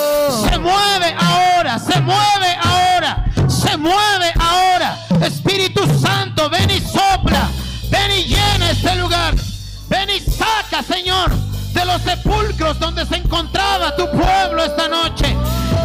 se 0.50 0.60
mueve 0.60 1.16
ahora, 1.18 1.80
se 1.80 2.02
mueve 2.02 2.58
ahora, 2.62 3.26
se 3.48 3.78
mueve 3.78 4.34
ahora. 4.38 5.00
Espíritu 5.22 5.82
Santo, 5.98 6.50
ven 6.50 6.72
y 6.72 6.82
sopla, 6.82 7.50
ven 7.90 8.12
y 8.12 8.24
llena 8.26 8.72
este 8.72 8.96
lugar. 8.96 9.34
Ven 9.96 10.10
y 10.10 10.20
saca, 10.20 10.84
Señor, 10.84 11.34
de 11.74 11.86
los 11.86 12.02
sepulcros 12.02 12.78
donde 12.80 13.06
se 13.06 13.16
encontraba 13.16 13.96
tu 13.96 14.12
pueblo 14.12 14.66
esta 14.66 14.90
noche. 14.90 15.26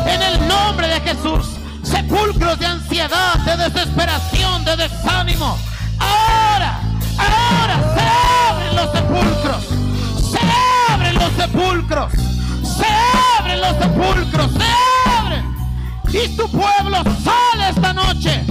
En 0.04 0.20
el 0.20 0.48
nombre 0.48 0.88
de 0.88 1.00
Jesús. 1.00 1.46
Sepulcros 1.84 2.58
de 2.58 2.66
ansiedad, 2.66 3.34
de 3.46 3.56
desesperación, 3.56 4.64
de 4.64 4.76
desánimo. 4.78 5.56
Ahora, 6.00 6.80
ahora 7.18 7.76
se 7.94 8.50
abren 8.50 8.76
los 8.76 8.90
sepulcros. 8.90 9.64
Se 10.32 10.92
abren 10.92 11.14
los 11.14 11.32
sepulcros. 11.34 12.12
Se 12.64 12.86
abren 13.38 13.60
los 13.60 13.76
sepulcros. 13.76 14.50
Se 14.50 15.20
abren. 15.20 15.54
Y 16.08 16.28
tu 16.36 16.50
pueblo 16.50 16.98
sale 17.22 17.68
esta 17.68 17.92
noche. 17.92 18.44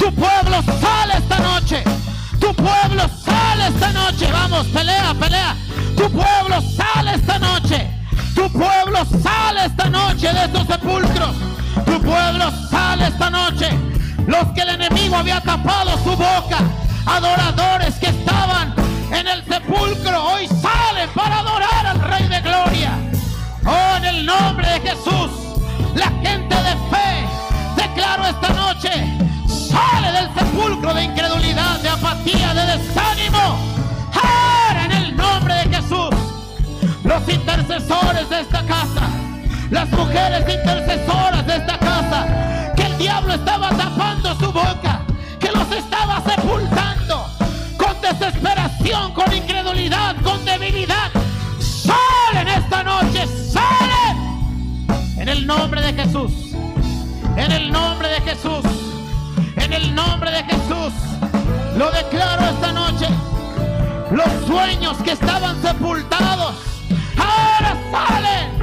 Tu 0.00 0.12
pueblo 0.12 0.62
sale 0.80 1.14
esta 1.16 1.38
noche. 1.38 1.84
Tu 2.40 2.54
pueblo 2.54 3.02
sale 3.24 3.68
esta 3.68 3.92
noche. 3.92 4.30
Vamos, 4.32 4.66
pelea, 4.68 5.14
pelea. 5.14 5.56
Tu 5.96 6.10
pueblo 6.10 6.62
sale 6.76 7.14
esta 7.14 7.38
noche. 7.38 7.90
Tu 8.34 8.50
pueblo 8.52 9.04
sale 9.22 9.66
esta 9.66 9.88
noche 9.90 10.32
de 10.32 10.44
estos 10.44 10.66
sepulcros. 10.66 11.36
Tu 11.84 12.00
pueblo 12.00 12.50
sale 12.70 13.08
esta 13.08 13.30
noche. 13.30 13.68
Los 14.26 14.46
que 14.54 14.62
el 14.62 14.70
enemigo 14.70 15.16
había 15.16 15.40
tapado 15.40 15.92
su 16.04 16.10
boca. 16.16 16.58
Adoradores 17.06 17.94
que 17.96 18.06
estaban 18.06 18.74
en 19.12 19.26
el 19.26 19.44
sepulcro. 19.44 20.24
Hoy 20.24 20.46
salen 20.46 21.10
para 21.14 21.40
adorar 21.40 21.86
al 21.86 22.00
Rey 22.00 22.28
de 22.28 22.40
Gloria. 22.40 22.92
Oh, 23.66 23.96
en 23.96 24.04
el 24.04 24.26
nombre 24.26 24.68
de 24.68 24.80
Jesús. 24.80 25.30
La 25.94 26.10
gente 26.22 26.54
de 26.54 26.76
fe. 26.90 27.26
Declaro 27.76 28.26
esta 28.26 28.48
noche. 28.50 29.27
Sale 29.68 30.12
del 30.12 30.32
sepulcro 30.34 30.94
de 30.94 31.04
incredulidad, 31.04 31.78
de 31.80 31.90
apatía, 31.90 32.54
de 32.54 32.78
desánimo. 32.78 33.58
Ahora 34.14 34.84
en 34.84 34.92
el 34.92 35.16
nombre 35.16 35.54
de 35.54 35.76
Jesús. 35.76 36.10
Los 37.04 37.28
intercesores 37.28 38.28
de 38.30 38.40
esta 38.40 38.62
casa. 38.64 39.08
Las 39.70 39.90
mujeres 39.90 40.40
intercesoras 40.40 41.46
de 41.46 41.56
esta 41.56 41.78
casa. 41.78 42.72
Que 42.76 42.84
el 42.84 42.98
diablo 42.98 43.34
estaba 43.34 43.68
tapando 43.70 44.34
su 44.36 44.50
boca. 44.52 45.02
Que 45.38 45.50
los 45.52 45.70
estaba 45.70 46.22
sepultando. 46.22 47.26
Con 47.76 48.00
desesperación, 48.00 49.12
con 49.12 49.32
incredulidad, 49.34 50.16
con 50.22 50.42
debilidad. 50.46 51.10
Salen 51.60 52.48
esta 52.48 52.82
noche. 52.82 53.26
Salen. 53.26 54.88
En 55.18 55.28
el 55.28 55.46
nombre 55.46 55.82
de 55.82 55.92
Jesús. 55.92 56.32
En 57.36 57.52
el 57.52 57.70
nombre 57.70 58.08
de 58.08 58.20
Jesús. 58.22 58.77
En 59.68 59.74
el 59.74 59.94
nombre 59.94 60.30
de 60.30 60.42
Jesús. 60.44 60.94
Lo 61.76 61.90
declaro 61.90 62.42
esta 62.46 62.72
noche. 62.72 63.06
Los 64.10 64.46
sueños 64.46 64.96
que 65.04 65.12
estaban 65.12 65.60
sepultados. 65.60 66.54
Ahora 67.18 67.76
salen. 67.92 68.58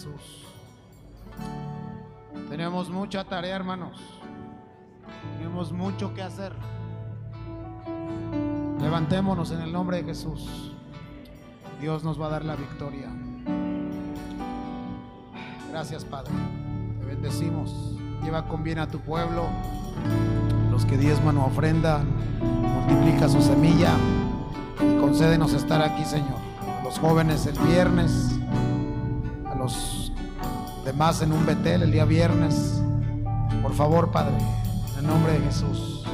Jesús. 0.00 0.46
Tenemos 2.48 2.88
mucha 2.88 3.22
tarea, 3.24 3.54
hermanos. 3.54 4.00
Tenemos 5.36 5.72
mucho 5.72 6.14
que 6.14 6.22
hacer. 6.22 6.54
Levantémonos 8.80 9.50
en 9.50 9.60
el 9.60 9.70
nombre 9.70 9.98
de 9.98 10.04
Jesús. 10.04 10.72
Dios 11.82 12.02
nos 12.02 12.18
va 12.18 12.28
a 12.28 12.30
dar 12.30 12.44
la 12.46 12.56
victoria. 12.56 13.10
Gracias, 15.70 16.06
Padre. 16.06 16.32
Te 17.00 17.04
bendecimos. 17.04 17.98
Lleva 18.22 18.48
con 18.48 18.64
bien 18.64 18.78
a 18.78 18.88
tu 18.88 19.00
pueblo. 19.00 19.48
Los 20.70 20.86
que 20.86 20.96
diezman 20.96 21.36
o 21.36 21.44
ofrenda, 21.44 22.02
multiplica 22.40 23.28
su 23.28 23.42
semilla 23.42 23.92
y 24.80 24.98
concédenos 24.98 25.52
estar 25.52 25.82
aquí, 25.82 26.06
Señor. 26.06 26.38
Los 26.84 26.98
jóvenes 26.98 27.44
el 27.44 27.58
viernes, 27.58 28.39
demás 31.00 31.22
en 31.22 31.32
un 31.32 31.46
Betel 31.46 31.82
el 31.82 31.92
día 31.92 32.04
viernes. 32.04 32.78
Por 33.62 33.72
favor, 33.72 34.10
Padre, 34.10 34.36
en 34.92 34.98
el 34.98 35.06
nombre 35.06 35.32
de 35.32 35.40
Jesús. 35.46 36.04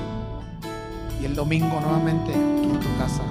Y 1.21 1.25
el 1.25 1.35
domingo 1.35 1.81
nuevamente 1.81 2.33
en 2.33 2.79
tu 2.79 2.97
casa. 2.97 3.25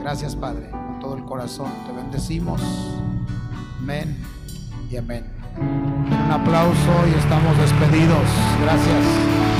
Gracias, 0.00 0.34
Padre, 0.34 0.70
con 0.70 0.98
todo 1.00 1.18
el 1.18 1.24
corazón. 1.26 1.70
Te 1.86 1.92
bendecimos. 1.92 2.62
Amén 3.78 4.16
y 4.90 4.96
amén. 4.96 5.30
Un 5.58 6.30
aplauso 6.32 7.06
y 7.14 7.18
estamos 7.18 7.58
despedidos. 7.58 8.24
Gracias. 8.62 9.59